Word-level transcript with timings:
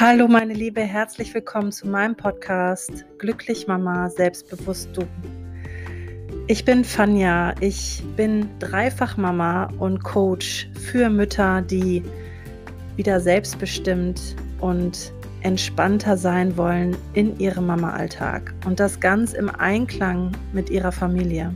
Hallo 0.00 0.26
meine 0.26 0.54
Liebe, 0.54 0.80
herzlich 0.80 1.32
willkommen 1.34 1.70
zu 1.70 1.86
meinem 1.86 2.16
Podcast 2.16 3.04
Glücklich 3.18 3.68
Mama, 3.68 4.10
selbstbewusst 4.10 4.88
du. 4.92 5.02
Ich 6.48 6.64
bin 6.64 6.82
Fanja, 6.82 7.54
ich 7.60 8.02
bin 8.16 8.48
Dreifachmama 8.58 9.70
und 9.78 10.02
Coach 10.02 10.68
für 10.74 11.08
Mütter, 11.08 11.62
die 11.62 12.02
wieder 12.96 13.20
selbstbestimmt 13.20 14.34
und 14.60 15.12
entspannter 15.42 16.16
sein 16.16 16.56
wollen 16.56 16.96
in 17.12 17.38
ihrem 17.38 17.68
Mama-Alltag 17.68 18.52
und 18.66 18.80
das 18.80 18.98
ganz 18.98 19.32
im 19.32 19.48
Einklang 19.48 20.32
mit 20.52 20.70
ihrer 20.70 20.90
Familie. 20.90 21.54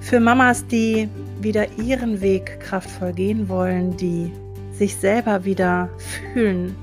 Für 0.00 0.18
Mamas, 0.18 0.66
die 0.66 1.08
wieder 1.40 1.68
ihren 1.78 2.20
Weg 2.20 2.58
kraftvoll 2.58 3.12
gehen 3.12 3.48
wollen, 3.48 3.96
die 3.96 4.32
sich 4.72 4.96
selber 4.96 5.44
wieder 5.44 5.88
fühlen 6.32 6.74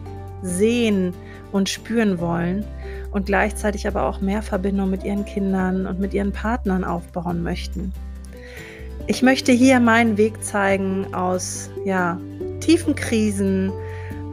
sehen 0.42 1.14
und 1.52 1.70
spüren 1.70 2.20
wollen 2.20 2.66
und 3.12 3.26
gleichzeitig 3.26 3.88
aber 3.88 4.04
auch 4.04 4.22
mehr 4.22 4.42
Verbindung 4.42 4.90
mit 4.90 5.04
ihren 5.04 5.26
Kindern 5.26 5.86
und 5.86 6.00
mit 6.00 6.14
ihren 6.14 6.32
Partnern 6.32 6.84
aufbauen 6.84 7.44
möchten. 7.44 7.94
Ich 9.08 9.22
möchte 9.22 9.52
hier 9.52 9.80
meinen 9.80 10.18
Weg 10.18 10.44
zeigen 10.44 11.14
aus 11.14 11.70
ja, 11.86 12.20
tiefen 12.60 12.96
Krisen, 12.96 13.72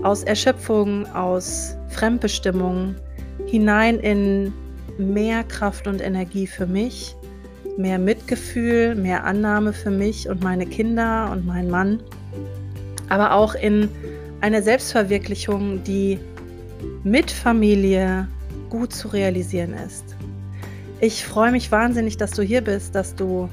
aus 0.03 0.23
Erschöpfung, 0.23 1.07
aus 1.15 1.77
Fremdbestimmung 1.89 2.95
hinein 3.47 3.99
in 3.99 4.53
mehr 4.99 5.45
Kraft 5.45 5.87
und 5.87 6.01
Energie 6.01 6.47
für 6.47 6.67
mich, 6.67 7.17
mehr 7.77 7.99
Mitgefühl, 7.99 8.95
mehr 8.95 9.25
Annahme 9.25 9.73
für 9.73 9.91
mich 9.91 10.29
und 10.29 10.43
meine 10.43 10.67
Kinder 10.67 11.31
und 11.33 11.47
meinen 11.47 11.71
Mann, 11.71 12.01
aber 13.09 13.33
auch 13.33 13.55
in 13.55 13.89
eine 14.41 14.63
Selbstverwirklichung, 14.63 15.83
die 15.85 16.19
mit 17.05 17.31
Familie 17.31 18.29
gut 18.71 18.93
zu 18.93 19.09
realisieren 19.09 19.75
ist. 19.75 20.17
Ich 21.01 21.25
freue 21.25 21.53
mich 21.53 21.71
wahnsinnig, 21.71 22.17
dass 22.17 22.33
du 22.33 22.43
hier 22.43 22.61
bist, 22.61 22.95
dass 22.95 23.15
du 23.15 23.49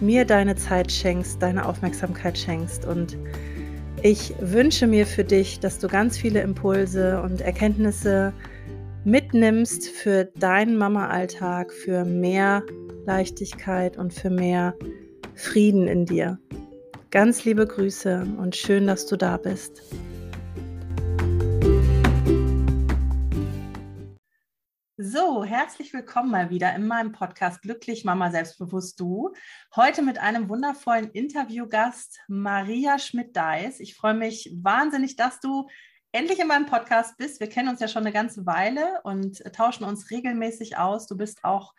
mir 0.00 0.24
deine 0.24 0.56
Zeit 0.56 0.90
schenkst, 0.90 1.42
deine 1.42 1.66
Aufmerksamkeit 1.66 2.38
schenkst 2.38 2.86
und 2.86 3.16
ich 4.02 4.32
wünsche 4.40 4.86
mir 4.86 5.06
für 5.06 5.24
dich, 5.24 5.58
dass 5.58 5.80
du 5.80 5.88
ganz 5.88 6.16
viele 6.16 6.40
Impulse 6.40 7.20
und 7.20 7.40
Erkenntnisse 7.40 8.32
mitnimmst 9.04 9.88
für 9.88 10.26
deinen 10.38 10.76
Mama-Alltag, 10.76 11.72
für 11.72 12.04
mehr 12.04 12.62
Leichtigkeit 13.06 13.96
und 13.96 14.14
für 14.14 14.30
mehr 14.30 14.74
Frieden 15.34 15.88
in 15.88 16.06
dir. 16.06 16.38
Ganz 17.10 17.44
liebe 17.44 17.66
Grüße 17.66 18.24
und 18.38 18.54
schön, 18.54 18.86
dass 18.86 19.06
du 19.06 19.16
da 19.16 19.36
bist. 19.36 19.82
So, 25.00 25.44
herzlich 25.44 25.92
willkommen 25.92 26.32
mal 26.32 26.50
wieder 26.50 26.74
in 26.74 26.88
meinem 26.88 27.12
Podcast 27.12 27.62
Glücklich 27.62 28.04
Mama 28.04 28.32
Selbstbewusst 28.32 28.98
Du. 28.98 29.32
Heute 29.76 30.02
mit 30.02 30.18
einem 30.18 30.48
wundervollen 30.48 31.12
Interviewgast, 31.12 32.18
Maria 32.26 32.98
Schmidt-Deis. 32.98 33.78
Ich 33.78 33.94
freue 33.94 34.14
mich 34.14 34.50
wahnsinnig, 34.60 35.14
dass 35.14 35.38
du 35.38 35.68
endlich 36.10 36.40
in 36.40 36.48
meinem 36.48 36.66
Podcast 36.66 37.16
bist. 37.16 37.38
Wir 37.38 37.48
kennen 37.48 37.68
uns 37.68 37.78
ja 37.78 37.86
schon 37.86 38.02
eine 38.02 38.12
ganze 38.12 38.44
Weile 38.44 39.00
und 39.04 39.40
tauschen 39.54 39.84
uns 39.84 40.10
regelmäßig 40.10 40.78
aus. 40.78 41.06
Du 41.06 41.16
bist 41.16 41.44
auch 41.44 41.74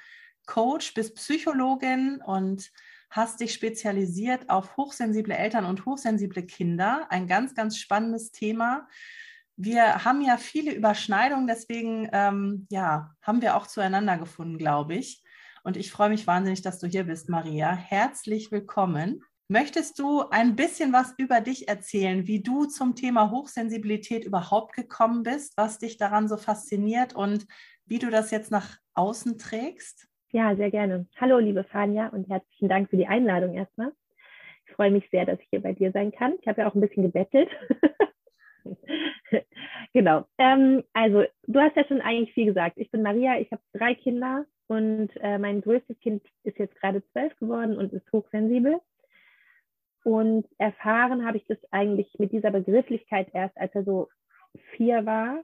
Coach, 0.45 0.93
bist 0.93 1.15
Psychologin 1.15 2.21
und 2.25 2.71
hast 3.09 3.41
dich 3.41 3.53
spezialisiert 3.53 4.49
auf 4.49 4.77
hochsensible 4.77 5.35
Eltern 5.35 5.65
und 5.65 5.85
hochsensible 5.85 6.43
Kinder. 6.43 7.07
Ein 7.09 7.27
ganz, 7.27 7.53
ganz 7.53 7.75
spannendes 7.75 8.31
Thema 8.31 8.87
wir 9.61 10.05
haben 10.05 10.21
ja 10.21 10.37
viele 10.37 10.73
Überschneidungen, 10.73 11.45
deswegen 11.45 12.09
ähm, 12.13 12.65
ja, 12.71 13.11
haben 13.21 13.41
wir 13.41 13.57
auch 13.57 13.67
zueinander 13.67 14.17
gefunden, 14.17 14.57
glaube 14.57 14.95
ich. 14.95 15.21
Und 15.65 15.75
ich 15.75 15.91
freue 15.91 16.07
mich 16.07 16.25
wahnsinnig, 16.27 16.61
dass 16.61 16.79
du 16.79 16.87
hier 16.87 17.03
bist, 17.03 17.27
Maria. 17.27 17.75
Herzlich 17.75 18.53
willkommen. 18.53 19.21
Möchtest 19.49 19.99
du 19.99 20.21
ein 20.29 20.55
bisschen 20.55 20.93
was 20.93 21.13
über 21.17 21.41
dich 21.41 21.67
erzählen, 21.67 22.25
wie 22.25 22.41
du 22.41 22.67
zum 22.67 22.95
Thema 22.95 23.31
Hochsensibilität 23.31 24.23
überhaupt 24.23 24.75
gekommen 24.75 25.23
bist, 25.23 25.57
was 25.57 25.77
dich 25.77 25.97
daran 25.97 26.29
so 26.29 26.37
fasziniert 26.37 27.13
und 27.13 27.45
wie 27.85 27.99
du 27.99 28.09
das 28.09 28.31
jetzt 28.31 28.51
nach 28.51 28.77
außen 28.93 29.37
trägst? 29.37 30.07
Ja, 30.31 30.55
sehr 30.55 30.71
gerne. 30.71 31.05
Hallo, 31.19 31.37
liebe 31.37 31.65
Fania, 31.65 32.07
und 32.07 32.29
herzlichen 32.29 32.69
Dank 32.69 32.89
für 32.89 32.97
die 32.97 33.07
Einladung 33.07 33.55
erstmal. 33.55 33.91
Ich 34.67 34.71
freue 34.71 34.91
mich 34.91 35.09
sehr, 35.11 35.25
dass 35.25 35.39
ich 35.41 35.47
hier 35.49 35.61
bei 35.61 35.73
dir 35.73 35.91
sein 35.91 36.13
kann. 36.13 36.35
Ich 36.39 36.47
habe 36.47 36.61
ja 36.61 36.69
auch 36.69 36.75
ein 36.75 36.81
bisschen 36.81 37.03
gebettelt. 37.03 37.49
genau. 39.93 40.25
Ähm, 40.37 40.83
also, 40.93 41.23
du 41.47 41.59
hast 41.59 41.75
ja 41.75 41.85
schon 41.85 42.01
eigentlich 42.01 42.33
viel 42.33 42.45
gesagt. 42.45 42.77
Ich 42.77 42.91
bin 42.91 43.01
Maria, 43.01 43.39
ich 43.39 43.51
habe 43.51 43.61
drei 43.73 43.95
Kinder 43.95 44.45
und 44.67 45.09
äh, 45.21 45.37
mein 45.37 45.61
größtes 45.61 45.99
Kind 45.99 46.23
ist 46.43 46.57
jetzt 46.59 46.75
gerade 46.75 47.03
zwölf 47.11 47.35
geworden 47.37 47.77
und 47.77 47.91
ist 47.93 48.11
hochsensibel. 48.11 48.79
Und 50.03 50.47
erfahren 50.57 51.25
habe 51.25 51.37
ich 51.37 51.45
das 51.47 51.57
eigentlich 51.71 52.07
mit 52.19 52.31
dieser 52.31 52.51
Begrifflichkeit 52.51 53.29
erst, 53.33 53.57
als 53.57 53.73
er 53.75 53.83
so 53.83 54.09
vier 54.75 55.05
war, 55.05 55.43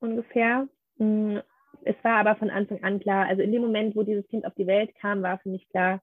ungefähr. 0.00 0.68
Mm, 0.98 1.38
es 1.84 1.96
war 2.02 2.18
aber 2.18 2.36
von 2.36 2.50
Anfang 2.50 2.82
an 2.82 3.00
klar, 3.00 3.26
also 3.26 3.42
in 3.42 3.52
dem 3.52 3.62
Moment, 3.62 3.96
wo 3.96 4.02
dieses 4.02 4.26
Kind 4.28 4.44
auf 4.44 4.54
die 4.54 4.66
Welt 4.66 4.94
kam, 4.96 5.22
war 5.22 5.38
für 5.38 5.48
mich 5.48 5.68
klar, 5.68 6.00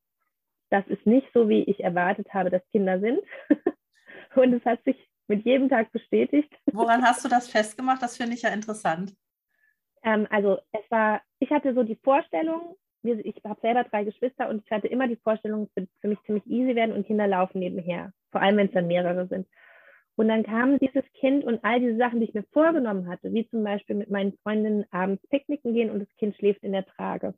das 0.69 0.87
ist 0.87 1.05
nicht 1.05 1.27
so, 1.33 1.49
wie 1.49 1.63
ich 1.63 1.83
erwartet 1.83 2.33
habe, 2.33 2.49
dass 2.49 2.67
Kinder 2.69 2.99
sind. 2.99 3.19
und 4.35 4.53
es 4.53 4.65
hat 4.65 4.83
sich 4.85 4.97
mit 5.27 5.45
jedem 5.45 5.69
Tag 5.69 5.91
bestätigt. 5.91 6.53
Woran 6.71 7.03
hast 7.03 7.23
du 7.23 7.29
das 7.29 7.47
festgemacht? 7.47 8.01
Das 8.01 8.17
finde 8.17 8.33
ich 8.35 8.41
ja 8.41 8.49
interessant. 8.49 9.13
Ähm, 10.03 10.27
also 10.29 10.57
es 10.71 10.89
war, 10.89 11.21
ich 11.39 11.49
hatte 11.51 11.73
so 11.73 11.83
die 11.83 11.99
Vorstellung, 12.03 12.75
ich 13.03 13.35
habe 13.43 13.59
selber 13.61 13.83
drei 13.83 14.05
Geschwister 14.05 14.49
und 14.49 14.63
ich 14.63 14.71
hatte 14.71 14.87
immer 14.87 15.07
die 15.07 15.17
Vorstellung, 15.17 15.63
es 15.63 15.75
wird 15.75 15.89
für 15.99 16.07
mich 16.07 16.19
ziemlich 16.25 16.45
easy 16.47 16.75
werden 16.75 16.95
und 16.95 17.05
Kinder 17.05 17.27
laufen 17.27 17.59
nebenher, 17.59 18.13
vor 18.31 18.41
allem 18.41 18.57
wenn 18.57 18.67
es 18.67 18.73
dann 18.73 18.87
mehrere 18.87 19.27
sind. 19.27 19.47
Und 20.15 20.27
dann 20.27 20.43
kam 20.43 20.77
dieses 20.77 21.03
Kind 21.13 21.43
und 21.43 21.63
all 21.63 21.79
diese 21.79 21.97
Sachen, 21.97 22.19
die 22.19 22.27
ich 22.27 22.33
mir 22.33 22.45
vorgenommen 22.51 23.07
hatte, 23.07 23.33
wie 23.33 23.49
zum 23.49 23.63
Beispiel 23.63 23.95
mit 23.95 24.11
meinen 24.11 24.37
Freundinnen 24.43 24.85
abends 24.91 25.25
picknicken 25.27 25.73
gehen 25.73 25.89
und 25.89 25.99
das 25.99 26.15
Kind 26.17 26.35
schläft 26.35 26.63
in 26.63 26.71
der 26.71 26.85
Trage. 26.85 27.33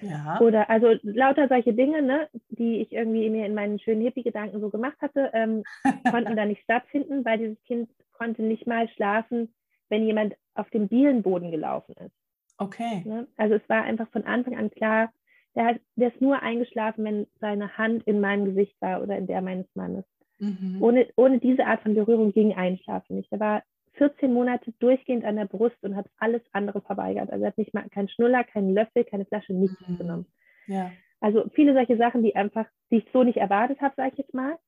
Ja. 0.00 0.40
Oder 0.40 0.70
also 0.70 0.94
lauter 1.02 1.48
solche 1.48 1.72
Dinge, 1.72 2.02
ne, 2.02 2.28
die 2.48 2.80
ich 2.80 2.92
irgendwie 2.92 3.28
mir 3.30 3.46
in 3.46 3.54
meinen 3.54 3.78
schönen 3.78 4.02
Hippie-Gedanken 4.02 4.60
so 4.60 4.70
gemacht 4.70 4.96
hatte, 5.00 5.30
ähm, 5.32 5.62
konnten 6.10 6.36
da 6.36 6.44
nicht 6.44 6.62
stattfinden, 6.62 7.24
weil 7.24 7.38
dieses 7.38 7.62
Kind 7.64 7.90
konnte 8.12 8.42
nicht 8.42 8.66
mal 8.66 8.88
schlafen, 8.90 9.54
wenn 9.88 10.04
jemand 10.04 10.34
auf 10.54 10.70
dem 10.70 10.88
Dielenboden 10.88 11.50
gelaufen 11.50 11.94
ist. 11.98 12.14
Okay. 12.58 13.02
Ne? 13.04 13.26
Also 13.36 13.54
es 13.54 13.68
war 13.68 13.82
einfach 13.82 14.08
von 14.10 14.24
Anfang 14.24 14.56
an 14.56 14.70
klar, 14.70 15.12
der, 15.54 15.66
hat, 15.66 15.80
der 15.96 16.08
ist 16.08 16.20
nur 16.20 16.42
eingeschlafen, 16.42 17.04
wenn 17.04 17.26
seine 17.40 17.76
Hand 17.76 18.04
in 18.04 18.20
meinem 18.20 18.44
Gesicht 18.44 18.74
war 18.80 19.02
oder 19.02 19.16
in 19.16 19.26
der 19.26 19.40
meines 19.40 19.66
Mannes. 19.74 20.04
Mhm. 20.38 20.78
Ohne, 20.80 21.08
ohne 21.16 21.38
diese 21.38 21.66
Art 21.66 21.82
von 21.82 21.94
Berührung 21.94 22.32
ging 22.32 22.54
Einschlafen 22.54 23.16
nicht. 23.16 23.30
Der 23.30 23.40
war 23.40 23.62
14 23.94 24.32
Monate 24.32 24.72
durchgehend 24.78 25.24
an 25.24 25.36
der 25.36 25.46
Brust 25.46 25.82
und 25.82 25.96
hat 25.96 26.06
alles 26.18 26.42
andere 26.52 26.80
verweigert. 26.80 27.30
Also 27.30 27.44
er 27.44 27.48
hat 27.48 27.58
nicht 27.58 27.74
mal 27.74 27.88
keinen 27.88 28.08
Schnuller, 28.08 28.44
keinen 28.44 28.74
Löffel, 28.74 29.04
keine 29.04 29.24
Flasche, 29.24 29.52
nichts 29.52 29.80
mhm. 29.88 29.98
genommen. 29.98 30.26
Ja. 30.66 30.90
Also 31.20 31.48
viele 31.54 31.74
solche 31.74 31.96
Sachen, 31.96 32.22
die 32.22 32.36
einfach, 32.36 32.66
die 32.90 32.98
ich 32.98 33.06
so 33.12 33.22
nicht 33.22 33.38
erwartet 33.38 33.80
habe, 33.80 33.94
sage 33.96 34.10
ich 34.12 34.18
jetzt 34.18 34.34
mal. 34.34 34.58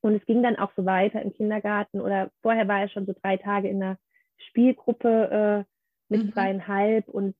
Und 0.00 0.14
es 0.14 0.24
ging 0.26 0.42
dann 0.42 0.56
auch 0.56 0.70
so 0.76 0.84
weiter 0.84 1.20
im 1.22 1.32
Kindergarten 1.32 2.00
oder 2.00 2.30
vorher 2.42 2.68
war 2.68 2.80
er 2.80 2.88
schon 2.88 3.06
so 3.06 3.14
drei 3.20 3.36
Tage 3.36 3.68
in 3.68 3.82
einer 3.82 3.98
Spielgruppe 4.38 5.64
äh, 5.68 5.72
mit 6.08 6.26
mhm. 6.26 6.32
zweieinhalb 6.32 7.08
und 7.08 7.34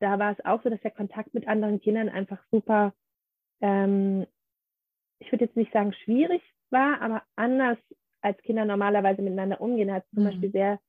da 0.00 0.18
war 0.18 0.32
es 0.32 0.44
auch 0.44 0.62
so, 0.62 0.70
dass 0.70 0.80
der 0.80 0.90
Kontakt 0.90 1.34
mit 1.34 1.46
anderen 1.46 1.80
Kindern 1.80 2.08
einfach 2.08 2.42
super, 2.50 2.94
ähm, 3.60 4.26
ich 5.18 5.30
würde 5.30 5.44
jetzt 5.44 5.56
nicht 5.56 5.72
sagen 5.72 5.92
schwierig 5.92 6.42
war, 6.70 7.00
aber 7.02 7.22
anders 7.36 7.78
als 8.22 8.40
Kinder 8.42 8.64
normalerweise 8.64 9.22
miteinander 9.22 9.60
umgehen. 9.60 9.88
Er 9.88 9.96
hat 9.96 10.08
zum 10.14 10.22
mhm. 10.22 10.28
Beispiel 10.28 10.50
sehr 10.52 10.80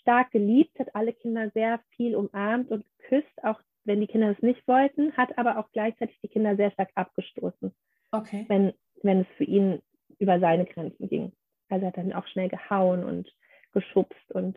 stark 0.00 0.30
geliebt, 0.30 0.78
hat 0.78 0.94
alle 0.94 1.12
Kinder 1.12 1.50
sehr 1.50 1.80
viel 1.96 2.16
umarmt 2.16 2.70
und 2.70 2.84
geküsst, 2.98 3.44
auch 3.44 3.60
wenn 3.84 4.00
die 4.00 4.06
Kinder 4.06 4.30
es 4.30 4.42
nicht 4.42 4.66
wollten, 4.68 5.16
hat 5.16 5.36
aber 5.38 5.58
auch 5.58 5.70
gleichzeitig 5.72 6.18
die 6.22 6.28
Kinder 6.28 6.56
sehr 6.56 6.70
stark 6.70 6.90
abgestoßen, 6.94 7.72
okay. 8.12 8.44
wenn, 8.48 8.72
wenn 9.02 9.20
es 9.20 9.26
für 9.36 9.44
ihn 9.44 9.80
über 10.18 10.38
seine 10.38 10.64
Grenzen 10.64 11.08
ging. 11.08 11.32
Also 11.68 11.84
er 11.84 11.88
hat 11.88 11.96
dann 11.96 12.12
auch 12.12 12.26
schnell 12.28 12.48
gehauen 12.48 13.04
und 13.04 13.32
geschubst 13.72 14.32
und 14.32 14.56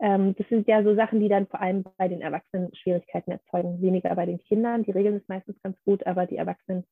ähm, 0.00 0.34
das 0.36 0.48
sind 0.48 0.66
ja 0.66 0.82
so 0.82 0.94
Sachen, 0.94 1.20
die 1.20 1.28
dann 1.28 1.46
vor 1.46 1.60
allem 1.60 1.84
bei 1.96 2.08
den 2.08 2.20
Erwachsenen 2.20 2.74
Schwierigkeiten 2.74 3.30
erzeugen, 3.30 3.80
weniger 3.80 4.14
bei 4.14 4.26
den 4.26 4.38
Kindern. 4.38 4.82
Die 4.82 4.90
regeln 4.90 5.16
es 5.16 5.28
meistens 5.28 5.60
ganz 5.62 5.80
gut, 5.84 6.04
aber 6.06 6.26
die 6.26 6.36
Erwachsenen 6.36 6.84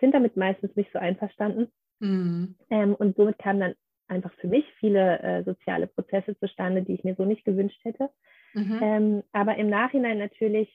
sind 0.00 0.14
damit 0.14 0.36
meistens 0.36 0.74
nicht 0.76 0.92
so 0.92 0.98
einverstanden. 0.98 1.72
Mhm. 1.98 2.56
Ähm, 2.70 2.94
und 2.94 3.16
somit 3.16 3.38
kam 3.38 3.58
dann 3.58 3.74
einfach 4.08 4.32
für 4.34 4.48
mich 4.48 4.64
viele 4.78 5.20
äh, 5.20 5.44
soziale 5.44 5.86
Prozesse 5.86 6.38
zustande, 6.38 6.82
die 6.82 6.94
ich 6.94 7.04
mir 7.04 7.14
so 7.16 7.24
nicht 7.24 7.44
gewünscht 7.44 7.80
hätte. 7.84 8.10
Mhm. 8.54 8.80
Ähm, 8.82 9.22
aber 9.32 9.56
im 9.56 9.68
Nachhinein 9.68 10.18
natürlich 10.18 10.70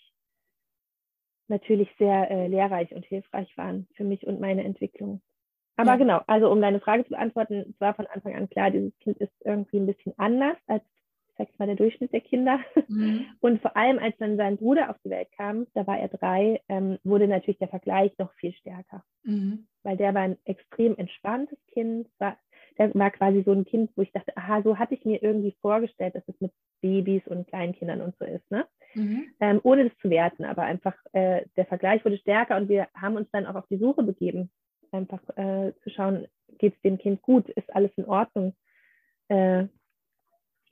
natürlich 1.48 1.89
sehr 1.98 2.31
äh, 2.31 2.48
lehrreich 2.48 2.94
und 2.94 3.06
hilfreich 3.06 3.57
waren 3.57 3.88
für 3.95 4.06
mich 4.06 4.25
und 4.25 4.39
meine 4.39 4.63
Entwicklung. 4.63 5.22
Aber 5.75 5.92
ja. 5.92 5.98
genau, 5.98 6.22
also 6.28 6.50
um 6.50 6.62
deine 6.62 6.80
Frage 6.80 7.04
zu 7.04 7.10
beantworten, 7.10 7.66
es 7.69 7.81
war 7.81 7.94
von 7.94 8.07
Anfang 8.07 8.36
an 8.36 8.50
klar, 8.50 8.72
dieses 8.72 8.98
Kind 9.00 9.18
ist 9.18 9.34
irgendwie 9.44 9.77
ein 9.77 9.88
bisschen 9.88 10.13
anders 10.18 10.57
als 10.68 10.84
sag 11.42 11.50
ich 11.51 11.60
mal, 11.60 11.66
der 11.66 11.75
Durchschnitt 11.75 12.13
der 12.13 12.22
Kinder. 12.22 12.60
Mhm. 12.88 13.25
Und 13.39 13.62
vor 13.62 13.75
allem, 13.75 14.00
als 14.00 14.16
dann 14.18 14.38
sein 14.38 14.57
Bruder 14.57 14.89
auf 14.89 14.98
die 15.04 15.10
Welt 15.10 15.30
kam, 15.36 15.68
da 15.74 15.88
war 15.88 16.00
er 16.00 16.07
drei, 16.07 16.62
ähm, 16.69 17.00
wurde 17.04 17.27
natürlich 17.27 17.57
der 17.57 17.68
Vergleich 17.68 18.16
noch 18.18 18.31
viel 18.34 18.54
stärker. 18.54 19.04
Mhm. 19.24 19.68
Weil 19.84 19.98
der 19.98 20.13
war 20.13 20.22
ein 20.22 20.38
extrem 20.45 20.95
entspanntes 20.98 21.57
Kind, 21.68 22.07
war, 22.19 22.38
der 22.77 22.94
war 22.95 23.12
quasi 23.12 23.44
so 23.45 23.51
ein 23.51 23.65
Kind, 23.65 23.91
wo 23.95 24.01
ich 24.01 24.12
dachte, 24.12 24.35
aha, 24.35 24.62
so 24.63 24.77
hatte 24.77 24.95
ich 24.95 25.06
mir 25.06 25.21
irgendwie 25.21 25.56
vorgestellt, 25.62 26.15
dass 26.15 26.27
es 26.27 26.39
mit 26.39 26.51
Babys 26.81 27.25
und 27.27 27.47
Kleinkindern 27.47 28.01
und 28.01 28.15
so 28.18 28.25
ist, 28.25 28.50
ne? 28.51 28.65
Mhm. 28.94 29.25
Ähm, 29.39 29.59
ohne 29.63 29.89
das 29.89 29.97
zu 30.00 30.09
werten, 30.09 30.45
aber 30.45 30.63
einfach 30.63 30.95
äh, 31.13 31.45
der 31.56 31.65
Vergleich 31.65 32.03
wurde 32.03 32.18
stärker 32.18 32.57
und 32.57 32.69
wir 32.69 32.88
haben 32.94 33.15
uns 33.15 33.29
dann 33.31 33.45
auch 33.45 33.56
auf 33.56 33.68
die 33.68 33.77
Suche 33.77 34.03
begeben, 34.03 34.50
einfach 34.91 35.21
äh, 35.38 35.73
zu 35.83 35.89
schauen, 35.89 36.27
geht 36.57 36.75
es 36.75 36.81
dem 36.81 36.97
Kind 36.97 37.21
gut, 37.21 37.50
ist 37.50 37.73
alles 37.73 37.91
in 37.95 38.06
Ordnung. 38.06 38.56
Äh, 39.29 39.67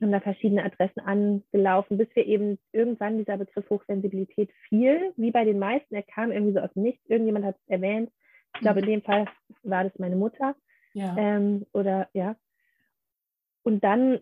haben 0.00 0.12
da 0.12 0.20
verschiedene 0.20 0.64
Adressen 0.64 1.00
angelaufen, 1.00 1.98
bis 1.98 2.08
wir 2.14 2.26
eben 2.26 2.58
irgendwann 2.72 3.18
dieser 3.18 3.36
Begriff 3.36 3.68
Hochsensibilität 3.68 4.50
fiel, 4.68 5.12
wie 5.16 5.30
bei 5.30 5.44
den 5.44 5.58
meisten. 5.58 5.94
Er 5.94 6.02
kam 6.02 6.32
irgendwie 6.32 6.54
so 6.54 6.60
aus 6.60 6.72
dem 6.72 6.84
Nichts. 6.84 7.04
Irgendjemand 7.08 7.44
hat 7.44 7.56
es 7.56 7.68
erwähnt. 7.68 8.10
Ich 8.54 8.60
glaube, 8.60 8.80
in 8.80 8.86
dem 8.86 9.02
Fall 9.02 9.26
war 9.62 9.84
das 9.84 9.98
meine 9.98 10.16
Mutter. 10.16 10.56
Ja. 10.92 11.16
Ähm, 11.16 11.66
oder 11.72 12.08
ja. 12.12 12.36
Und 13.62 13.84
dann 13.84 14.20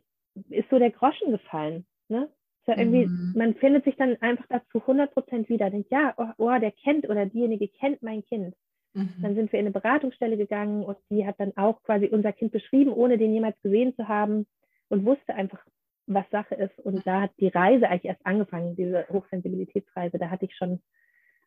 ist 0.51 0.69
so 0.71 0.79
der 0.79 0.91
Groschen 0.91 1.31
gefallen. 1.31 1.87
Ne? 2.09 2.29
So 2.67 2.73
irgendwie, 2.73 3.07
mhm. 3.07 3.33
Man 3.35 3.55
findet 3.55 3.85
sich 3.85 3.97
dann 3.97 4.17
einfach 4.21 4.47
dazu 4.49 4.81
100 4.81 5.13
Prozent 5.13 5.49
wieder. 5.49 5.71
Denkt, 5.71 5.91
ja, 5.91 6.15
oh, 6.17 6.29
oh, 6.37 6.59
der 6.59 6.73
kennt 6.73 7.09
oder 7.09 7.27
diejenige 7.27 7.69
kennt 7.69 8.03
mein 8.03 8.25
Kind. 8.25 8.55
Mhm. 8.95 9.15
Dann 9.23 9.35
sind 9.35 9.53
wir 9.53 9.59
in 9.59 9.67
eine 9.67 9.73
Beratungsstelle 9.73 10.37
gegangen 10.37 10.85
und 10.85 10.99
die 11.11 11.27
hat 11.27 11.39
dann 11.39 11.57
auch 11.57 11.83
quasi 11.83 12.07
unser 12.07 12.33
Kind 12.33 12.53
beschrieben, 12.53 12.93
ohne 12.93 13.19
den 13.19 13.33
jemals 13.33 13.61
gesehen 13.63 13.95
zu 13.97 14.09
haben 14.09 14.47
und 14.89 15.05
wusste 15.05 15.35
einfach, 15.35 15.65
was 16.07 16.29
Sache 16.31 16.55
ist. 16.55 16.79
Und 16.81 17.07
da 17.07 17.23
hat 17.23 17.31
die 17.39 17.49
Reise 17.49 17.89
eigentlich 17.89 18.07
erst 18.07 18.27
angefangen, 18.27 18.77
diese 18.77 19.07
Hochsensibilitätsreise. 19.09 20.19
Da 20.19 20.31
hatte 20.31 20.47
ich 20.47 20.57
schon 20.57 20.81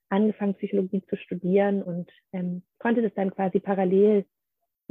angefangen, 0.10 0.56
Psychologie 0.56 1.04
zu 1.08 1.18
studieren 1.18 1.82
und 1.82 2.12
ähm, 2.34 2.64
konnte 2.80 3.02
das 3.02 3.14
dann 3.16 3.32
quasi 3.32 3.60
parallel 3.60 4.26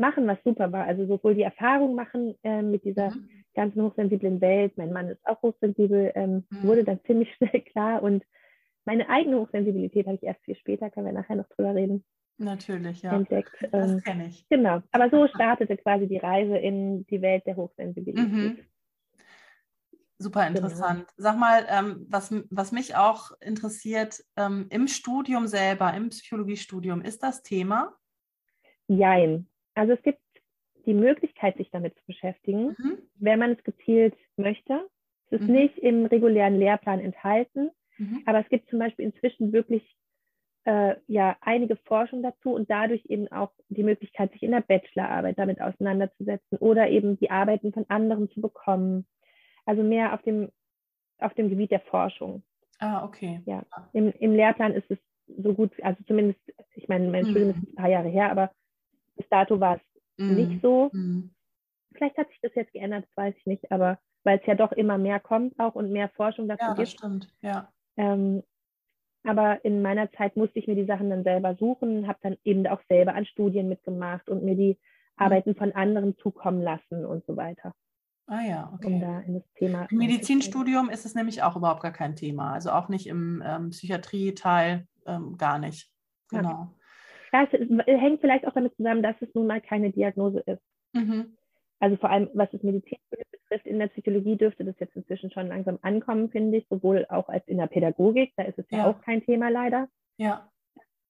machen, 0.01 0.27
was 0.27 0.39
super 0.45 0.73
war. 0.73 0.85
Also 0.87 1.07
sowohl 1.07 1.35
die 1.35 1.43
Erfahrung 1.43 1.95
machen 1.95 2.35
äh, 2.43 2.63
mit 2.63 2.85
dieser 2.85 3.11
mhm. 3.11 3.29
ganzen 3.55 3.83
hochsensiblen 3.83 4.41
Welt, 4.41 4.77
mein 4.77 4.93
Mann 4.93 5.09
ist 5.09 5.25
auch 5.27 5.41
hochsensibel, 5.43 6.13
ähm, 6.15 6.45
mhm. 6.51 6.63
wurde 6.67 6.85
dann 6.85 7.01
ziemlich 7.05 7.33
schnell 7.37 7.61
klar. 7.63 8.03
Und 8.03 8.25
meine 8.85 9.09
eigene 9.09 9.39
Hochsensibilität 9.39 10.07
habe 10.07 10.17
ich 10.17 10.23
erst 10.23 10.43
viel 10.45 10.57
später, 10.57 10.91
können 10.91 11.07
wir 11.07 11.13
nachher 11.13 11.37
noch 11.37 11.49
drüber 11.49 11.75
reden. 11.75 12.05
Natürlich, 12.39 13.03
ja. 13.03 13.13
Entdeckt. 13.13 13.53
Das 13.71 13.91
ähm, 13.91 14.01
kenne 14.01 14.29
ich. 14.29 14.49
Genau. 14.49 14.81
Aber 14.93 15.11
so 15.11 15.29
startete 15.35 15.77
quasi 15.77 16.09
die 16.09 16.17
Reise 16.17 16.57
in 16.57 17.07
die 17.07 17.21
Welt 17.21 17.47
der 17.47 17.57
Hochsensibilität. 17.57 18.33
Mhm. 18.33 18.59
Super 20.17 20.47
genau. 20.47 20.57
interessant. 20.57 21.01
Genau. 21.01 21.13
Sag 21.17 21.39
mal, 21.39 21.67
ähm, 21.69 22.07
was, 22.09 22.35
was 22.51 22.73
mich 22.73 22.97
auch 22.97 23.33
interessiert, 23.41 24.23
ähm, 24.37 24.67
im 24.71 24.89
Studium 24.89 25.47
selber, 25.47 25.93
im 25.95 26.09
Psychologiestudium, 26.09 27.03
ist 27.03 27.23
das 27.23 27.43
Thema? 27.43 27.95
Jein. 28.87 29.47
Also 29.75 29.93
es 29.93 30.03
gibt 30.03 30.21
die 30.87 30.95
Möglichkeit, 30.95 31.57
sich 31.57 31.71
damit 31.71 31.97
zu 31.97 32.07
beschäftigen, 32.07 32.77
mhm. 32.79 32.99
wenn 33.17 33.39
man 33.39 33.53
es 33.53 33.63
gezielt 33.65 34.15
möchte. 34.37 34.89
Es 35.31 35.41
ist 35.41 35.49
mhm. 35.49 35.55
nicht 35.55 35.79
im 35.79 36.07
regulären 36.07 36.59
Lehrplan 36.59 37.01
enthalten, 37.01 37.71
mhm. 37.99 38.23
aber 38.27 38.41
es 38.41 38.49
gibt 38.49 38.69
zum 38.71 38.79
Beispiel 38.79 39.05
inzwischen 39.05 39.53
wirklich 39.53 39.97
äh, 40.65 40.97
ja 41.07 41.37
einige 41.41 41.77
Forschung 41.77 42.23
dazu 42.23 42.53
und 42.53 42.71
dadurch 42.71 43.05
eben 43.07 43.29
auch 43.29 43.53
die 43.69 43.83
Möglichkeit, 43.83 44.33
sich 44.33 44.43
in 44.43 44.51
der 44.51 44.61
Bachelorarbeit 44.61 45.39
damit 45.39 45.61
auseinanderzusetzen 45.61 46.59
oder 46.59 46.89
eben 46.89 47.19
die 47.19 47.31
Arbeiten 47.31 47.73
von 47.73 47.87
anderen 47.89 48.31
zu 48.31 48.41
bekommen. 48.41 49.07
Also 49.65 49.83
mehr 49.83 50.15
auf 50.15 50.23
dem, 50.23 50.51
auf 51.19 51.35
dem 51.35 51.49
Gebiet 51.49 51.71
der 51.71 51.81
Forschung. 51.81 52.43
Ah, 52.79 53.05
okay. 53.05 53.43
Ja, 53.47 53.65
im, 53.93 54.11
im 54.19 54.33
Lehrplan 54.35 54.73
ist 54.73 54.91
es 54.91 54.99
so 55.27 55.55
gut, 55.55 55.73
also 55.83 56.03
zumindest, 56.05 56.41
ich 56.75 56.89
meine, 56.89 57.09
mein 57.09 57.25
mhm. 57.25 57.31
Studium 57.31 57.51
ist 57.51 57.57
ein 57.57 57.75
paar 57.75 57.91
Jahre 57.91 58.09
her, 58.09 58.31
aber 58.31 58.51
bis 59.21 59.29
dato 59.29 59.61
war 59.61 59.77
es 59.77 59.83
mhm. 60.17 60.35
nicht 60.35 60.63
so. 60.63 60.91
Mhm. 60.93 61.31
Vielleicht 61.93 62.17
hat 62.17 62.29
sich 62.29 62.41
das 62.41 62.55
jetzt 62.55 62.73
geändert, 62.73 63.05
das 63.05 63.17
weiß 63.17 63.35
ich 63.37 63.47
nicht, 63.47 63.71
aber 63.71 63.99
weil 64.25 64.39
es 64.39 64.47
ja 64.47 64.55
doch 64.55 64.73
immer 64.73 64.99
mehr 64.99 65.21
kommt 65.21 65.59
auch 65.59 65.75
und 65.75 65.93
mehr 65.93 66.09
Forschung 66.11 66.49
dazu 66.49 66.65
ja, 66.65 66.75
das 66.75 66.91
gibt. 66.91 66.99
Stimmt, 66.99 67.35
ja. 67.43 67.73
Ähm, 67.97 68.43
aber 69.25 69.65
in 69.65 69.83
meiner 69.83 70.11
Zeit 70.13 70.37
musste 70.37 70.59
ich 70.59 70.67
mir 70.67 70.77
die 70.77 70.87
Sachen 70.87 71.11
dann 71.11 71.25
selber 71.25 71.55
suchen, 71.57 72.07
habe 72.07 72.19
dann 72.23 72.37
eben 72.45 72.67
auch 72.67 72.81
selber 72.89 73.15
an 73.15 73.27
Studien 73.27 73.69
mitgemacht 73.69 74.29
und 74.31 74.43
mir 74.43 74.55
die 74.57 74.79
mhm. 74.79 75.25
Arbeiten 75.25 75.55
von 75.55 75.73
anderen 75.73 76.17
zukommen 76.19 76.63
lassen 76.63 77.05
und 77.05 77.25
so 77.27 77.37
weiter. 77.37 77.75
Ah 78.27 78.43
ja, 78.43 78.71
okay. 78.73 78.87
Um 78.87 79.01
da 79.01 79.21
in 79.21 79.35
das 79.35 79.53
Thema 79.57 79.87
Im 79.91 79.99
Medizinstudium 79.99 80.89
ist 80.89 81.05
es 81.05 81.17
nämlich 81.17 81.43
auch 81.43 81.57
überhaupt 81.57 81.83
gar 81.83 81.93
kein 81.93 82.15
Thema. 82.15 82.53
Also 82.53 82.71
auch 82.71 82.89
nicht 82.89 83.09
im 83.09 83.43
ähm, 83.45 83.71
Psychiatrie-Teil 83.71 84.87
ähm, 85.05 85.37
gar 85.37 85.59
nicht. 85.59 85.91
Genau. 86.29 86.73
Ja, 87.33 87.47
es 87.51 88.01
hängt 88.01 88.21
vielleicht 88.21 88.47
auch 88.47 88.53
damit 88.53 88.77
zusammen, 88.77 89.03
dass 89.03 89.17
es 89.21 89.35
nun 89.35 89.47
mal 89.47 89.61
keine 89.61 89.91
Diagnose 89.91 90.41
ist. 90.41 90.63
Mhm. 90.93 91.37
Also 91.79 91.97
vor 91.97 92.11
allem, 92.11 92.29
was 92.35 92.51
das 92.51 92.63
Medizinstudium 92.63 93.27
betrifft, 93.31 93.67
in 93.67 93.79
der 93.79 93.89
Psychologie 93.89 94.37
dürfte 94.37 94.65
das 94.65 94.79
jetzt 94.79 94.95
inzwischen 94.97 95.31
schon 95.31 95.49
langsam 95.49 95.79
ankommen, 95.83 96.31
finde 96.31 96.59
ich, 96.59 96.67
sowohl 96.69 97.07
auch 97.09 97.29
als 97.29 97.47
in 97.49 97.57
der 97.57 97.69
Pädagogik, 97.69 98.33
da 98.37 98.43
ist 98.43 98.59
es 98.59 98.67
ja, 98.71 98.79
ja 98.79 98.87
auch 98.87 99.01
kein 99.01 99.25
Thema 99.25 99.49
leider. 99.49 99.89
Ja. 100.19 100.51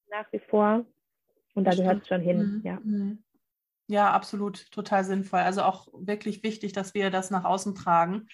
Nach 0.09 0.31
wie 0.31 0.39
vor. 0.39 0.85
Und 1.53 1.65
da 1.65 1.71
gehört 1.71 2.03
es 2.03 2.07
schon 2.07 2.21
hin, 2.21 2.37
mhm. 2.37 2.61
ja. 2.63 2.79
Mhm. 2.83 3.23
Ja, 3.87 4.11
absolut, 4.11 4.71
total 4.71 5.03
sinnvoll. 5.03 5.41
Also 5.41 5.63
auch 5.63 5.89
wirklich 5.93 6.43
wichtig, 6.43 6.71
dass 6.71 6.93
wir 6.93 7.09
das 7.09 7.29
nach 7.29 7.43
außen 7.43 7.75
tragen, 7.75 8.27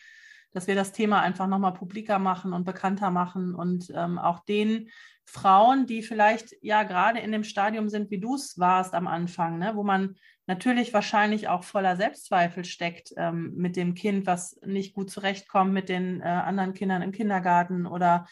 dass 0.53 0.67
wir 0.67 0.75
das 0.75 0.91
Thema 0.91 1.21
einfach 1.21 1.47
nochmal 1.47 1.73
publiker 1.73 2.19
machen 2.19 2.53
und 2.53 2.63
bekannter 2.63 3.11
machen 3.11 3.53
und 3.55 3.91
ähm, 3.95 4.17
auch 4.17 4.39
den 4.41 4.89
Frauen, 5.25 5.87
die 5.87 6.03
vielleicht 6.03 6.55
ja 6.61 6.83
gerade 6.83 7.19
in 7.19 7.31
dem 7.33 7.43
Stadium 7.43 7.89
sind, 7.89 8.09
wie 8.11 8.19
du 8.19 8.35
es 8.35 8.57
warst 8.57 8.93
am 8.93 9.07
Anfang, 9.07 9.57
ne, 9.59 9.75
wo 9.75 9.83
man 9.83 10.15
natürlich 10.47 10.93
wahrscheinlich 10.93 11.49
auch 11.49 11.63
voller 11.63 11.97
Selbstzweifel 11.97 12.63
steckt 12.63 13.13
ähm, 13.17 13.53
mit 13.55 13.75
dem 13.75 13.93
Kind, 13.93 14.25
was 14.25 14.57
nicht 14.65 14.93
gut 14.93 15.11
zurechtkommt 15.11 15.73
mit 15.73 15.89
den 15.89 16.21
äh, 16.21 16.23
anderen 16.23 16.73
Kindern 16.73 17.01
im 17.01 17.11
Kindergarten 17.11 17.85
oder 17.85 18.25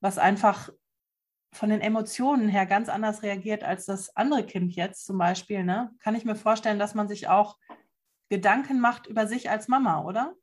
was 0.00 0.16
einfach 0.16 0.70
von 1.52 1.68
den 1.68 1.82
Emotionen 1.82 2.48
her 2.48 2.64
ganz 2.64 2.88
anders 2.88 3.22
reagiert 3.22 3.62
als 3.62 3.84
das 3.84 4.16
andere 4.16 4.46
Kind 4.46 4.74
jetzt 4.74 5.04
zum 5.04 5.18
Beispiel, 5.18 5.64
ne? 5.64 5.90
kann 6.00 6.14
ich 6.14 6.24
mir 6.24 6.34
vorstellen, 6.34 6.78
dass 6.78 6.94
man 6.94 7.08
sich 7.08 7.28
auch 7.28 7.58
Gedanken 8.30 8.80
macht 8.80 9.06
über 9.06 9.26
sich 9.26 9.50
als 9.50 9.68
Mama, 9.68 10.02
oder? 10.02 10.34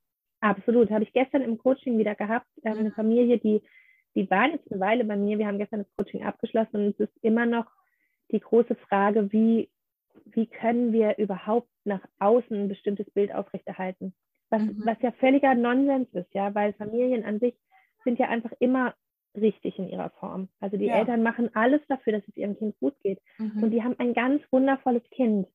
Absolut. 0.42 0.90
Habe 0.90 1.04
ich 1.04 1.14
gestern 1.14 1.42
im 1.42 1.58
Coaching 1.58 1.98
wieder 1.98 2.16
gehabt. 2.16 2.48
Wir 2.62 2.72
haben 2.72 2.80
eine 2.80 2.92
Familie, 2.92 3.38
die, 3.40 3.62
die 4.16 4.30
waren 4.30 4.52
jetzt 4.52 4.72
eine 4.72 4.80
Weile 4.80 5.04
bei 5.04 5.16
mir. 5.16 5.38
Wir 5.38 5.48
haben 5.48 5.58
gestern 5.58 5.80
das 5.80 5.96
Coaching 5.98 6.24
abgeschlossen 6.24 6.78
und 6.78 7.00
es 7.00 7.10
ist 7.10 7.24
immer 7.24 7.46
noch 7.46 7.66
die 8.32 8.40
große 8.40 8.76
Frage, 8.76 9.32
wie 9.32 9.70
wie 10.26 10.48
können 10.48 10.94
wir 10.94 11.18
überhaupt 11.18 11.70
nach 11.86 12.02
außen 12.20 12.56
ein 12.56 12.68
bestimmtes 12.68 13.10
Bild 13.12 13.34
aufrechterhalten? 13.34 14.14
Was, 14.50 14.62
mhm. 14.62 14.82
was 14.86 14.98
ja 15.02 15.12
völliger 15.14 15.54
Nonsens 15.56 16.10
ist, 16.14 16.34
ja, 16.34 16.54
weil 16.56 16.74
Familien 16.74 17.24
an 17.24 17.40
sich 17.40 17.56
sind 18.04 18.20
ja 18.20 18.28
einfach 18.30 18.52
immer 18.60 18.96
richtig 19.36 19.78
in 19.78 19.88
ihrer 19.88 20.10
Form. 20.12 20.50
Also 20.60 20.78
die 20.78 20.86
ja. 20.86 20.96
Eltern 20.96 21.22
machen 21.22 21.50
alles 21.54 21.82
dafür, 21.88 22.14
dass 22.14 22.28
es 22.28 22.36
ihrem 22.36 22.58
Kind 22.58 22.78
gut 22.80 22.96
geht. 23.02 23.20
Mhm. 23.38 23.64
Und 23.64 23.72
die 23.72 23.84
haben 23.84 23.96
ein 24.00 24.14
ganz 24.14 24.42
wundervolles 24.52 25.04
Kind. 25.12 25.48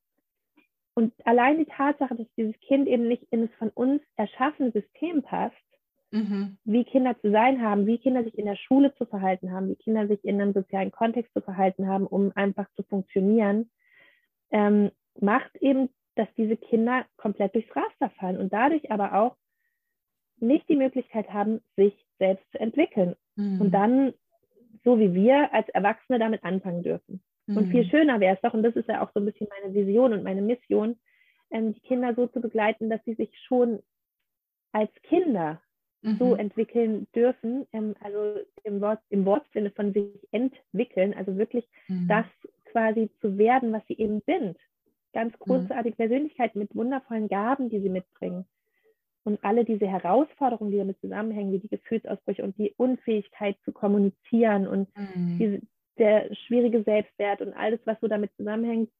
Und 0.94 1.12
allein 1.24 1.58
die 1.58 1.66
Tatsache, 1.66 2.14
dass 2.14 2.26
dieses 2.36 2.58
Kind 2.60 2.86
eben 2.86 3.08
nicht 3.08 3.24
in 3.30 3.42
das 3.42 3.54
von 3.58 3.70
uns 3.70 4.00
erschaffene 4.16 4.70
System 4.70 5.22
passt, 5.22 5.56
mhm. 6.12 6.56
wie 6.64 6.84
Kinder 6.84 7.18
zu 7.20 7.30
sein 7.30 7.60
haben, 7.62 7.86
wie 7.86 7.98
Kinder 7.98 8.22
sich 8.22 8.38
in 8.38 8.46
der 8.46 8.56
Schule 8.56 8.94
zu 8.94 9.04
verhalten 9.04 9.52
haben, 9.52 9.68
wie 9.68 9.76
Kinder 9.76 10.06
sich 10.06 10.24
in 10.24 10.40
einem 10.40 10.52
sozialen 10.52 10.92
Kontext 10.92 11.32
zu 11.34 11.40
verhalten 11.40 11.88
haben, 11.88 12.06
um 12.06 12.32
einfach 12.36 12.66
zu 12.76 12.84
funktionieren, 12.84 13.70
ähm, 14.50 14.92
macht 15.20 15.54
eben, 15.56 15.90
dass 16.14 16.28
diese 16.36 16.56
Kinder 16.56 17.04
komplett 17.16 17.54
durchs 17.54 17.74
Raster 17.74 18.10
fallen 18.10 18.38
und 18.38 18.52
dadurch 18.52 18.92
aber 18.92 19.14
auch 19.14 19.36
nicht 20.38 20.68
die 20.68 20.76
Möglichkeit 20.76 21.32
haben, 21.32 21.60
sich 21.76 21.94
selbst 22.18 22.44
zu 22.52 22.60
entwickeln. 22.60 23.16
Mhm. 23.34 23.60
Und 23.60 23.70
dann, 23.72 24.14
so 24.84 24.98
wie 25.00 25.12
wir 25.14 25.52
als 25.52 25.68
Erwachsene 25.70 26.20
damit 26.20 26.44
anfangen 26.44 26.84
dürfen. 26.84 27.20
Mhm. 27.46 27.56
Und 27.56 27.70
viel 27.70 27.84
schöner 27.84 28.20
wäre 28.20 28.34
es 28.36 28.40
doch, 28.40 28.54
und 28.54 28.62
das 28.62 28.76
ist 28.76 28.88
ja 28.88 29.02
auch 29.02 29.10
so 29.12 29.20
ein 29.20 29.26
bisschen 29.26 29.48
meine 29.48 29.74
Vision 29.74 30.12
und 30.12 30.22
meine 30.22 30.42
Mission, 30.42 30.96
ähm, 31.50 31.74
die 31.74 31.80
Kinder 31.80 32.14
so 32.14 32.26
zu 32.26 32.40
begleiten, 32.40 32.90
dass 32.90 33.04
sie 33.04 33.14
sich 33.14 33.30
schon 33.46 33.80
als 34.72 34.90
Kinder 35.02 35.60
mhm. 36.02 36.16
so 36.18 36.34
entwickeln 36.34 37.06
dürfen, 37.14 37.66
ähm, 37.72 37.94
also 38.00 38.40
im, 38.64 38.80
Wort, 38.80 39.00
im 39.10 39.24
Wortsinne 39.24 39.70
von 39.70 39.92
sich 39.92 40.06
entwickeln, 40.32 41.14
also 41.14 41.36
wirklich 41.36 41.68
mhm. 41.88 42.08
das 42.08 42.26
quasi 42.72 43.10
zu 43.20 43.38
werden, 43.38 43.72
was 43.72 43.82
sie 43.86 43.98
eben 43.98 44.20
sind. 44.26 44.58
Ganz 45.12 45.32
mhm. 45.34 45.38
großartige 45.44 45.96
Persönlichkeiten 45.96 46.58
mit 46.58 46.74
wundervollen 46.74 47.28
Gaben, 47.28 47.70
die 47.70 47.80
sie 47.80 47.90
mitbringen. 47.90 48.46
Und 49.22 49.42
alle 49.42 49.64
diese 49.64 49.86
Herausforderungen, 49.86 50.70
die 50.70 50.76
damit 50.76 51.00
zusammenhängen, 51.00 51.52
wie 51.52 51.58
die 51.58 51.68
Gefühlsausbrüche 51.68 52.44
und 52.44 52.58
die 52.58 52.74
Unfähigkeit 52.76 53.56
zu 53.64 53.72
kommunizieren 53.72 54.66
und 54.66 54.88
mhm. 54.96 55.38
diese, 55.38 55.60
der 55.98 56.34
schwierige 56.46 56.82
Selbstwert 56.82 57.40
und 57.40 57.54
alles, 57.54 57.80
was 57.84 58.00
so 58.00 58.08
damit 58.08 58.34
zusammenhängt, 58.36 58.90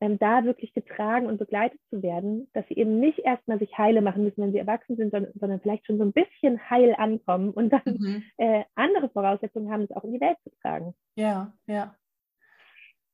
ähm, 0.00 0.18
da 0.18 0.44
wirklich 0.44 0.72
getragen 0.72 1.26
und 1.26 1.38
begleitet 1.38 1.78
zu 1.90 2.02
werden, 2.02 2.48
dass 2.54 2.66
sie 2.68 2.74
eben 2.74 2.98
nicht 2.98 3.18
erstmal 3.18 3.58
sich 3.58 3.76
heile 3.76 4.00
machen 4.00 4.24
müssen, 4.24 4.42
wenn 4.42 4.52
sie 4.52 4.58
erwachsen 4.58 4.96
sind, 4.96 5.10
sondern, 5.10 5.32
sondern 5.38 5.60
vielleicht 5.60 5.86
schon 5.86 5.98
so 5.98 6.04
ein 6.04 6.12
bisschen 6.12 6.70
heil 6.70 6.94
ankommen 6.96 7.50
und 7.50 7.70
dann 7.70 7.82
mhm. 7.84 8.24
äh, 8.38 8.64
andere 8.74 9.10
Voraussetzungen 9.10 9.70
haben, 9.70 9.82
es 9.82 9.90
auch 9.90 10.04
in 10.04 10.12
die 10.12 10.20
Welt 10.20 10.38
zu 10.42 10.50
tragen. 10.62 10.94
Ja, 11.16 11.52
ja. 11.66 11.94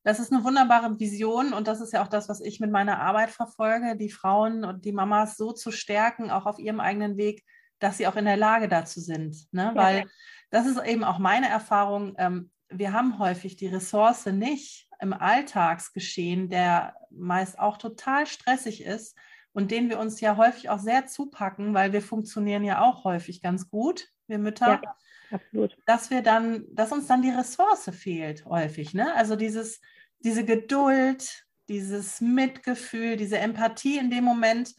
Das 0.05 0.21
ist 0.21 0.33
eine 0.33 0.45
wunderbare 0.45 1.01
Vision 1.01 1.53
und 1.53 1.67
das 1.67 1.81
ist 1.81 1.93
ja 1.93 2.05
auch 2.05 2.09
das, 2.09 2.29
was 2.29 2.41
ich 2.41 2.61
mit 2.61 2.71
meiner 2.71 3.01
Arbeit 3.01 3.31
verfolge, 3.31 3.97
die 3.97 4.11
Frauen 4.11 4.65
und 4.65 4.85
die 4.85 4.93
Mamas 4.93 5.37
so 5.37 5.51
zu 5.51 5.73
stärken, 5.73 6.31
auch 6.31 6.47
auf 6.47 6.61
ihrem 6.61 6.79
eigenen 6.79 7.17
Weg, 7.17 7.43
dass 7.81 7.99
sie 7.99 8.07
auch 8.07 8.15
in 8.15 8.27
der 8.27 8.37
Lage 8.37 8.69
dazu 8.69 9.01
sind. 9.01 9.37
Ne? 9.51 9.73
Ja. 9.75 9.75
Weil 9.75 10.05
das 10.51 10.67
ist 10.67 10.81
eben 10.87 11.03
auch 11.03 11.19
meine 11.19 11.49
Erfahrung. 11.49 12.15
Ähm, 12.19 12.53
wir 12.69 12.93
haben 12.93 13.19
häufig 13.19 13.57
die 13.57 13.69
Ressource 13.69 14.27
nicht 14.27 14.89
im 15.01 15.13
Alltagsgeschehen, 15.13 16.49
der 16.49 16.95
meist 17.11 17.59
auch 17.59 17.79
total 17.79 18.27
stressig 18.27 18.83
ist 18.83 19.17
und 19.53 19.71
den 19.71 19.89
wir 19.89 19.99
uns 19.99 20.21
ja 20.21 20.37
häufig 20.37 20.69
auch 20.69 20.79
sehr 20.79 21.07
zupacken, 21.07 21.75
weil 21.75 21.93
wir 21.93 22.03
funktionieren 22.03 22.65
ja 22.65 22.83
auch 22.83 23.05
häufig 23.05 23.43
ganz 23.43 23.71
gut, 23.71 24.09
wir 24.27 24.39
Mütter. 24.39 24.81
Ja, 24.83 24.97
absolut. 25.31 25.77
Dass 25.87 26.11
wir 26.11 26.23
dann, 26.23 26.65
dass 26.73 26.93
uns 26.93 27.07
dann 27.07 27.23
die 27.23 27.31
Ressource 27.31 27.91
fehlt 27.93 28.45
häufig, 28.45 28.95
ne? 28.95 29.15
Also 29.15 29.37
dieses, 29.37 29.81
diese 30.19 30.45
Geduld, 30.45 31.47
dieses 31.69 32.21
Mitgefühl, 32.21 33.17
diese 33.17 33.39
Empathie 33.39 33.99
in 33.99 34.11
dem 34.11 34.25
Moment, 34.25 34.75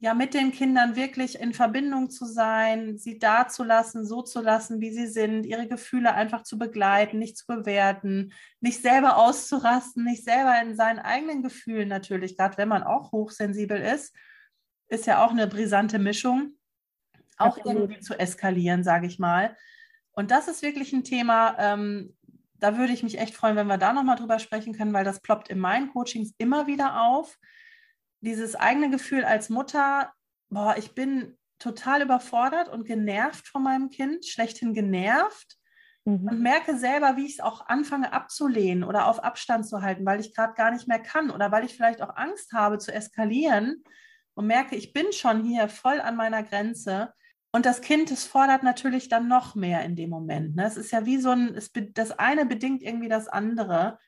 ja, 0.00 0.14
mit 0.14 0.32
den 0.32 0.52
Kindern 0.52 0.94
wirklich 0.94 1.40
in 1.40 1.52
Verbindung 1.52 2.08
zu 2.08 2.24
sein, 2.24 2.98
sie 2.98 3.18
da 3.18 3.48
zu 3.48 3.64
lassen, 3.64 4.06
so 4.06 4.22
zu 4.22 4.40
lassen, 4.40 4.80
wie 4.80 4.92
sie 4.92 5.08
sind, 5.08 5.44
ihre 5.44 5.66
Gefühle 5.66 6.14
einfach 6.14 6.44
zu 6.44 6.56
begleiten, 6.56 7.18
nicht 7.18 7.36
zu 7.36 7.46
bewerten, 7.46 8.32
nicht 8.60 8.80
selber 8.80 9.16
auszurasten, 9.16 10.04
nicht 10.04 10.22
selber 10.22 10.60
in 10.62 10.76
seinen 10.76 11.00
eigenen 11.00 11.42
Gefühlen 11.42 11.88
natürlich, 11.88 12.36
gerade 12.36 12.56
wenn 12.58 12.68
man 12.68 12.84
auch 12.84 13.10
hochsensibel 13.10 13.80
ist, 13.80 14.14
ist 14.86 15.06
ja 15.06 15.24
auch 15.24 15.32
eine 15.32 15.48
brisante 15.48 15.98
Mischung, 15.98 16.52
auch 17.36 17.58
Absolut. 17.58 17.82
irgendwie 17.82 18.00
zu 18.00 18.18
eskalieren, 18.18 18.84
sage 18.84 19.08
ich 19.08 19.18
mal. 19.18 19.56
Und 20.12 20.30
das 20.30 20.46
ist 20.46 20.62
wirklich 20.62 20.92
ein 20.92 21.04
Thema, 21.04 21.56
ähm, 21.58 22.16
da 22.54 22.78
würde 22.78 22.92
ich 22.92 23.02
mich 23.02 23.18
echt 23.18 23.34
freuen, 23.34 23.56
wenn 23.56 23.66
wir 23.66 23.78
da 23.78 23.92
nochmal 23.92 24.16
drüber 24.16 24.38
sprechen 24.38 24.74
können, 24.74 24.92
weil 24.92 25.04
das 25.04 25.20
ploppt 25.20 25.48
in 25.48 25.58
meinen 25.58 25.92
Coachings 25.92 26.34
immer 26.38 26.68
wieder 26.68 27.00
auf 27.02 27.36
dieses 28.20 28.56
eigene 28.56 28.90
Gefühl 28.90 29.24
als 29.24 29.48
Mutter, 29.48 30.12
boah, 30.50 30.76
ich 30.76 30.94
bin 30.94 31.36
total 31.58 32.02
überfordert 32.02 32.68
und 32.68 32.84
genervt 32.84 33.48
von 33.48 33.62
meinem 33.62 33.90
Kind, 33.90 34.26
schlechthin 34.26 34.74
genervt 34.74 35.56
mhm. 36.04 36.28
und 36.28 36.40
merke 36.40 36.76
selber, 36.78 37.16
wie 37.16 37.26
ich 37.26 37.34
es 37.34 37.40
auch 37.40 37.66
anfange 37.66 38.12
abzulehnen 38.12 38.84
oder 38.84 39.06
auf 39.06 39.22
Abstand 39.22 39.66
zu 39.66 39.82
halten, 39.82 40.06
weil 40.06 40.20
ich 40.20 40.34
gerade 40.34 40.54
gar 40.54 40.70
nicht 40.70 40.88
mehr 40.88 41.00
kann 41.00 41.30
oder 41.30 41.50
weil 41.50 41.64
ich 41.64 41.74
vielleicht 41.74 42.02
auch 42.02 42.16
Angst 42.16 42.52
habe 42.52 42.78
zu 42.78 42.92
eskalieren 42.92 43.82
und 44.34 44.46
merke, 44.46 44.76
ich 44.76 44.92
bin 44.92 45.12
schon 45.12 45.42
hier 45.42 45.68
voll 45.68 46.00
an 46.00 46.16
meiner 46.16 46.42
Grenze. 46.42 47.12
Und 47.50 47.66
das 47.66 47.80
Kind, 47.80 48.10
es 48.10 48.24
fordert 48.24 48.62
natürlich 48.62 49.08
dann 49.08 49.26
noch 49.26 49.54
mehr 49.54 49.82
in 49.82 49.96
dem 49.96 50.10
Moment. 50.10 50.54
Ne? 50.54 50.64
Es 50.64 50.76
ist 50.76 50.92
ja 50.92 51.06
wie 51.06 51.18
so 51.18 51.30
ein, 51.30 51.54
es, 51.56 51.72
das 51.94 52.18
eine 52.18 52.46
bedingt 52.46 52.82
irgendwie 52.82 53.08
das 53.08 53.26
andere 53.26 53.98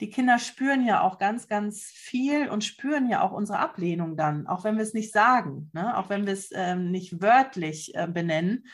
die 0.00 0.10
Kinder 0.10 0.38
spüren 0.38 0.86
ja 0.86 1.00
auch 1.00 1.18
ganz, 1.18 1.48
ganz 1.48 1.84
viel 1.84 2.48
und 2.48 2.64
spüren 2.64 3.08
ja 3.08 3.22
auch 3.22 3.32
unsere 3.32 3.58
Ablehnung 3.58 4.16
dann, 4.16 4.46
auch 4.46 4.64
wenn 4.64 4.76
wir 4.76 4.82
es 4.82 4.94
nicht 4.94 5.12
sagen, 5.12 5.70
ne? 5.72 5.96
auch 5.96 6.08
wenn 6.08 6.26
wir 6.26 6.32
es 6.32 6.50
ähm, 6.52 6.90
nicht 6.90 7.20
wörtlich 7.20 7.94
äh, 7.94 8.06
benennen. 8.06 8.66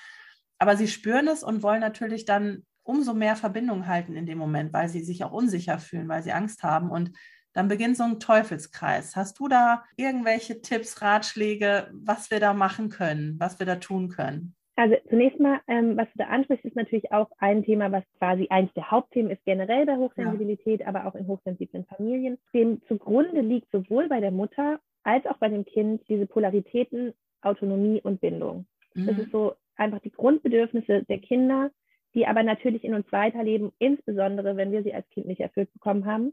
Aber 0.59 0.77
sie 0.77 0.89
spüren 0.89 1.29
es 1.29 1.43
und 1.43 1.63
wollen 1.63 1.81
natürlich 1.81 2.25
dann 2.25 2.65
umso 2.83 3.15
mehr 3.15 3.37
Verbindung 3.37 3.87
halten 3.87 4.15
in 4.15 4.27
dem 4.27 4.39
Moment, 4.39 4.73
weil 4.73 4.89
sie 4.89 5.03
sich 5.03 5.25
auch 5.25 5.33
unsicher 5.33 5.79
fühlen, 5.79 6.09
weil 6.09 6.23
sie 6.23 6.33
Angst 6.33 6.63
haben. 6.63 6.91
Und 6.91 7.13
dann 7.55 7.69
beginnt 7.69 7.97
so 7.97 8.05
ein 8.05 8.21
Teufelskreis. 8.21 9.17
Hast 9.17 9.39
du 9.39 9.49
da 9.49 9.85
irgendwelche 9.97 10.61
Tipps, 10.61 11.01
Ratschläge, 11.01 11.91
was 11.93 12.31
wir 12.31 12.41
da 12.41 12.53
machen 12.53 12.91
können, 12.91 13.37
was 13.39 13.59
wir 13.59 13.67
da 13.67 13.77
tun 13.77 14.11
können? 14.11 14.55
Also 14.77 14.97
zunächst 15.09 15.39
mal, 15.39 15.61
ähm, 15.69 15.97
was 15.97 16.09
du 16.13 16.19
da 16.19 16.25
ansprichst, 16.25 16.65
ist 16.65 16.77
natürlich 16.77 17.13
auch 17.13 17.31
ein 17.39 17.63
Thema, 17.63 17.93
was 17.93 18.03
quasi 18.19 18.49
eins 18.51 18.73
der 18.75 18.91
Hauptthemen 18.91 19.31
ist, 19.31 19.45
generell 19.45 19.87
bei 19.87 19.97
Hochsensibilität, 19.97 20.81
ja. 20.81 20.89
aber 20.89 21.07
auch 21.07 21.15
in 21.15 21.29
hochsensiblen 21.29 21.85
Familien. 21.85 22.39
Dem 22.53 22.83
zugrunde 22.89 23.41
liegt 23.41 23.71
sowohl 23.71 24.09
bei 24.09 24.21
der 24.21 24.33
Mutter 24.33 24.81
als 25.05 25.27
auch 25.27 25.39
bei 25.39 25.49
dem 25.49 25.65
Kind 25.65 26.03
diese 26.09 26.27
Polaritäten 26.27 27.15
Autonomie 27.43 28.01
und 28.03 28.21
Bindung. 28.21 28.67
Mhm. 28.95 29.07
Das 29.07 29.19
ist 29.19 29.31
so 29.31 29.55
einfach 29.77 30.01
die 30.01 30.11
Grundbedürfnisse 30.11 31.05
der 31.05 31.19
Kinder, 31.19 31.71
die 32.15 32.27
aber 32.27 32.43
natürlich 32.43 32.85
in 32.85 32.95
uns 32.95 33.11
weiterleben, 33.13 33.73
insbesondere 33.79 34.57
wenn 34.57 34.73
wir 34.73 34.83
sie 34.83 34.95
als 34.95 35.09
Kind 35.11 35.27
nicht 35.27 35.41
erfüllt 35.41 35.73
bekommen 35.73 36.07
haben. 36.07 36.33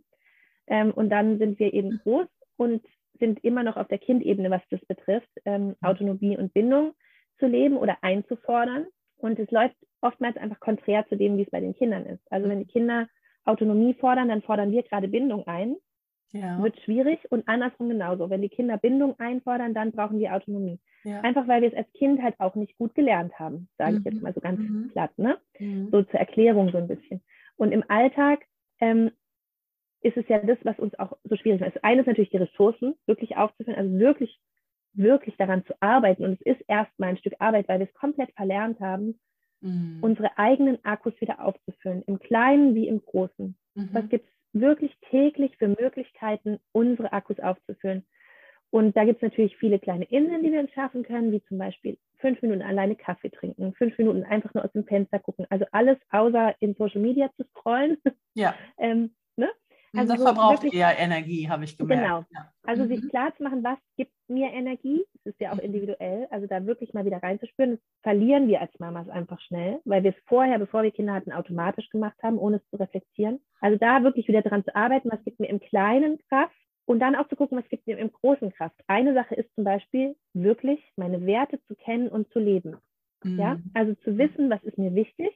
Ähm, 0.68 0.92
und 0.92 1.10
dann 1.10 1.38
sind 1.38 1.60
wir 1.60 1.74
eben 1.74 2.00
groß 2.04 2.28
und 2.58 2.84
sind 3.20 3.44
immer 3.44 3.62
noch 3.62 3.78
auf 3.78 3.88
der 3.88 4.00
Kindebene, 4.00 4.50
was 4.50 4.62
das 4.72 4.84
betrifft, 4.86 5.30
ähm, 5.46 5.68
mhm. 5.68 5.76
Autonomie 5.82 6.38
und 6.38 6.54
Bindung 6.54 6.94
zu 7.42 7.48
leben 7.48 7.76
oder 7.76 7.98
einzufordern. 8.02 8.86
Und 9.18 9.38
es 9.38 9.52
läuft 9.52 9.76
oftmals 10.00 10.38
einfach 10.38 10.60
konträr 10.62 11.06
zu 11.10 11.18
dem, 11.18 11.38
wie 11.38 11.44
es 11.44 11.50
bei 11.50 11.60
den 11.60 11.76
Kindern 11.76 12.06
ist. 12.06 12.22
Also 12.32 12.48
wenn 12.48 12.60
die 12.60 12.72
Kinder 12.72 13.08
Autonomie 13.44 13.94
fordern, 13.96 14.30
dann 14.30 14.42
fordern 14.42 14.72
wir 14.72 14.84
gerade 14.84 15.08
Bindung 15.08 15.46
ein. 15.48 15.76
Ja. 16.32 16.64
Wird 16.64 16.80
schwierig 16.82 17.20
und 17.30 17.48
andersrum 17.50 17.90
genauso. 17.90 18.30
Wenn 18.30 18.42
die 18.42 18.50
Kinder 18.50 18.78
Bindung 18.78 19.20
einfordern, 19.20 19.74
dann 19.74 19.92
brauchen 19.92 20.18
wir 20.18 20.34
Autonomie. 20.34 20.80
Ja. 21.04 21.20
Einfach 21.22 21.48
weil 21.48 21.62
wir 21.62 21.70
es 21.70 21.76
als 21.76 21.92
Kind 21.94 22.22
halt 22.22 22.36
auch 22.40 22.56
nicht 22.56 22.78
gut 22.78 22.96
gelernt 22.96 23.38
haben, 23.38 23.68
sage 23.78 23.94
mhm. 23.94 23.98
ich 23.98 24.06
jetzt 24.06 24.16
mhm. 24.16 24.22
mal 24.22 24.34
so 24.34 24.40
ganz 24.40 24.60
mhm. 24.60 24.90
platt, 24.94 25.12
ne? 25.18 25.38
Mhm. 25.60 25.90
So 25.92 26.04
zur 26.04 26.20
Erklärung 26.20 26.72
so 26.72 26.78
ein 26.78 26.88
bisschen. 26.88 27.22
Und 27.58 27.74
im 27.74 27.84
Alltag 27.90 28.46
ähm, 28.80 29.12
ist 30.02 30.16
es 30.16 30.28
ja 30.30 30.40
das, 30.40 30.58
was 30.64 30.80
uns 30.80 30.98
auch 30.98 31.18
so 31.24 31.36
schwierig 31.36 31.60
macht. 31.60 31.76
Das 31.76 31.84
eine 31.84 32.02
ist 32.02 32.08
natürlich 32.08 32.32
die 32.32 32.38
Ressourcen 32.38 32.96
wirklich 33.08 33.36
aufzuführen, 33.36 33.78
also 33.78 34.00
wirklich 34.00 34.40
wirklich 34.94 35.36
daran 35.38 35.66
zu 35.66 35.74
arbeiten. 35.80 36.24
Und 36.24 36.34
es 36.34 36.42
ist 36.42 36.62
erstmal 36.68 37.10
ein 37.10 37.18
Stück 37.18 37.34
Arbeit, 37.40 37.68
weil 37.68 37.80
wir 37.80 37.88
es 37.88 37.94
komplett 37.94 38.32
verlernt 38.34 38.80
haben, 38.80 39.20
mhm. 39.62 40.00
unsere 40.02 40.38
eigenen 40.38 40.84
Akkus 40.84 41.14
wieder 41.22 41.44
aufzufüllen, 41.44 42.04
im 42.08 42.20
Kleinen 42.20 42.76
wie 42.76 42.88
im 42.88 43.04
Großen. 43.04 43.56
Mhm. 43.76 43.90
Was 43.94 44.10
gibt 44.10 44.28
es 44.28 44.62
wirklich 44.62 44.96
täglich 45.10 45.56
für 45.58 45.68
Möglichkeiten, 45.68 46.60
unsere 46.72 47.14
Akkus 47.14 47.40
aufzufüllen? 47.40 48.06
Und 48.70 48.96
da 48.96 49.04
gibt 49.04 49.18
es 49.18 49.24
natürlich 49.24 49.58
viele 49.58 49.80
kleine 49.80 50.06
Inseln, 50.06 50.44
die 50.44 50.52
wir 50.52 50.62
uns 50.62 50.72
schaffen 50.72 51.04
können, 51.04 51.34
wie 51.34 51.44
zum 51.44 51.58
Beispiel 51.58 51.98
fünf 52.20 52.42
Minuten 52.42 52.62
alleine 52.62 52.96
Kaffee 52.96 53.30
trinken, 53.30 53.74
fünf 53.74 53.98
Minuten 53.98 54.24
einfach 54.24 54.54
nur 54.54 54.64
aus 54.64 54.72
dem 54.72 54.86
Fenster 54.86 55.20
gucken. 55.20 55.46
Also 55.50 55.66
alles 55.72 55.98
außer 56.10 56.56
in 56.62 56.74
Social 56.76 57.02
Media 57.02 57.30
zu 57.36 57.44
scrollen. 57.50 57.98
Ja. 58.34 58.56
ähm, 58.78 59.14
ne? 59.36 59.50
Also 59.94 60.14
das 60.14 60.24
verbraucht 60.24 60.64
wirklich, 60.64 60.80
eher 60.80 60.98
Energie, 60.98 61.50
habe 61.50 61.66
ich 61.66 61.78
gemerkt. 61.78 62.04
Genau. 62.04 62.26
Ja. 62.32 62.52
Also 62.64 62.84
mhm. 62.84 62.88
sich 62.88 63.10
klar 63.10 63.36
zu 63.36 63.44
machen, 63.44 63.64
was 63.64 63.78
gibt 63.98 64.14
mir 64.28 64.52
Energie, 64.52 65.04
das 65.24 65.34
ist 65.34 65.42
ja 65.42 65.52
auch 65.52 65.56
mhm. 65.56 65.66
individuell, 65.66 66.28
also 66.32 66.48
da 66.48 66.66
wirklich 66.66 66.94
mal 66.94 67.06
wieder 67.06 67.22
reinzuspüren, 67.22 67.72
das 67.72 67.80
verlieren 68.04 68.48
wir 68.48 68.62
als 68.62 68.72
Mamas 68.80 69.10
einfach 69.10 69.40
schnell, 69.42 69.80
weil 69.84 70.04
wir 70.04 70.12
es 70.12 70.24
vorher, 70.26 70.60
bevor 70.60 70.84
wir 70.84 70.92
Kinder 70.92 71.14
hatten, 71.14 71.34
automatisch 71.34 71.90
gemacht 71.90 72.16
haben, 72.24 72.38
ohne 72.38 72.58
es 72.58 72.70
zu 72.70 72.78
reflektieren. 72.78 73.42
Also 73.60 73.78
da 73.78 74.04
wirklich 74.04 74.28
wieder 74.28 74.42
dran 74.42 74.64
zu 74.64 74.76
arbeiten, 74.76 75.10
was 75.12 75.24
gibt 75.24 75.40
mir 75.40 75.50
im 75.50 75.60
Kleinen 75.60 76.20
Kraft 76.30 76.56
und 76.86 77.00
dann 77.00 77.16
auch 77.16 77.28
zu 77.28 77.36
gucken, 77.36 77.58
was 77.58 77.68
gibt 77.70 77.88
mir 77.88 77.98
im 77.98 78.12
Großen 78.12 78.52
Kraft. 78.54 78.76
Eine 78.88 79.14
Sache 79.14 79.36
ist 79.36 79.54
zum 79.56 79.66
Beispiel 79.66 80.16
wirklich 80.34 80.80
meine 80.96 81.26
Werte 81.26 81.60
zu 81.68 81.76
kennen 81.76 82.08
und 82.08 82.32
zu 82.32 82.40
leben. 82.40 82.78
Mhm. 83.24 83.40
Ja, 83.40 83.60
also 83.74 83.94
zu 83.96 84.18
wissen, 84.18 84.50
was 84.50 84.64
ist 84.64 84.78
mir 84.78 84.96
wichtig 84.96 85.32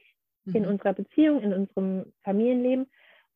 in 0.46 0.62
mhm. 0.62 0.68
unserer 0.68 0.92
Beziehung, 0.92 1.40
in 1.40 1.52
unserem 1.52 2.12
Familienleben 2.22 2.86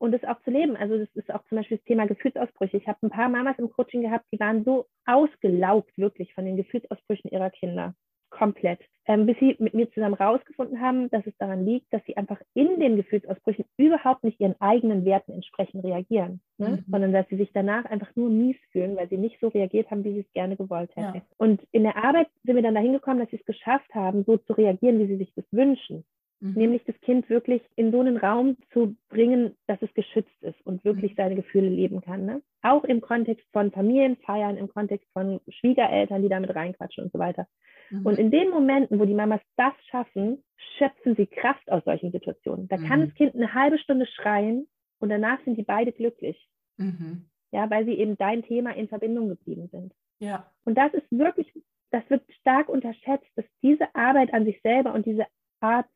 und 0.00 0.14
es 0.14 0.25
auch 0.25 0.40
zu 0.42 0.50
leben. 0.50 0.76
Also 0.76 0.99
das 0.99 1.09
ist 1.14 1.33
auch 1.33 1.45
zum 1.49 1.59
Beispiel 1.59 1.76
das 1.76 1.85
Thema 1.85 2.07
Gefühlsausbrüche. 2.07 2.78
Ich 2.78 2.88
habe 2.88 2.99
ein 3.02 3.11
paar 3.11 3.28
Mamas 3.28 3.59
im 3.59 3.71
Coaching 3.71 4.02
gehabt, 4.02 4.25
die 4.33 4.40
waren 4.40 4.64
so 4.64 4.87
ausgelaugt 5.04 5.97
wirklich 5.97 6.33
von 6.35 6.47
den 6.47 6.57
Gefühlsausbrüchen 6.57 7.30
ihrer 7.30 7.50
Kinder. 7.50 7.95
Komplett. 8.30 8.80
Ähm, 9.07 9.26
bis 9.26 9.37
sie 9.40 9.57
mit 9.59 9.75
mir 9.75 9.90
zusammen 9.90 10.14
rausgefunden 10.14 10.80
haben, 10.80 11.11
dass 11.11 11.26
es 11.26 11.37
daran 11.38 11.66
liegt, 11.66 11.92
dass 11.92 12.02
sie 12.07 12.16
einfach 12.16 12.40
in 12.54 12.78
den 12.78 12.97
Gefühlsausbrüchen 12.97 13.64
überhaupt 13.76 14.25
nicht 14.25 14.40
ihren 14.40 14.59
eigenen 14.61 15.04
Werten 15.04 15.33
entsprechend 15.33 15.85
reagieren, 15.85 16.40
ne? 16.57 16.69
mhm. 16.69 16.85
sondern 16.90 17.12
dass 17.12 17.28
sie 17.28 17.37
sich 17.37 17.50
danach 17.52 17.85
einfach 17.87 18.14
nur 18.14 18.30
mies 18.30 18.57
fühlen, 18.71 18.97
weil 18.97 19.09
sie 19.09 19.19
nicht 19.19 19.38
so 19.40 19.49
reagiert 19.49 19.90
haben, 19.90 20.04
wie 20.04 20.14
sie 20.14 20.21
es 20.21 20.33
gerne 20.33 20.57
gewollt 20.57 20.95
hätten. 20.97 21.16
Ja. 21.16 21.23
Und 21.38 21.61
in 21.73 21.83
der 21.83 21.97
Arbeit 21.97 22.28
sind 22.45 22.54
wir 22.54 22.62
dann 22.62 22.75
dahin 22.75 22.92
gekommen, 22.92 23.19
dass 23.19 23.30
sie 23.30 23.37
es 23.37 23.45
geschafft 23.45 23.92
haben, 23.95 24.25
so 24.25 24.37
zu 24.37 24.52
reagieren, 24.52 25.00
wie 25.00 25.09
sie 25.09 25.16
sich 25.16 25.35
das 25.35 25.45
wünschen. 25.50 26.04
Mhm. 26.41 26.55
Nämlich 26.55 26.85
das 26.85 26.99
Kind 27.03 27.29
wirklich 27.29 27.63
in 27.77 27.93
so 27.93 28.01
einen 28.01 28.17
Raum 28.17 28.57
zu 28.73 28.97
bringen, 29.11 29.57
dass 29.67 29.81
es 29.83 29.93
geschützt 29.93 30.43
ist 30.43 30.61
und 30.65 30.85
wirklich 30.85 31.13
mhm. 31.13 31.17
seine 31.17 31.35
Gefühle 31.35 31.69
leben 31.69 32.01
kann. 32.01 32.25
Ne? 32.25 32.43
Auch 32.63 32.85
im 32.85 33.01
Kontext 33.01 33.47
von 33.53 33.71
Familienfeiern, 33.71 34.57
im 34.57 34.69
Kontext 34.69 35.07
von 35.13 35.41
Schwiegereltern, 35.49 36.23
die 36.23 36.29
damit 36.29 36.55
reinquatschen 36.55 37.05
und 37.05 37.13
so 37.13 37.19
weiter. 37.19 37.47
Mhm. 37.91 38.07
Und 38.07 38.19
in 38.19 38.31
den 38.31 38.49
Momenten, 38.51 38.99
wo 38.99 39.05
die 39.05 39.15
Mamas 39.15 39.41
das 39.57 39.75
schaffen, 39.91 40.43
schöpfen 40.79 41.15
sie 41.15 41.27
Kraft 41.27 41.71
aus 41.71 41.85
solchen 41.85 42.11
Situationen. 42.11 42.69
Da 42.69 42.79
kann 42.79 43.01
mhm. 43.01 43.07
das 43.07 43.15
Kind 43.15 43.35
eine 43.35 43.53
halbe 43.53 43.79
Stunde 43.79 44.07
schreien 44.07 44.67
und 44.99 45.11
danach 45.11 45.43
sind 45.45 45.57
die 45.57 45.63
beide 45.63 45.93
glücklich. 45.93 46.49
Mhm. 46.79 47.27
Ja, 47.53 47.69
weil 47.69 47.85
sie 47.85 47.95
eben 47.95 48.17
dein 48.17 48.43
Thema 48.45 48.75
in 48.77 48.89
Verbindung 48.89 49.29
geblieben 49.29 49.69
sind. 49.73 49.93
Ja. 50.21 50.51
Und 50.65 50.79
das 50.79 50.95
ist 50.95 51.11
wirklich, 51.11 51.53
das 51.91 52.09
wird 52.09 52.23
stark 52.41 52.69
unterschätzt, 52.69 53.27
dass 53.35 53.45
diese 53.61 53.93
Arbeit 53.95 54.33
an 54.33 54.45
sich 54.45 54.61
selber 54.63 54.95
und 54.95 55.05
diese 55.05 55.27
Art 55.61 55.89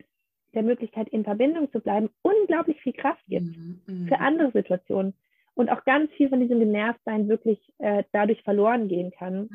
der 0.54 0.62
Möglichkeit, 0.62 1.08
in 1.08 1.24
Verbindung 1.24 1.70
zu 1.72 1.80
bleiben, 1.80 2.10
unglaublich 2.22 2.80
viel 2.80 2.92
Kraft 2.92 3.24
gibt 3.28 3.56
mhm, 3.56 3.80
mhm. 3.86 4.08
für 4.08 4.18
andere 4.20 4.50
Situationen. 4.52 5.14
und 5.54 5.70
auch 5.70 5.84
ganz 5.84 6.10
viel 6.12 6.28
von 6.28 6.40
diesem 6.40 6.58
Genervtsein 6.58 7.28
wirklich 7.28 7.60
äh, 7.78 8.02
dadurch 8.12 8.42
verloren 8.42 8.88
gehen 8.88 9.12
kann. 9.12 9.48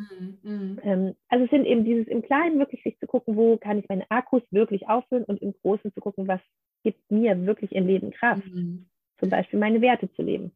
Mhm. 0.43 0.79
Ähm, 0.83 1.15
also 1.27 1.45
es 1.45 1.51
sind 1.51 1.65
eben 1.65 1.83
dieses 1.83 2.07
im 2.07 2.21
Kleinen 2.21 2.59
wirklich 2.59 2.83
sich 2.83 2.97
zu 2.99 3.07
gucken, 3.07 3.35
wo 3.35 3.57
kann 3.57 3.79
ich 3.79 3.89
meine 3.89 4.09
Akkus 4.09 4.43
wirklich 4.51 4.87
auffüllen 4.87 5.25
und 5.25 5.41
im 5.41 5.53
Großen 5.61 5.93
zu 5.93 5.99
gucken, 5.99 6.27
was 6.27 6.41
gibt 6.83 7.11
mir 7.11 7.45
wirklich 7.45 7.73
im 7.73 7.85
Leben 7.85 8.11
Kraft. 8.11 8.47
Mhm. 8.47 8.87
Zum 9.19 9.29
Beispiel 9.29 9.59
meine 9.59 9.81
Werte 9.81 10.09
zu 10.13 10.21
leben 10.21 10.53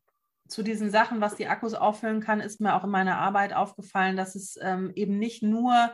zu 0.47 0.63
diesen 0.63 0.91
Sachen, 0.91 1.21
was 1.21 1.35
die 1.35 1.47
Akkus 1.47 1.73
auffüllen 1.73 2.19
kann, 2.19 2.39
ist 2.39 2.61
mir 2.61 2.75
auch 2.75 2.83
in 2.83 2.89
meiner 2.89 3.17
Arbeit 3.17 3.53
aufgefallen, 3.53 4.17
dass 4.17 4.35
es 4.35 4.59
ähm, 4.61 4.91
eben 4.95 5.17
nicht 5.17 5.41
nur 5.41 5.91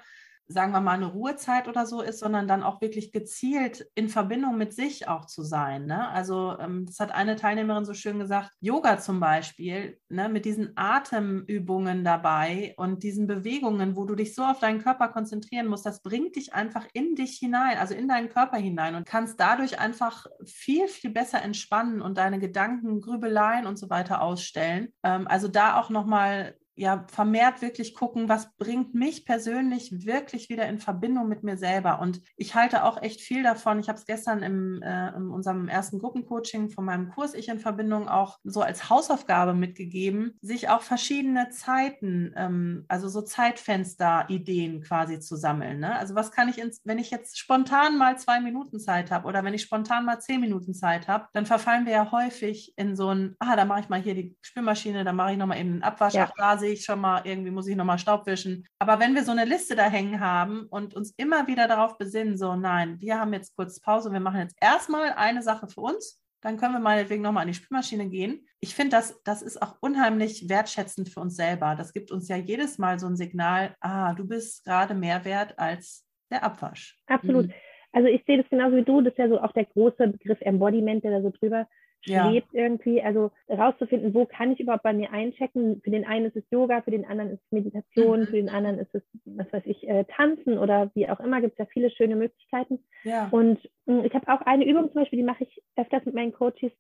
sagen 0.52 0.72
wir 0.72 0.82
mal, 0.82 0.94
eine 0.94 1.06
Ruhezeit 1.06 1.68
oder 1.68 1.86
so 1.86 2.02
ist, 2.02 2.20
sondern 2.20 2.48
dann 2.48 2.64
auch 2.64 2.82
wirklich 2.82 3.12
gezielt 3.12 3.88
in 3.94 4.10
Verbindung 4.10 4.58
mit 4.58 4.74
sich 4.74 5.08
auch 5.08 5.26
zu 5.26 5.44
sein. 5.44 5.86
Ne? 5.86 6.10
Also 6.10 6.58
ähm, 6.60 6.88
das 6.88 7.00
hat 7.00 7.12
eine 7.12 7.36
Teilnehmerin 7.36 7.86
so 7.86 7.94
schön 7.94 8.18
gesagt, 8.18 8.52
Yoga 8.60 8.98
zum 8.98 9.20
Beispiel, 9.20 10.00
ne, 10.10 10.28
mit 10.28 10.46
diesen 10.46 10.72
Atemübungen 10.76 12.04
dabei 12.04 12.74
und 12.78 13.04
diesen 13.04 13.28
Bewegungen, 13.28 13.96
wo 13.96 14.06
du 14.06 14.16
dich 14.16 14.34
so 14.34 14.44
auf 14.44 14.60
deinen 14.60 14.82
Körper 14.82 15.10
konzentrieren 15.10 15.68
musst, 15.68 15.86
das 15.86 16.02
bringt 16.02 16.36
dich 16.36 16.52
einfach 16.56 16.88
in 16.94 17.14
dich 17.14 17.38
hinein, 17.38 17.78
also 17.78 17.94
in 17.94 18.08
deinen 18.08 18.30
Körper 18.30 18.58
hinein 18.58 18.96
und 18.96 19.06
kannst 19.06 19.40
dadurch 19.40 19.80
einfach 19.80 20.26
viel, 20.46 20.88
viel 20.88 21.12
besser 21.12 21.44
entspannen 21.44 22.02
und 22.02 22.18
deine 22.18 22.40
Gedanken, 22.40 23.02
Grübeleien 23.02 23.68
und 23.68 23.78
so 23.78 23.92
weiter 23.92 24.24
ausstellen. 24.24 24.94
Ähm, 25.04 25.28
also 25.28 25.48
da 25.48 25.80
auch 25.80 25.92
nochmal 25.92 26.56
ja 26.80 27.06
vermehrt 27.12 27.62
wirklich 27.62 27.94
gucken, 27.94 28.30
was 28.30 28.56
bringt 28.56 28.94
mich 28.94 29.26
persönlich 29.26 30.06
wirklich 30.06 30.50
wieder 30.50 30.68
in 30.68 30.80
Verbindung 30.80 31.28
mit 31.28 31.44
mir 31.44 31.58
selber. 31.58 32.00
Und 32.00 32.22
ich 32.38 32.56
halte 32.56 32.84
auch 32.86 33.02
echt 33.02 33.22
viel 33.22 33.44
davon. 33.44 33.80
Ich 33.80 33.90
habe 33.90 34.00
es 34.00 34.06
gestern 34.06 34.42
im, 34.42 34.82
äh, 34.82 35.10
in 35.16 35.30
unserem 35.30 35.68
ersten 35.68 36.00
Gruppencoaching 36.00 36.70
von 36.70 36.86
meinem 36.86 37.10
Kurs 37.10 37.34
Ich 37.34 37.50
in 37.50 37.60
Verbindung 37.60 38.08
auch 38.08 38.40
so 38.44 38.62
als 38.62 38.90
Hausaufgabe 38.90 39.54
mitgegeben, 39.54 40.38
sich 40.42 40.70
auch 40.70 40.82
verschiedene 40.82 41.50
Zeiten, 41.50 42.34
ähm, 42.38 42.86
also 42.88 43.10
so 43.10 43.22
Zeitfenster-Ideen 43.22 44.82
quasi 44.82 45.20
zu 45.20 45.36
sammeln. 45.36 45.80
Ne? 45.80 45.98
Also 45.98 46.16
was 46.16 46.32
kann 46.32 46.48
ich, 46.48 46.60
ins, 46.60 46.82
wenn 46.86 46.98
ich 46.98 47.12
jetzt 47.12 47.38
spontan 47.38 47.98
mal 47.98 48.18
zwei 48.18 48.40
Minuten 48.40 48.80
Zeit 48.80 49.12
habe 49.12 49.28
oder 49.28 49.44
wenn 49.44 49.54
ich 49.54 49.64
spontan 49.64 50.06
mal 50.06 50.20
zehn 50.20 50.40
Minuten 50.40 50.74
Zeit 50.74 51.08
habe, 51.10 51.28
dann 51.34 51.46
verfallen 51.46 51.86
wir 51.86 51.94
ja 51.94 52.12
häufig 52.12 52.74
in 52.78 52.96
so 52.96 53.10
ein, 53.10 53.36
ah, 53.40 53.58
da 53.58 53.66
mache 53.66 53.82
ich 53.82 53.90
mal 53.90 54.02
hier 54.02 54.16
die 54.16 54.38
Spülmaschine, 54.42 55.04
da 55.04 55.12
mache 55.12 55.34
ich 55.34 55.38
nochmal 55.38 55.60
eben 55.60 55.74
einen 55.74 55.84
Abwasch, 55.84 56.14
ja. 56.14 56.28
auch 56.28 56.36
ich 56.74 56.84
schon 56.84 57.00
mal, 57.00 57.22
irgendwie 57.26 57.52
muss 57.52 57.68
ich 57.68 57.76
nochmal 57.76 58.00
Staub 58.00 58.26
wischen. 58.26 58.68
Aber 58.80 59.00
wenn 59.00 59.16
wir 59.16 59.24
so 59.24 59.32
eine 59.32 59.46
Liste 59.46 59.76
da 59.76 59.90
hängen 59.90 60.20
haben 60.20 60.66
und 60.70 60.94
uns 60.94 61.14
immer 61.18 61.48
wieder 61.48 61.68
darauf 61.68 61.98
besinnen, 61.98 62.38
so 62.38 62.56
nein, 62.56 63.00
wir 63.00 63.20
haben 63.20 63.34
jetzt 63.34 63.56
kurz 63.56 63.80
Pause, 63.80 64.12
wir 64.12 64.20
machen 64.20 64.42
jetzt 64.42 64.58
erstmal 64.62 65.14
eine 65.14 65.42
Sache 65.42 65.68
für 65.68 65.82
uns, 65.82 66.22
dann 66.42 66.58
können 66.58 66.74
wir 66.74 66.80
meinetwegen 66.80 67.22
nochmal 67.22 67.42
an 67.42 67.50
die 67.50 67.54
Spülmaschine 67.54 68.08
gehen. 68.08 68.48
Ich 68.62 68.76
finde, 68.76 68.92
das, 68.92 69.22
das 69.24 69.42
ist 69.42 69.62
auch 69.62 69.76
unheimlich 69.82 70.48
wertschätzend 70.48 71.10
für 71.10 71.20
uns 71.20 71.36
selber. 71.36 71.76
Das 71.76 71.94
gibt 71.94 72.12
uns 72.12 72.28
ja 72.30 72.38
jedes 72.38 72.78
Mal 72.78 73.00
so 73.00 73.08
ein 73.08 73.18
Signal, 73.18 73.76
ah, 73.82 74.14
du 74.14 74.26
bist 74.26 74.64
gerade 74.64 74.94
mehr 74.94 75.26
wert 75.26 75.58
als 75.60 76.06
der 76.32 76.44
Abwasch. 76.44 76.98
Absolut. 77.08 77.48
Mhm. 77.48 77.54
Also 77.92 78.08
ich 78.08 78.24
sehe 78.26 78.38
das 78.38 78.50
genauso 78.50 78.78
wie 78.78 78.84
du, 78.84 79.02
das 79.02 79.14
ist 79.14 79.18
ja 79.18 79.30
so 79.30 79.42
auch 79.42 79.52
der 79.52 79.66
große 79.66 80.08
Begriff 80.10 80.40
Embodiment, 80.42 81.04
der 81.04 81.12
da 81.12 81.22
so 81.22 81.32
drüber 81.32 81.68
ja. 82.06 82.32
irgendwie. 82.52 83.02
Also 83.02 83.32
rauszufinden, 83.50 84.14
wo 84.14 84.26
kann 84.26 84.52
ich 84.52 84.60
überhaupt 84.60 84.84
bei 84.84 84.94
mir 84.94 85.12
einchecken. 85.12 85.82
Für 85.84 85.92
den 85.92 86.06
einen 86.06 86.26
ist 86.26 86.36
es 86.36 86.44
Yoga, 86.50 86.82
für 86.82 86.92
den 86.92 87.06
anderen 87.06 87.32
ist 87.32 87.42
es 87.46 87.52
Meditation, 87.52 88.22
mhm. 88.22 88.26
für 88.26 88.36
den 88.38 88.50
anderen 88.50 88.80
ist 88.80 88.94
es, 88.94 89.04
was 89.26 89.52
weiß 89.52 89.64
ich, 89.66 89.88
äh, 89.88 90.06
Tanzen 90.06 90.58
oder 90.58 90.92
wie 90.94 91.10
auch 91.10 91.20
immer. 91.20 91.42
Gibt 91.42 91.54
es 91.54 91.60
ja 91.60 91.66
viele 91.66 91.90
schöne 91.90 92.16
Möglichkeiten. 92.16 92.84
Ja. 93.04 93.28
Und 93.32 93.60
mh, 93.86 94.00
hm, 94.00 94.06
ich 94.06 94.14
habe 94.14 94.28
auch 94.28 94.42
eine 94.42 94.66
Übung 94.66 94.92
zum 94.92 95.02
Beispiel, 95.02 95.20
die 95.20 95.26
mache 95.26 95.44
ich 95.44 95.62
öfters 95.76 96.06
mit 96.06 96.16
meinen 96.16 96.34
Coaches. 96.34 96.72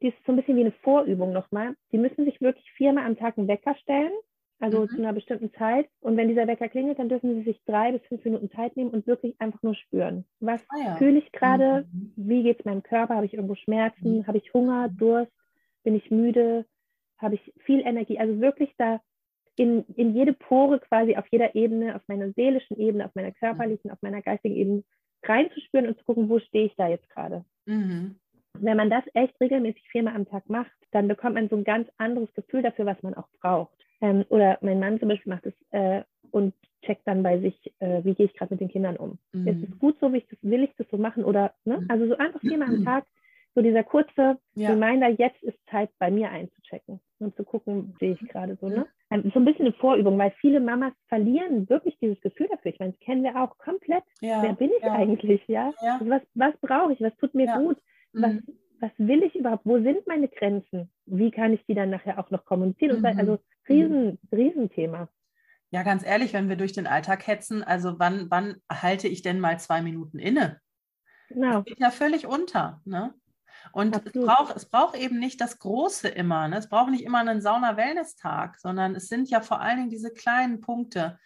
Die 0.00 0.08
ist 0.08 0.16
so 0.24 0.32
ein 0.32 0.36
bisschen 0.36 0.56
wie 0.56 0.60
eine 0.60 0.72
Vorübung 0.82 1.32
nochmal. 1.32 1.74
Die 1.90 1.98
müssen 1.98 2.24
sich 2.24 2.40
wirklich 2.40 2.70
viermal 2.72 3.04
am 3.04 3.16
Tag 3.16 3.36
einen 3.36 3.48
Wecker 3.48 3.74
stellen 3.76 4.12
also 4.60 4.82
mhm. 4.82 4.88
zu 4.88 4.96
einer 4.96 5.12
bestimmten 5.12 5.52
Zeit. 5.54 5.88
Und 6.00 6.16
wenn 6.16 6.28
dieser 6.28 6.46
Wecker 6.46 6.68
klingelt, 6.68 6.98
dann 6.98 7.08
dürfen 7.08 7.34
Sie 7.34 7.42
sich 7.42 7.62
drei 7.64 7.92
bis 7.92 8.02
fünf 8.08 8.24
Minuten 8.24 8.50
Zeit 8.50 8.76
nehmen 8.76 8.90
und 8.90 9.06
wirklich 9.06 9.40
einfach 9.40 9.62
nur 9.62 9.74
spüren. 9.74 10.24
Was 10.40 10.60
ah, 10.68 10.76
ja. 10.84 10.96
fühle 10.96 11.18
ich 11.18 11.30
gerade? 11.32 11.86
Mhm. 11.92 12.12
Wie 12.16 12.42
geht 12.42 12.60
es 12.60 12.64
meinem 12.64 12.82
Körper? 12.82 13.16
Habe 13.16 13.26
ich 13.26 13.34
irgendwo 13.34 13.54
Schmerzen? 13.54 14.18
Mhm. 14.18 14.26
Habe 14.26 14.38
ich 14.38 14.52
Hunger, 14.52 14.88
Durst? 14.88 15.32
Bin 15.84 15.94
ich 15.94 16.10
müde? 16.10 16.66
Habe 17.18 17.36
ich 17.36 17.52
viel 17.58 17.80
Energie? 17.80 18.18
Also 18.18 18.40
wirklich 18.40 18.74
da 18.78 19.00
in, 19.56 19.84
in 19.96 20.14
jede 20.14 20.32
Pore 20.32 20.78
quasi 20.80 21.16
auf 21.16 21.26
jeder 21.30 21.54
Ebene, 21.54 21.96
auf 21.96 22.02
meiner 22.06 22.32
seelischen 22.32 22.78
Ebene, 22.78 23.06
auf 23.06 23.14
meiner 23.14 23.32
körperlichen, 23.32 23.90
auf 23.90 24.00
meiner 24.02 24.22
geistigen 24.22 24.54
Ebene 24.56 24.84
reinzuspüren 25.24 25.88
und 25.88 25.98
zu 25.98 26.04
gucken, 26.04 26.28
wo 26.28 26.38
stehe 26.38 26.66
ich 26.66 26.76
da 26.76 26.88
jetzt 26.88 27.08
gerade. 27.10 27.44
Mhm. 27.66 28.16
Wenn 28.62 28.76
man 28.76 28.90
das 28.90 29.04
echt 29.14 29.40
regelmäßig 29.40 29.88
viermal 29.90 30.16
am 30.16 30.28
Tag 30.28 30.48
macht, 30.48 30.70
dann 30.92 31.08
bekommt 31.08 31.34
man 31.34 31.48
so 31.48 31.56
ein 31.56 31.64
ganz 31.64 31.88
anderes 31.98 32.32
Gefühl 32.34 32.62
dafür, 32.62 32.86
was 32.86 33.02
man 33.02 33.14
auch 33.14 33.28
braucht. 33.40 33.72
Ähm, 34.00 34.24
oder 34.28 34.58
mein 34.60 34.80
Mann 34.80 34.98
zum 34.98 35.08
Beispiel 35.08 35.32
macht 35.32 35.46
es 35.46 35.54
äh, 35.70 36.02
und 36.30 36.54
checkt 36.82 37.06
dann 37.06 37.22
bei 37.22 37.38
sich, 37.40 37.72
äh, 37.80 38.04
wie 38.04 38.14
gehe 38.14 38.26
ich 38.26 38.34
gerade 38.34 38.54
mit 38.54 38.60
den 38.60 38.68
Kindern 38.68 38.96
um. 38.96 39.18
Mhm. 39.32 39.48
Ist 39.48 39.68
es 39.68 39.78
gut 39.78 39.96
so, 40.00 40.12
wie 40.12 40.18
ich 40.18 40.28
das, 40.28 40.38
will 40.42 40.62
ich 40.62 40.74
das 40.76 40.86
so 40.90 40.96
machen? 40.96 41.24
Oder, 41.24 41.54
ne? 41.64 41.78
Mhm. 41.80 41.86
Also 41.88 42.06
so 42.06 42.16
einfach 42.16 42.40
viermal 42.40 42.68
am 42.68 42.84
Tag, 42.84 43.04
so 43.54 43.62
dieser 43.62 43.82
kurze 43.82 44.38
ja. 44.54 44.70
Reminder, 44.70 45.08
jetzt 45.08 45.42
ist 45.42 45.58
Zeit, 45.68 45.90
bei 45.98 46.10
mir 46.10 46.30
einzuchecken 46.30 47.00
und 47.18 47.34
zu 47.34 47.42
gucken, 47.42 47.96
sehe 47.98 48.12
ich 48.12 48.28
gerade 48.28 48.56
so, 48.60 48.68
ne? 48.68 48.86
Ähm, 49.10 49.30
so 49.34 49.40
ein 49.40 49.44
bisschen 49.44 49.66
eine 49.66 49.74
Vorübung, 49.74 50.16
weil 50.18 50.32
viele 50.40 50.60
Mamas 50.60 50.92
verlieren 51.08 51.68
wirklich 51.68 51.98
dieses 51.98 52.20
Gefühl 52.20 52.46
dafür. 52.50 52.72
Ich 52.72 52.78
meine, 52.78 52.92
das 52.92 53.00
kennen 53.00 53.24
wir 53.24 53.34
auch 53.36 53.58
komplett. 53.58 54.04
Ja. 54.20 54.42
Wer 54.42 54.52
bin 54.52 54.70
ich 54.78 54.84
ja. 54.84 54.92
eigentlich, 54.92 55.42
ja? 55.48 55.72
Also 55.80 56.08
was, 56.08 56.22
was 56.34 56.56
brauche 56.60 56.92
ich? 56.92 57.00
Was 57.00 57.16
tut 57.16 57.34
mir 57.34 57.46
gut? 57.58 57.78
Was, 58.20 58.32
mhm 58.32 58.58
was 58.80 58.90
will 58.98 59.22
ich 59.22 59.34
überhaupt? 59.34 59.66
Wo 59.66 59.80
sind 59.82 60.06
meine 60.06 60.28
Grenzen? 60.28 60.90
Wie 61.06 61.30
kann 61.30 61.52
ich 61.52 61.64
die 61.66 61.74
dann 61.74 61.90
nachher 61.90 62.18
auch 62.18 62.30
noch 62.30 62.44
kommunizieren? 62.44 63.00
Mhm. 63.00 63.06
Also 63.06 63.38
riesen. 63.68 64.18
Riesenthema. 64.32 65.08
Ja, 65.70 65.82
ganz 65.82 66.04
ehrlich, 66.04 66.32
wenn 66.32 66.48
wir 66.48 66.56
durch 66.56 66.72
den 66.72 66.86
Alltag 66.86 67.26
hetzen, 67.26 67.62
also 67.62 67.98
wann, 67.98 68.30
wann 68.30 68.56
halte 68.72 69.06
ich 69.06 69.20
denn 69.20 69.38
mal 69.38 69.60
zwei 69.60 69.82
Minuten 69.82 70.18
inne? 70.18 70.60
Genau. 71.28 71.56
Das 71.56 71.64
geht 71.66 71.80
ja 71.80 71.90
völlig 71.90 72.26
unter. 72.26 72.80
Ne? 72.86 73.12
Und 73.72 73.94
es 73.94 74.12
braucht, 74.12 74.56
es 74.56 74.66
braucht 74.66 74.96
eben 74.96 75.18
nicht 75.18 75.42
das 75.42 75.58
Große 75.58 76.08
immer. 76.08 76.48
Ne? 76.48 76.56
Es 76.56 76.70
braucht 76.70 76.90
nicht 76.90 77.04
immer 77.04 77.18
einen 77.18 77.42
Sauna-Wellness-Tag, 77.42 78.58
sondern 78.58 78.94
es 78.94 79.08
sind 79.08 79.28
ja 79.28 79.42
vor 79.42 79.60
allen 79.60 79.76
Dingen 79.76 79.90
diese 79.90 80.10
kleinen 80.10 80.62
Punkte, 80.62 81.18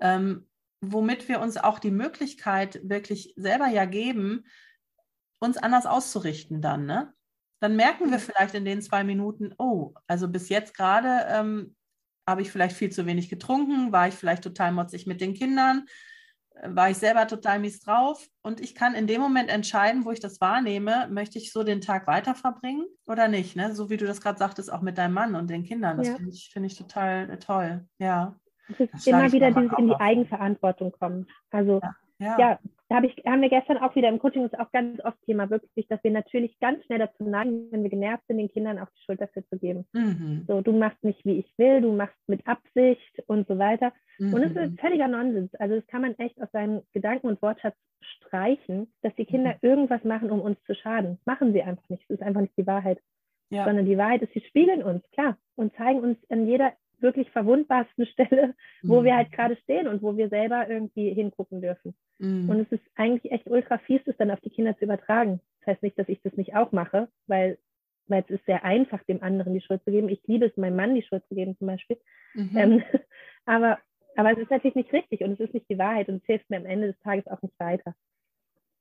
ähm, 0.00 0.48
womit 0.80 1.28
wir 1.28 1.40
uns 1.40 1.58
auch 1.58 1.78
die 1.78 1.90
Möglichkeit 1.90 2.80
wirklich 2.82 3.34
selber 3.36 3.66
ja 3.66 3.84
geben, 3.84 4.46
uns 5.42 5.56
anders 5.58 5.86
auszurichten 5.86 6.62
dann, 6.62 6.86
ne? 6.86 7.12
Dann 7.60 7.76
merken 7.76 8.10
wir 8.10 8.18
vielleicht 8.18 8.54
in 8.54 8.64
den 8.64 8.80
zwei 8.80 9.04
Minuten, 9.04 9.54
oh, 9.58 9.92
also 10.06 10.28
bis 10.28 10.48
jetzt 10.48 10.74
gerade 10.74 11.26
ähm, 11.28 11.76
habe 12.28 12.42
ich 12.42 12.50
vielleicht 12.50 12.76
viel 12.76 12.90
zu 12.90 13.06
wenig 13.06 13.28
getrunken, 13.28 13.92
war 13.92 14.08
ich 14.08 14.14
vielleicht 14.14 14.44
total 14.44 14.72
motzig 14.72 15.06
mit 15.06 15.20
den 15.20 15.34
Kindern, 15.34 15.86
äh, 16.54 16.68
war 16.74 16.90
ich 16.90 16.96
selber 16.96 17.26
total 17.26 17.58
mies 17.58 17.80
drauf 17.80 18.24
und 18.42 18.60
ich 18.60 18.74
kann 18.74 18.94
in 18.94 19.06
dem 19.06 19.20
Moment 19.20 19.50
entscheiden, 19.50 20.04
wo 20.04 20.12
ich 20.12 20.20
das 20.20 20.40
wahrnehme, 20.40 21.08
möchte 21.10 21.38
ich 21.38 21.52
so 21.52 21.64
den 21.64 21.80
Tag 21.80 22.06
weiter 22.06 22.34
verbringen 22.34 22.86
oder 23.06 23.28
nicht, 23.28 23.56
ne? 23.56 23.74
So 23.74 23.90
wie 23.90 23.96
du 23.96 24.06
das 24.06 24.20
gerade 24.20 24.38
sagtest, 24.38 24.72
auch 24.72 24.82
mit 24.82 24.96
deinem 24.96 25.14
Mann 25.14 25.34
und 25.34 25.50
den 25.50 25.64
Kindern. 25.64 25.98
Das 25.98 26.08
ja. 26.08 26.14
finde 26.16 26.30
ich, 26.30 26.50
find 26.52 26.66
ich 26.66 26.76
total 26.76 27.30
äh, 27.30 27.38
toll, 27.38 27.84
ja. 27.98 28.36
Es 28.68 28.78
ist 28.78 29.06
immer 29.08 29.30
wieder 29.32 29.50
dieses 29.50 29.76
in 29.76 29.88
die 29.88 29.96
Eigenverantwortung 29.96 30.92
kommen. 30.92 31.26
Also 31.50 31.80
ja, 31.82 31.94
ja. 32.20 32.38
ja 32.38 32.58
da 32.92 32.98
hab 32.98 33.04
ich, 33.04 33.16
haben 33.24 33.40
wir 33.40 33.48
gestern 33.48 33.78
auch 33.78 33.96
wieder 33.96 34.10
im 34.10 34.18
Coaching, 34.18 34.42
das 34.42 34.52
ist 34.52 34.60
auch 34.60 34.70
ganz 34.70 35.02
oft 35.02 35.16
Thema, 35.24 35.48
wirklich, 35.48 35.88
dass 35.88 36.04
wir 36.04 36.10
natürlich 36.10 36.58
ganz 36.60 36.84
schnell 36.84 36.98
dazu 36.98 37.24
neigen, 37.24 37.68
wenn 37.70 37.82
wir 37.82 37.88
genervt 37.88 38.22
sind, 38.28 38.36
den 38.36 38.50
Kindern 38.50 38.78
auch 38.78 38.88
die 38.90 39.02
Schuld 39.04 39.18
dafür 39.18 39.46
zu 39.48 39.58
geben. 39.58 39.86
Mhm. 39.94 40.44
So, 40.46 40.60
du 40.60 40.72
machst 40.72 41.02
nicht, 41.02 41.24
wie 41.24 41.38
ich 41.38 41.50
will, 41.56 41.80
du 41.80 41.92
machst 41.92 42.18
mit 42.26 42.46
Absicht 42.46 43.22
und 43.28 43.48
so 43.48 43.58
weiter. 43.58 43.94
Mhm. 44.18 44.34
Und 44.34 44.42
es 44.42 44.54
ist 44.54 44.78
völliger 44.78 45.08
Nonsens. 45.08 45.54
Also 45.54 45.76
das 45.76 45.86
kann 45.86 46.02
man 46.02 46.18
echt 46.18 46.38
aus 46.42 46.50
seinem 46.52 46.82
Gedanken- 46.92 47.28
und 47.28 47.40
Wortschatz 47.40 47.76
streichen, 48.02 48.92
dass 49.00 49.14
die 49.14 49.24
Kinder 49.24 49.54
mhm. 49.54 49.68
irgendwas 49.68 50.04
machen, 50.04 50.30
um 50.30 50.42
uns 50.42 50.62
zu 50.64 50.74
schaden. 50.74 51.18
Machen 51.24 51.54
sie 51.54 51.62
einfach 51.62 51.88
nicht. 51.88 52.02
Das 52.10 52.18
ist 52.18 52.22
einfach 52.22 52.42
nicht 52.42 52.58
die 52.58 52.66
Wahrheit. 52.66 52.98
Ja. 53.48 53.64
Sondern 53.64 53.86
die 53.86 53.96
Wahrheit 53.96 54.20
ist, 54.20 54.34
sie 54.34 54.42
spiegeln 54.42 54.82
uns, 54.82 55.02
klar, 55.12 55.38
und 55.56 55.74
zeigen 55.76 56.00
uns 56.00 56.18
an 56.30 56.46
jeder 56.46 56.72
wirklich 57.02 57.30
verwundbarsten 57.30 58.06
Stelle, 58.12 58.54
wo 58.82 59.00
mhm. 59.00 59.04
wir 59.04 59.16
halt 59.16 59.32
gerade 59.32 59.56
stehen 59.56 59.88
und 59.88 60.02
wo 60.02 60.16
wir 60.16 60.28
selber 60.28 60.68
irgendwie 60.68 61.12
hingucken 61.12 61.60
dürfen. 61.60 61.94
Mhm. 62.18 62.48
Und 62.48 62.60
es 62.60 62.72
ist 62.72 62.84
eigentlich 62.94 63.32
echt 63.32 63.48
ultra 63.48 63.78
fies, 63.78 64.00
das 64.04 64.16
dann 64.16 64.30
auf 64.30 64.40
die 64.40 64.50
Kinder 64.50 64.76
zu 64.78 64.84
übertragen. 64.84 65.40
Das 65.60 65.74
heißt 65.74 65.82
nicht, 65.82 65.98
dass 65.98 66.08
ich 66.08 66.20
das 66.22 66.34
nicht 66.34 66.56
auch 66.56 66.72
mache, 66.72 67.08
weil, 67.26 67.58
weil 68.06 68.22
es 68.22 68.30
ist 68.30 68.46
sehr 68.46 68.64
einfach, 68.64 69.02
dem 69.04 69.22
anderen 69.22 69.54
die 69.54 69.60
Schuld 69.60 69.82
zu 69.84 69.90
geben. 69.90 70.08
Ich 70.08 70.22
liebe 70.26 70.46
es, 70.46 70.56
meinem 70.56 70.76
Mann 70.76 70.94
die 70.94 71.02
Schuld 71.02 71.24
zu 71.28 71.34
geben 71.34 71.56
zum 71.58 71.66
Beispiel. 71.66 71.98
Mhm. 72.34 72.56
Ähm, 72.56 72.82
aber, 73.44 73.78
aber 74.16 74.32
es 74.32 74.38
ist 74.38 74.50
natürlich 74.50 74.76
nicht 74.76 74.92
richtig 74.92 75.22
und 75.22 75.32
es 75.32 75.40
ist 75.40 75.54
nicht 75.54 75.68
die 75.68 75.78
Wahrheit 75.78 76.08
und 76.08 76.16
es 76.16 76.26
hilft 76.26 76.50
mir 76.50 76.58
am 76.58 76.66
Ende 76.66 76.88
des 76.88 77.00
Tages 77.00 77.26
auch 77.26 77.42
nicht 77.42 77.58
weiter. 77.58 77.94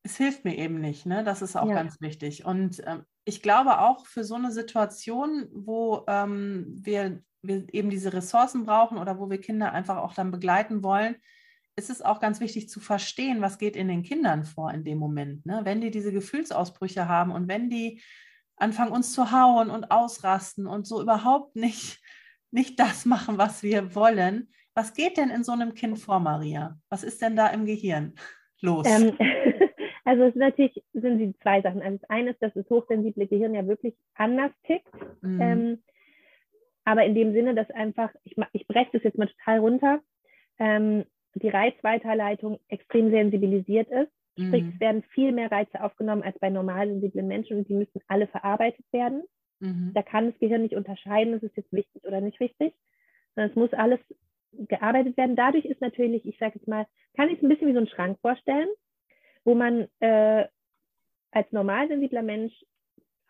Es 0.03 0.17
hilft 0.17 0.45
mir 0.45 0.57
eben 0.57 0.81
nicht, 0.81 1.05
ne? 1.05 1.23
Das 1.23 1.43
ist 1.43 1.55
auch 1.55 1.69
ja. 1.69 1.75
ganz 1.75 2.01
wichtig. 2.01 2.43
Und 2.43 2.81
ähm, 2.87 3.05
ich 3.23 3.43
glaube 3.43 3.79
auch 3.79 4.07
für 4.07 4.23
so 4.23 4.35
eine 4.35 4.51
Situation, 4.51 5.47
wo 5.53 6.03
ähm, 6.07 6.65
wir 6.81 7.21
wir 7.41 7.65
eben 7.73 7.89
diese 7.89 8.13
Ressourcen 8.13 8.65
brauchen 8.65 8.97
oder 8.97 9.19
wo 9.19 9.29
wir 9.29 9.39
Kinder 9.39 9.71
einfach 9.71 9.97
auch 9.97 10.13
dann 10.13 10.31
begleiten 10.31 10.83
wollen, 10.83 11.15
ist 11.75 11.89
es 11.89 12.01
auch 12.01 12.19
ganz 12.19 12.39
wichtig 12.39 12.69
zu 12.69 12.79
verstehen, 12.79 13.41
was 13.41 13.57
geht 13.57 13.75
in 13.75 13.87
den 13.87 14.03
Kindern 14.03 14.43
vor 14.43 14.71
in 14.71 14.83
dem 14.83 14.97
Moment. 14.97 15.45
Ne? 15.45 15.61
Wenn 15.63 15.81
die 15.81 15.91
diese 15.91 16.11
Gefühlsausbrüche 16.11 17.07
haben 17.07 17.31
und 17.31 17.47
wenn 17.47 17.69
die 17.69 18.01
anfangen 18.57 18.91
uns 18.91 19.13
zu 19.13 19.31
hauen 19.31 19.69
und 19.69 19.91
ausrasten 19.91 20.67
und 20.67 20.85
so 20.85 21.01
überhaupt 21.01 21.55
nicht, 21.55 21.99
nicht 22.51 22.79
das 22.79 23.05
machen, 23.05 23.37
was 23.37 23.63
wir 23.63 23.95
wollen. 23.95 24.49
Was 24.73 24.93
geht 24.93 25.17
denn 25.17 25.29
in 25.29 25.43
so 25.43 25.51
einem 25.51 25.73
Kind 25.73 25.99
vor, 25.99 26.19
Maria? 26.19 26.77
Was 26.89 27.03
ist 27.03 27.21
denn 27.21 27.35
da 27.35 27.47
im 27.47 27.65
Gehirn 27.65 28.13
los? 28.61 28.85
Ähm, 28.87 29.17
also 30.05 30.23
es 30.23 30.35
natürlich 30.35 30.81
sind 30.93 31.19
die 31.19 31.33
zwei 31.39 31.61
Sachen. 31.61 31.81
Also 31.81 31.97
das 31.97 32.09
eine 32.09 32.31
ist, 32.31 32.41
dass 32.41 32.53
das 32.53 32.69
hochsensible 32.69 33.27
Gehirn 33.27 33.55
ja 33.55 33.65
wirklich 33.65 33.95
anders 34.15 34.51
tickt. 34.63 34.93
Mhm. 35.21 35.41
Ähm, 35.41 35.83
aber 36.91 37.05
in 37.05 37.15
dem 37.15 37.31
Sinne, 37.31 37.55
dass 37.55 37.69
einfach, 37.71 38.09
ich, 38.25 38.35
ich 38.51 38.67
breche 38.67 38.89
das 38.91 39.03
jetzt 39.03 39.17
mal 39.17 39.29
total 39.29 39.59
runter, 39.59 40.01
ähm, 40.59 41.05
die 41.35 41.47
Reizweiterleitung 41.47 42.59
extrem 42.67 43.11
sensibilisiert 43.11 43.89
ist. 43.89 44.11
Sprich, 44.37 44.63
mhm. 44.63 44.71
es 44.73 44.79
werden 44.81 45.03
viel 45.03 45.31
mehr 45.31 45.49
Reize 45.49 45.81
aufgenommen 45.81 46.23
als 46.23 46.37
bei 46.39 46.49
normal 46.49 46.89
sensiblen 46.89 47.27
Menschen 47.27 47.57
und 47.57 47.69
die 47.69 47.75
müssen 47.75 48.01
alle 48.07 48.27
verarbeitet 48.27 48.85
werden. 48.91 49.23
Mhm. 49.59 49.91
Da 49.93 50.01
kann 50.01 50.31
das 50.31 50.39
Gehirn 50.39 50.63
nicht 50.63 50.75
unterscheiden, 50.75 51.33
ist 51.33 51.43
es 51.43 51.55
jetzt 51.55 51.71
wichtig 51.71 52.03
oder 52.03 52.19
nicht 52.19 52.41
wichtig, 52.41 52.73
sondern 53.35 53.51
es 53.51 53.55
muss 53.55 53.71
alles 53.71 53.99
gearbeitet 54.51 55.15
werden. 55.15 55.37
Dadurch 55.37 55.63
ist 55.63 55.79
natürlich, 55.79 56.25
ich 56.25 56.37
sage 56.39 56.55
jetzt 56.55 56.67
mal, 56.67 56.87
kann 57.15 57.29
ich 57.29 57.37
es 57.37 57.43
ein 57.43 57.47
bisschen 57.47 57.69
wie 57.69 57.73
so 57.73 57.79
einen 57.79 57.87
Schrank 57.87 58.19
vorstellen, 58.19 58.67
wo 59.45 59.55
man 59.55 59.87
äh, 60.01 60.45
als 61.31 61.49
normalsensibler 61.53 62.21
Mensch 62.21 62.53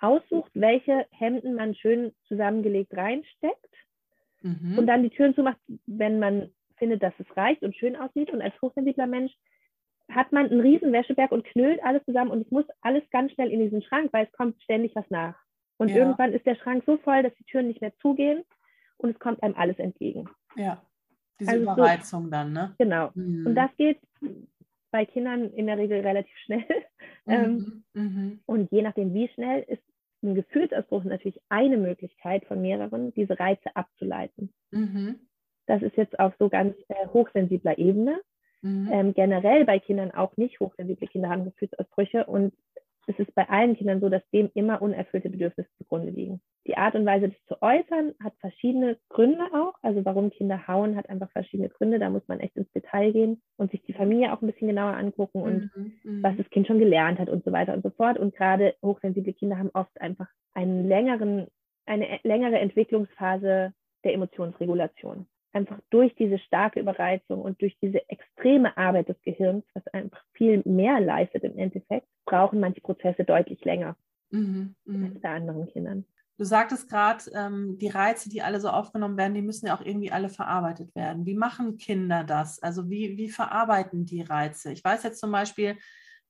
aussucht, 0.01 0.51
welche 0.53 1.05
Hemden 1.11 1.55
man 1.55 1.75
schön 1.75 2.13
zusammengelegt 2.27 2.95
reinsteckt 2.95 3.73
mhm. 4.41 4.77
und 4.77 4.87
dann 4.87 5.03
die 5.03 5.09
Türen 5.09 5.35
zumacht, 5.35 5.57
wenn 5.85 6.19
man 6.19 6.51
findet, 6.77 7.03
dass 7.03 7.13
es 7.19 7.37
reicht 7.37 7.61
und 7.61 7.75
schön 7.75 7.95
aussieht. 7.95 8.31
Und 8.31 8.41
als 8.41 8.59
hochsensibler 8.61 9.07
Mensch 9.07 9.31
hat 10.09 10.31
man 10.31 10.47
einen 10.47 10.61
riesen 10.61 10.91
Wäscheberg 10.91 11.31
und 11.31 11.45
knüllt 11.45 11.81
alles 11.83 12.03
zusammen 12.05 12.31
und 12.31 12.45
es 12.45 12.51
muss 12.51 12.65
alles 12.81 13.03
ganz 13.11 13.31
schnell 13.33 13.51
in 13.51 13.59
diesen 13.61 13.81
Schrank, 13.83 14.11
weil 14.11 14.25
es 14.25 14.31
kommt 14.33 14.61
ständig 14.61 14.95
was 14.95 15.09
nach. 15.09 15.35
Und 15.77 15.89
ja. 15.89 15.97
irgendwann 15.97 16.33
ist 16.33 16.45
der 16.45 16.55
Schrank 16.55 16.83
so 16.85 16.97
voll, 16.97 17.23
dass 17.23 17.33
die 17.35 17.43
Türen 17.45 17.67
nicht 17.67 17.81
mehr 17.81 17.95
zugehen 18.01 18.43
und 18.97 19.11
es 19.11 19.19
kommt 19.19 19.41
einem 19.41 19.55
alles 19.55 19.79
entgegen. 19.79 20.29
Ja, 20.55 20.81
diese 21.39 21.51
also 21.51 21.63
Überreizung 21.63 22.25
so, 22.25 22.29
dann, 22.29 22.53
ne? 22.53 22.75
Genau. 22.77 23.11
Mhm. 23.15 23.47
Und 23.47 23.55
das 23.55 23.69
geht 23.77 23.99
bei 24.91 25.05
Kindern 25.05 25.49
in 25.51 25.67
der 25.67 25.77
Regel 25.77 26.01
relativ 26.01 26.35
schnell. 26.45 26.65
Mhm. 27.25 27.33
Ähm, 27.33 27.83
mhm. 27.93 28.39
Und 28.47 28.71
je 28.71 28.81
nachdem, 28.81 29.13
wie 29.13 29.27
schnell, 29.27 29.61
ist 29.67 29.83
ein 30.23 30.35
Gefühlsausbruch 30.35 31.03
natürlich 31.03 31.41
eine 31.49 31.77
Möglichkeit 31.77 32.45
von 32.45 32.61
mehreren, 32.61 33.13
diese 33.13 33.39
Reize 33.39 33.75
abzuleiten. 33.75 34.53
Mhm. 34.71 35.19
Das 35.67 35.81
ist 35.81 35.95
jetzt 35.97 36.19
auf 36.19 36.33
so 36.37 36.49
ganz 36.49 36.75
äh, 36.89 37.07
hochsensibler 37.07 37.77
Ebene. 37.77 38.21
Mhm. 38.61 38.89
Ähm, 38.91 39.13
generell 39.13 39.65
bei 39.65 39.79
Kindern 39.79 40.11
auch 40.11 40.37
nicht 40.37 40.59
hochsensible 40.59 41.07
Kinder 41.07 41.29
haben 41.29 41.45
Gefühlsausbrüche 41.45 42.25
und 42.25 42.53
es 43.11 43.27
ist 43.27 43.35
bei 43.35 43.47
allen 43.49 43.75
Kindern 43.75 43.99
so, 43.99 44.09
dass 44.09 44.27
dem 44.31 44.49
immer 44.53 44.81
unerfüllte 44.81 45.29
Bedürfnisse 45.29 45.69
zugrunde 45.77 46.11
liegen. 46.11 46.41
Die 46.67 46.77
Art 46.77 46.95
und 46.95 47.05
Weise, 47.05 47.29
das 47.29 47.45
zu 47.45 47.61
äußern, 47.61 48.13
hat 48.23 48.33
verschiedene 48.39 48.97
Gründe 49.09 49.43
auch. 49.53 49.73
Also 49.81 50.03
warum 50.05 50.29
Kinder 50.29 50.67
hauen, 50.67 50.95
hat 50.95 51.09
einfach 51.09 51.29
verschiedene 51.31 51.69
Gründe. 51.69 51.99
Da 51.99 52.09
muss 52.09 52.27
man 52.27 52.39
echt 52.39 52.55
ins 52.55 52.71
Detail 52.71 53.11
gehen 53.11 53.41
und 53.57 53.71
sich 53.71 53.81
die 53.83 53.93
Familie 53.93 54.33
auch 54.33 54.41
ein 54.41 54.47
bisschen 54.47 54.67
genauer 54.67 54.95
angucken 54.95 55.41
und 55.41 55.75
mhm, 55.75 55.93
mhm. 56.03 56.23
was 56.23 56.37
das 56.37 56.49
Kind 56.49 56.67
schon 56.67 56.79
gelernt 56.79 57.19
hat 57.19 57.29
und 57.29 57.43
so 57.43 57.51
weiter 57.51 57.73
und 57.73 57.83
so 57.83 57.89
fort. 57.89 58.17
Und 58.17 58.35
gerade 58.35 58.75
hochsensible 58.83 59.33
Kinder 59.33 59.57
haben 59.57 59.71
oft 59.73 59.99
einfach 59.99 60.27
einen 60.53 60.87
längeren, 60.87 61.47
eine 61.85 62.19
längere 62.23 62.59
Entwicklungsphase 62.59 63.73
der 64.03 64.13
Emotionsregulation 64.13 65.27
einfach 65.53 65.79
durch 65.89 66.15
diese 66.15 66.39
starke 66.39 66.79
Überreizung 66.79 67.41
und 67.41 67.61
durch 67.61 67.77
diese 67.81 68.07
extreme 68.09 68.75
Arbeit 68.77 69.09
des 69.09 69.21
Gehirns, 69.21 69.65
was 69.73 69.85
einfach 69.87 70.23
viel 70.33 70.61
mehr 70.65 70.99
leistet 70.99 71.43
im 71.43 71.57
Endeffekt, 71.57 72.07
brauchen 72.25 72.59
manche 72.59 72.81
Prozesse 72.81 73.23
deutlich 73.23 73.63
länger 73.65 73.95
mhm, 74.31 74.75
mh. 74.85 75.07
als 75.07 75.21
bei 75.21 75.29
anderen 75.29 75.67
Kindern. 75.67 76.05
Du 76.37 76.45
sagtest 76.45 76.89
gerade, 76.89 77.23
ähm, 77.35 77.77
die 77.77 77.89
Reize, 77.89 78.29
die 78.29 78.41
alle 78.41 78.59
so 78.59 78.69
aufgenommen 78.69 79.17
werden, 79.17 79.35
die 79.35 79.43
müssen 79.43 79.67
ja 79.67 79.77
auch 79.77 79.85
irgendwie 79.85 80.11
alle 80.11 80.29
verarbeitet 80.29 80.95
werden. 80.95 81.25
Wie 81.25 81.35
machen 81.35 81.77
Kinder 81.77 82.23
das? 82.23 82.63
Also 82.63 82.89
wie, 82.89 83.15
wie 83.17 83.29
verarbeiten 83.29 84.05
die 84.05 84.23
Reize? 84.23 84.71
Ich 84.71 84.83
weiß 84.83 85.03
jetzt 85.03 85.19
zum 85.19 85.31
Beispiel, 85.31 85.77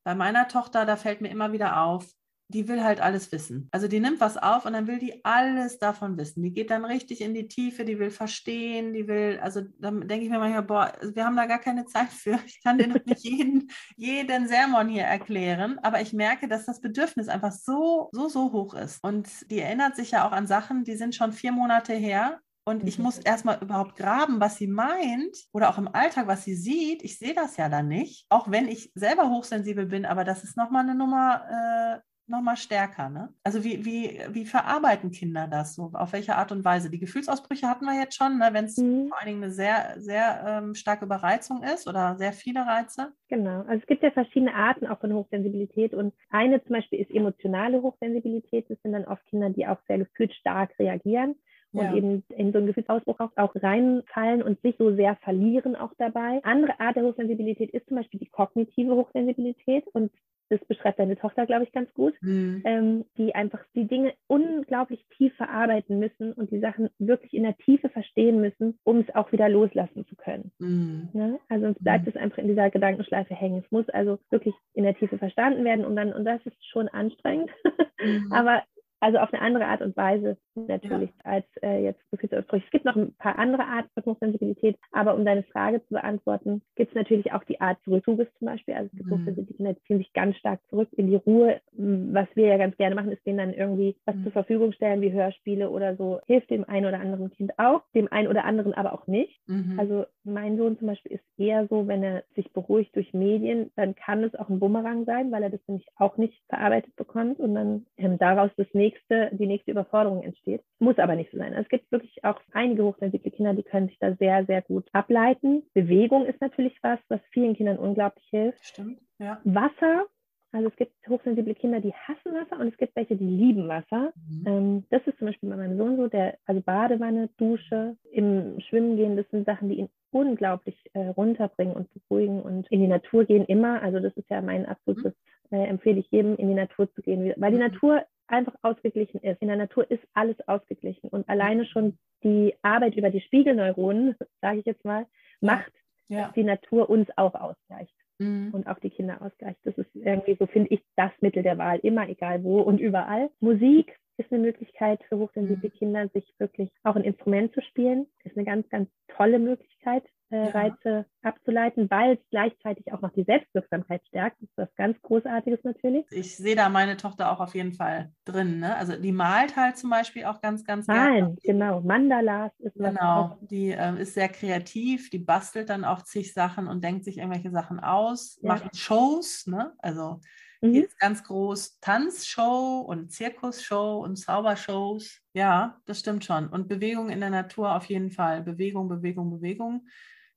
bei 0.04 0.16
meiner 0.16 0.48
Tochter, 0.48 0.86
da 0.86 0.98
fällt 0.98 1.22
mir 1.22 1.30
immer 1.30 1.54
wieder 1.54 1.82
auf, 1.84 2.12
die 2.52 2.68
will 2.68 2.84
halt 2.84 3.02
alles 3.02 3.32
wissen. 3.32 3.70
Also 3.72 3.88
die 3.88 4.00
nimmt 4.00 4.20
was 4.20 4.38
auf 4.38 4.66
und 4.66 4.74
dann 4.74 4.88
will 4.88 5.00
die 5.00 5.24
alles 5.26 5.80
davon 5.80 6.18
wissen. 6.18 6.44
Die 6.44 6.54
geht 6.54 6.70
dann 6.70 6.86
richtig 6.86 7.22
in 7.22 7.34
die 7.34 7.48
Tiefe, 7.48 7.86
die 7.86 8.00
will 8.00 8.12
verstehen, 8.12 8.94
die 8.94 9.08
will, 9.08 9.40
also 9.42 9.62
dann 9.80 10.08
denke 10.08 10.26
ich 10.26 10.32
mir 10.32 10.40
manchmal, 10.40 10.64
boah, 10.64 10.94
wir 11.02 11.26
haben 11.26 11.36
da 11.36 11.46
gar 11.46 11.60
keine 11.60 11.86
Zeit 11.86 12.10
für. 12.10 12.40
Ich 12.46 12.62
kann 12.64 12.78
dir 12.78 12.88
noch 12.88 13.06
nicht 13.06 13.24
jeden, 13.24 13.72
jeden 13.96 14.48
Sermon 14.48 14.90
hier 14.90 15.04
erklären, 15.04 15.80
aber 15.82 16.02
ich 16.02 16.14
merke, 16.14 16.48
dass 16.48 16.66
das 16.66 16.82
Bedürfnis 16.82 17.28
einfach 17.28 17.52
so, 17.52 18.10
so, 18.12 18.28
so 18.28 18.52
hoch 18.52 18.74
ist. 18.74 19.04
Und 19.04 19.30
die 19.50 19.60
erinnert 19.60 19.96
sich 19.96 20.12
ja 20.12 20.28
auch 20.28 20.32
an 20.32 20.48
Sachen, 20.48 20.84
die 20.84 20.96
sind 20.96 21.16
schon 21.16 21.32
vier 21.32 21.52
Monate 21.52 21.94
her 21.94 22.40
und 22.64 22.88
ich 22.88 23.00
mhm. 23.00 23.06
muss 23.06 23.18
erstmal 23.18 23.58
überhaupt 23.62 23.96
graben, 23.96 24.40
was 24.40 24.58
sie 24.58 24.68
meint 24.68 25.36
oder 25.52 25.70
auch 25.70 25.78
im 25.78 25.94
Alltag, 25.94 26.28
was 26.28 26.44
sie 26.44 26.56
sieht. 26.56 27.04
Ich 27.04 27.18
sehe 27.18 27.34
das 27.34 27.58
ja 27.58 27.70
dann 27.70 27.88
nicht, 27.88 28.26
auch 28.30 28.52
wenn 28.52 28.68
ich 28.68 28.92
selber 28.94 29.30
hochsensibel 29.30 29.88
bin, 29.88 30.06
aber 30.06 30.24
das 30.24 30.44
ist 30.44 30.58
nochmal 30.58 30.84
eine 30.84 30.96
Nummer 30.96 31.44
äh, 31.50 32.11
nochmal 32.32 32.58
stärker. 32.58 33.10
Ne? 33.10 33.30
Also 33.44 33.64
wie, 33.64 33.86
wie, 33.86 34.20
wie 34.32 34.46
verarbeiten 34.46 35.12
Kinder 35.12 35.48
das 35.48 35.76
so? 35.76 35.92
Auf 35.94 36.14
welche 36.14 36.36
Art 36.36 36.52
und 36.52 36.66
Weise? 36.66 36.90
Die 36.90 37.00
Gefühlsausbrüche 37.00 37.68
hatten 37.68 37.86
wir 37.86 38.00
jetzt 38.00 38.16
schon, 38.16 38.40
ne? 38.40 38.50
wenn 38.54 38.66
es 38.66 38.78
mhm. 38.78 39.10
vor 39.10 39.20
allen 39.20 39.28
Dingen 39.28 39.44
eine 39.44 39.54
sehr, 39.54 39.96
sehr 39.98 40.44
ähm, 40.48 40.74
starke 40.74 41.06
Überreizung 41.06 41.62
ist 41.62 41.88
oder 41.88 42.16
sehr 42.18 42.34
viele 42.34 42.66
Reize. 42.66 43.14
Genau, 43.30 43.60
also 43.62 43.82
es 43.82 43.86
gibt 43.86 44.02
ja 44.02 44.12
verschiedene 44.12 44.56
Arten 44.56 44.88
auch 44.88 45.00
von 45.00 45.14
Hochsensibilität 45.14 45.94
und 45.94 46.14
eine 46.30 46.64
zum 46.64 46.76
Beispiel 46.76 47.00
ist 47.00 47.12
emotionale 47.12 47.82
Hochsensibilität. 47.82 48.70
Das 48.70 48.82
sind 48.82 48.94
dann 48.94 49.06
oft 49.06 49.26
Kinder, 49.28 49.50
die 49.50 49.68
auch 49.68 49.80
sehr 49.88 50.00
gefühlt 50.00 50.34
stark 50.34 50.72
reagieren 50.80 51.36
und 51.74 51.86
ja. 51.86 51.96
eben 51.96 52.24
in 52.30 52.52
so 52.52 52.58
einen 52.58 52.68
Gefühlsausbruch 52.68 53.20
auch, 53.20 53.32
auch 53.38 53.56
reinfallen 53.56 54.44
und 54.44 54.62
sich 54.62 54.76
so 54.78 54.94
sehr 54.96 55.16
verlieren 55.18 55.76
auch 55.76 55.94
dabei. 55.98 56.42
Andere 56.44 56.80
Art 56.80 56.96
der 56.96 57.04
Hochsensibilität 57.04 57.72
ist 57.72 57.88
zum 57.88 57.98
Beispiel 57.98 58.20
die 58.20 58.30
kognitive 58.30 58.96
Hochsensibilität 58.96 59.86
und 59.94 60.12
das 60.52 60.64
beschreibt 60.66 61.00
deine 61.00 61.16
Tochter, 61.16 61.46
glaube 61.46 61.64
ich, 61.64 61.72
ganz 61.72 61.92
gut, 61.94 62.14
mhm. 62.22 62.62
ähm, 62.66 63.06
die 63.18 63.34
einfach 63.34 63.60
die 63.74 63.88
Dinge 63.88 64.14
unglaublich 64.28 65.06
tief 65.18 65.34
verarbeiten 65.36 65.98
müssen 65.98 66.34
und 66.34 66.52
die 66.52 66.60
Sachen 66.60 66.90
wirklich 67.00 67.34
in 67.34 67.44
der 67.44 67.58
Tiefe 67.58 67.90
verstehen 67.90 68.42
müssen, 68.42 68.78
um 68.84 69.00
es 69.00 69.16
auch 69.16 69.32
wieder 69.32 69.48
loslassen 69.48 70.06
zu 70.08 70.16
können. 70.16 70.52
Mhm. 70.60 71.10
Ne? 71.14 71.40
Also 71.48 71.66
sonst 71.66 71.82
bleibt 71.84 72.06
mhm. 72.06 72.10
es 72.10 72.16
einfach 72.18 72.40
in 72.40 72.50
dieser 72.50 72.70
Gedankenschleife 72.70 73.34
hängen. 73.34 73.64
Es 73.64 73.72
muss 73.72 73.88
also 73.90 74.20
wirklich 74.30 74.54
in 74.74 74.84
der 74.84 74.96
Tiefe 74.96 75.18
verstanden 75.18 75.64
werden 75.64 75.86
und 75.86 75.96
dann, 75.96 76.12
und 76.12 76.26
das 76.26 76.46
ist 76.46 76.66
schon 76.68 76.90
anstrengend, 76.90 77.50
mhm. 78.04 78.32
aber 78.32 78.64
also 79.02 79.18
auf 79.18 79.34
eine 79.34 79.42
andere 79.42 79.66
Art 79.66 79.82
und 79.82 79.98
Weise 79.98 80.38
natürlich 80.56 81.10
ja. 81.10 81.32
als 81.32 81.46
äh, 81.62 81.84
jetzt 81.84 82.00
Gefühlsausbrüche. 82.12 82.66
Es 82.66 82.72
gibt 82.72 82.86
noch 82.86 82.96
ein 82.96 83.14
paar 83.16 83.38
andere 83.38 83.64
Arten 83.64 83.90
von 83.96 84.14
Hochsensibilität, 84.14 84.78
aber 84.92 85.16
um 85.16 85.26
deine 85.26 85.44
Frage 85.44 85.82
zu 85.88 85.96
beantworten, 85.96 86.62
gibt 86.76 86.92
es 86.92 86.96
natürlich 86.96 87.34
auch 87.34 87.44
die 87.44 87.60
Art 87.60 87.80
Zurückzuges 87.84 88.28
zum 88.38 88.46
Beispiel. 88.46 88.76
Also 88.76 88.90
gibt 88.96 89.10
mhm. 89.10 89.76
Ziehen 89.88 89.98
sich 89.98 90.14
ganz 90.14 90.38
stark 90.38 90.60
zurück 90.70 90.90
in 90.92 91.08
die 91.08 91.16
Ruhe. 91.16 91.60
Was 91.74 92.28
wir 92.36 92.48
ja 92.48 92.58
ganz 92.58 92.78
gerne 92.78 92.96
machen, 92.96 93.12
ist 93.12 93.26
denen 93.26 93.38
dann 93.38 93.54
irgendwie 93.54 93.96
was 94.06 94.16
mhm. 94.16 94.24
zur 94.24 94.32
Verfügung 94.32 94.74
stellen, 94.74 95.02
wie 95.02 95.12
Hörspiele 95.12 95.70
oder 95.70 95.96
so. 95.96 96.20
Hilft 96.28 96.50
dem 96.50 96.64
einen 96.68 96.86
oder 96.86 97.00
anderen 97.00 97.32
Kind 97.32 97.58
auch, 97.58 97.82
dem 97.96 98.12
einen 98.12 98.28
oder 98.28 98.46
anderen 98.46 98.74
aber 98.74 98.94
auch 98.94 99.08
nicht. 99.08 99.40
Mhm. 99.48 99.80
Also 99.80 100.06
mein 100.24 100.58
Sohn 100.58 100.78
zum 100.78 100.88
Beispiel 100.88 101.14
ist 101.14 101.21
eher 101.42 101.68
so, 101.68 101.88
wenn 101.88 102.04
er 102.04 102.24
sich 102.36 102.52
beruhigt 102.54 102.96
durch 102.96 103.14
Medien, 103.14 103.72
dann 103.76 103.96
kann 103.96 104.24
es 104.24 104.36
auch 104.36 104.50
ein 104.50 104.60
Bumerang 104.60 105.06
sein, 105.06 105.32
weil 105.32 105.44
er 105.44 105.50
das 105.50 105.62
nämlich 105.68 105.88
auch 105.96 106.18
nicht 106.18 106.42
verarbeitet 106.50 106.96
bekommt 106.96 107.40
und 107.40 107.56
dann 107.56 107.86
ähm, 107.98 108.18
daraus 108.18 108.52
das 108.58 108.68
nächste, 108.74 109.30
die 109.34 109.48
nächste 109.48 109.72
Überforderung 109.72 110.24
entsteht. 110.24 110.62
Muss 110.80 111.00
aber 111.00 111.16
nicht 111.16 111.32
so 111.32 111.38
sein. 111.38 111.54
Also 111.54 111.64
es 111.64 111.70
gibt 111.70 111.92
wirklich 111.92 112.24
auch 112.24 112.40
einige 112.52 112.84
hochsensible 112.84 113.32
Kinder, 113.32 113.54
die 113.54 113.64
können 113.64 113.88
sich 113.88 114.00
da 114.00 114.14
sehr, 114.16 114.46
sehr 114.46 114.62
gut 114.62 114.88
ableiten. 114.94 115.64
Bewegung 115.74 116.26
ist 116.26 116.42
natürlich 116.42 116.78
was, 116.82 117.00
was 117.10 117.20
vielen 117.32 117.56
Kindern 117.56 117.78
unglaublich 117.78 118.26
hilft. 118.30 118.64
Stimmt, 118.66 119.00
ja. 119.20 119.42
Wasser 119.44 120.06
also 120.54 120.68
es 120.68 120.76
gibt 120.76 120.94
hochsensible 121.08 121.56
Kinder, 121.56 121.80
die 121.80 121.94
hassen 121.94 122.34
Wasser 122.34 122.60
und 122.60 122.68
es 122.68 122.78
gibt 122.78 122.96
welche, 122.96 123.16
die 123.16 123.24
lieben 123.24 123.68
Wasser. 123.68 124.14
Mhm. 124.16 124.44
Ähm, 124.46 124.84
das 124.90 125.02
ist 125.06 125.18
zum 125.18 125.28
Beispiel 125.28 125.50
bei 125.50 125.56
meinem 125.56 125.78
Sohn 125.78 125.96
so, 125.96 126.08
der, 126.08 126.38
also 126.46 126.62
Badewanne, 126.62 127.30
Dusche, 127.38 127.96
im 128.12 128.60
Schwimmen 128.60 128.98
gehen, 128.98 129.16
das 129.16 129.30
sind 129.30 129.46
Sachen, 129.46 129.70
die 129.70 129.76
ihn 129.76 129.90
unglaublich 130.12 130.78
äh, 130.94 131.08
runterbringen 131.08 131.76
und 131.76 131.90
beruhigen 131.94 132.42
und 132.42 132.70
in 132.72 132.82
die 132.82 132.88
Natur 132.88 133.26
gehen 133.26 133.46
immer. 133.46 133.82
Also 133.82 134.00
das 134.00 134.16
ist 134.18 134.30
ja 134.30 134.42
mein 134.42 134.66
absolutes, 134.66 135.14
mhm. 135.50 135.58
äh, 135.58 135.68
empfehle 135.68 136.00
ich 136.00 136.12
jedem, 136.12 136.36
in 136.36 136.48
die 136.48 136.54
Natur 136.54 136.92
zu 136.94 137.02
gehen, 137.02 137.34
weil 137.38 137.52
die 137.52 137.58
mhm. 137.58 137.64
Natur 137.64 138.06
einfach 138.28 138.56
ausgeglichen 138.62 139.20
ist. 139.22 139.42
In 139.42 139.48
der 139.48 139.58
Natur 139.58 139.90
ist 139.90 140.04
alles 140.14 140.38
ausgeglichen 140.48 141.10
und 141.10 141.28
alleine 141.30 141.66
schon 141.66 141.98
die 142.24 142.56
Arbeit 142.62 142.96
über 142.96 143.10
die 143.10 143.22
Spiegelneuronen, 143.22 144.16
sage 144.42 144.60
ich 144.60 144.66
jetzt 144.66 144.86
mal, 144.86 145.06
macht, 145.42 145.72
ja. 146.08 146.26
dass 146.26 146.34
die 146.34 146.44
Natur 146.44 146.90
uns 146.90 147.10
auch 147.18 147.36
ausgleicht 147.36 147.96
mhm. 148.20 148.50
und 148.54 148.68
auch 148.68 148.80
die 148.80 148.90
Kinder 148.90 149.22
ausgleicht. 149.22 149.60
Das 149.64 149.78
ist 149.78 149.90
irgendwie, 149.96 150.36
so 150.40 150.46
finde 150.46 150.70
ich, 150.74 150.82
das 150.96 151.12
Mittel 151.20 151.44
der 151.44 151.58
Wahl, 151.58 151.80
immer 151.80 152.08
egal 152.08 152.44
wo 152.44 152.62
und 152.62 152.80
überall. 152.80 153.30
Musik 153.40 153.98
ist 154.22 154.32
eine 154.32 154.42
Möglichkeit 154.42 155.04
für 155.10 155.18
hochsensible 155.18 155.70
mhm. 155.70 155.78
Kinder, 155.78 156.10
sich 156.10 156.34
wirklich 156.38 156.72
auch 156.84 156.96
ein 156.96 157.04
Instrument 157.04 157.54
zu 157.54 157.62
spielen. 157.62 158.08
Ist 158.24 158.38
eine 158.38 158.46
ganz, 158.46 158.70
ganz 158.70 158.90
tolle 159.08 159.40
Möglichkeit. 159.40 160.04
Reize 160.32 160.80
ja. 160.86 161.06
abzuleiten, 161.24 161.90
weil 161.90 162.14
es 162.14 162.20
gleichzeitig 162.30 162.92
auch 162.94 163.02
noch 163.02 163.12
die 163.12 163.24
Selbstwirksamkeit 163.24 164.02
stärkt. 164.08 164.42
Das 164.42 164.50
ist 164.50 164.58
was 164.58 164.76
ganz 164.76 165.02
Großartiges 165.02 165.60
natürlich. 165.64 166.06
Ich 166.12 166.38
sehe 166.38 166.56
da 166.56 166.70
meine 166.70 166.98
Tochter 166.98 167.32
auch 167.32 167.40
auf 167.40 167.54
jeden 167.54 167.74
Fall 167.74 168.12
drin. 168.26 168.60
Ne? 168.60 168.76
Also 168.76 168.96
die 168.96 169.12
malt 169.12 169.58
halt 169.58 169.78
zum 169.78 169.90
Beispiel 169.90 170.26
auch 170.26 170.42
ganz, 170.42 170.64
ganz 170.64 170.88
Malen, 170.88 171.38
genau. 171.44 171.82
Mandalas 171.82 172.52
ist 172.60 172.80
was 172.80 172.94
Genau, 172.94 173.38
die 173.42 173.72
äh, 173.72 174.02
ist 174.02 174.14
sehr 174.14 174.30
kreativ, 174.30 175.10
die 175.10 175.20
bastelt 175.20 175.70
dann 175.70 175.84
auch 175.84 176.02
zig 176.04 176.34
Sachen 176.34 176.68
und 176.68 176.84
denkt 176.84 177.04
sich 177.04 177.18
irgendwelche 177.18 177.52
Sachen 177.52 177.80
aus, 177.80 178.40
ja. 178.42 178.54
macht 178.54 178.76
Shows, 178.78 179.48
ne? 179.48 179.74
Also 179.80 180.22
Mhm. 180.64 180.86
Ist 180.86 181.00
ganz 181.00 181.24
groß 181.24 181.80
Tanzshow 181.82 182.82
und 182.88 183.12
Zirkusshow 183.12 184.02
und 184.04 184.16
Zaubershows. 184.18 185.20
Ja, 185.34 185.82
das 185.86 186.00
stimmt 186.00 186.24
schon. 186.24 186.48
Und 186.50 186.68
Bewegung 186.70 187.10
in 187.10 187.20
der 187.20 187.30
Natur 187.30 187.76
auf 187.76 187.86
jeden 187.86 188.12
Fall. 188.12 188.42
Bewegung, 188.44 188.88
Bewegung, 188.88 189.32
Bewegung 189.32 189.88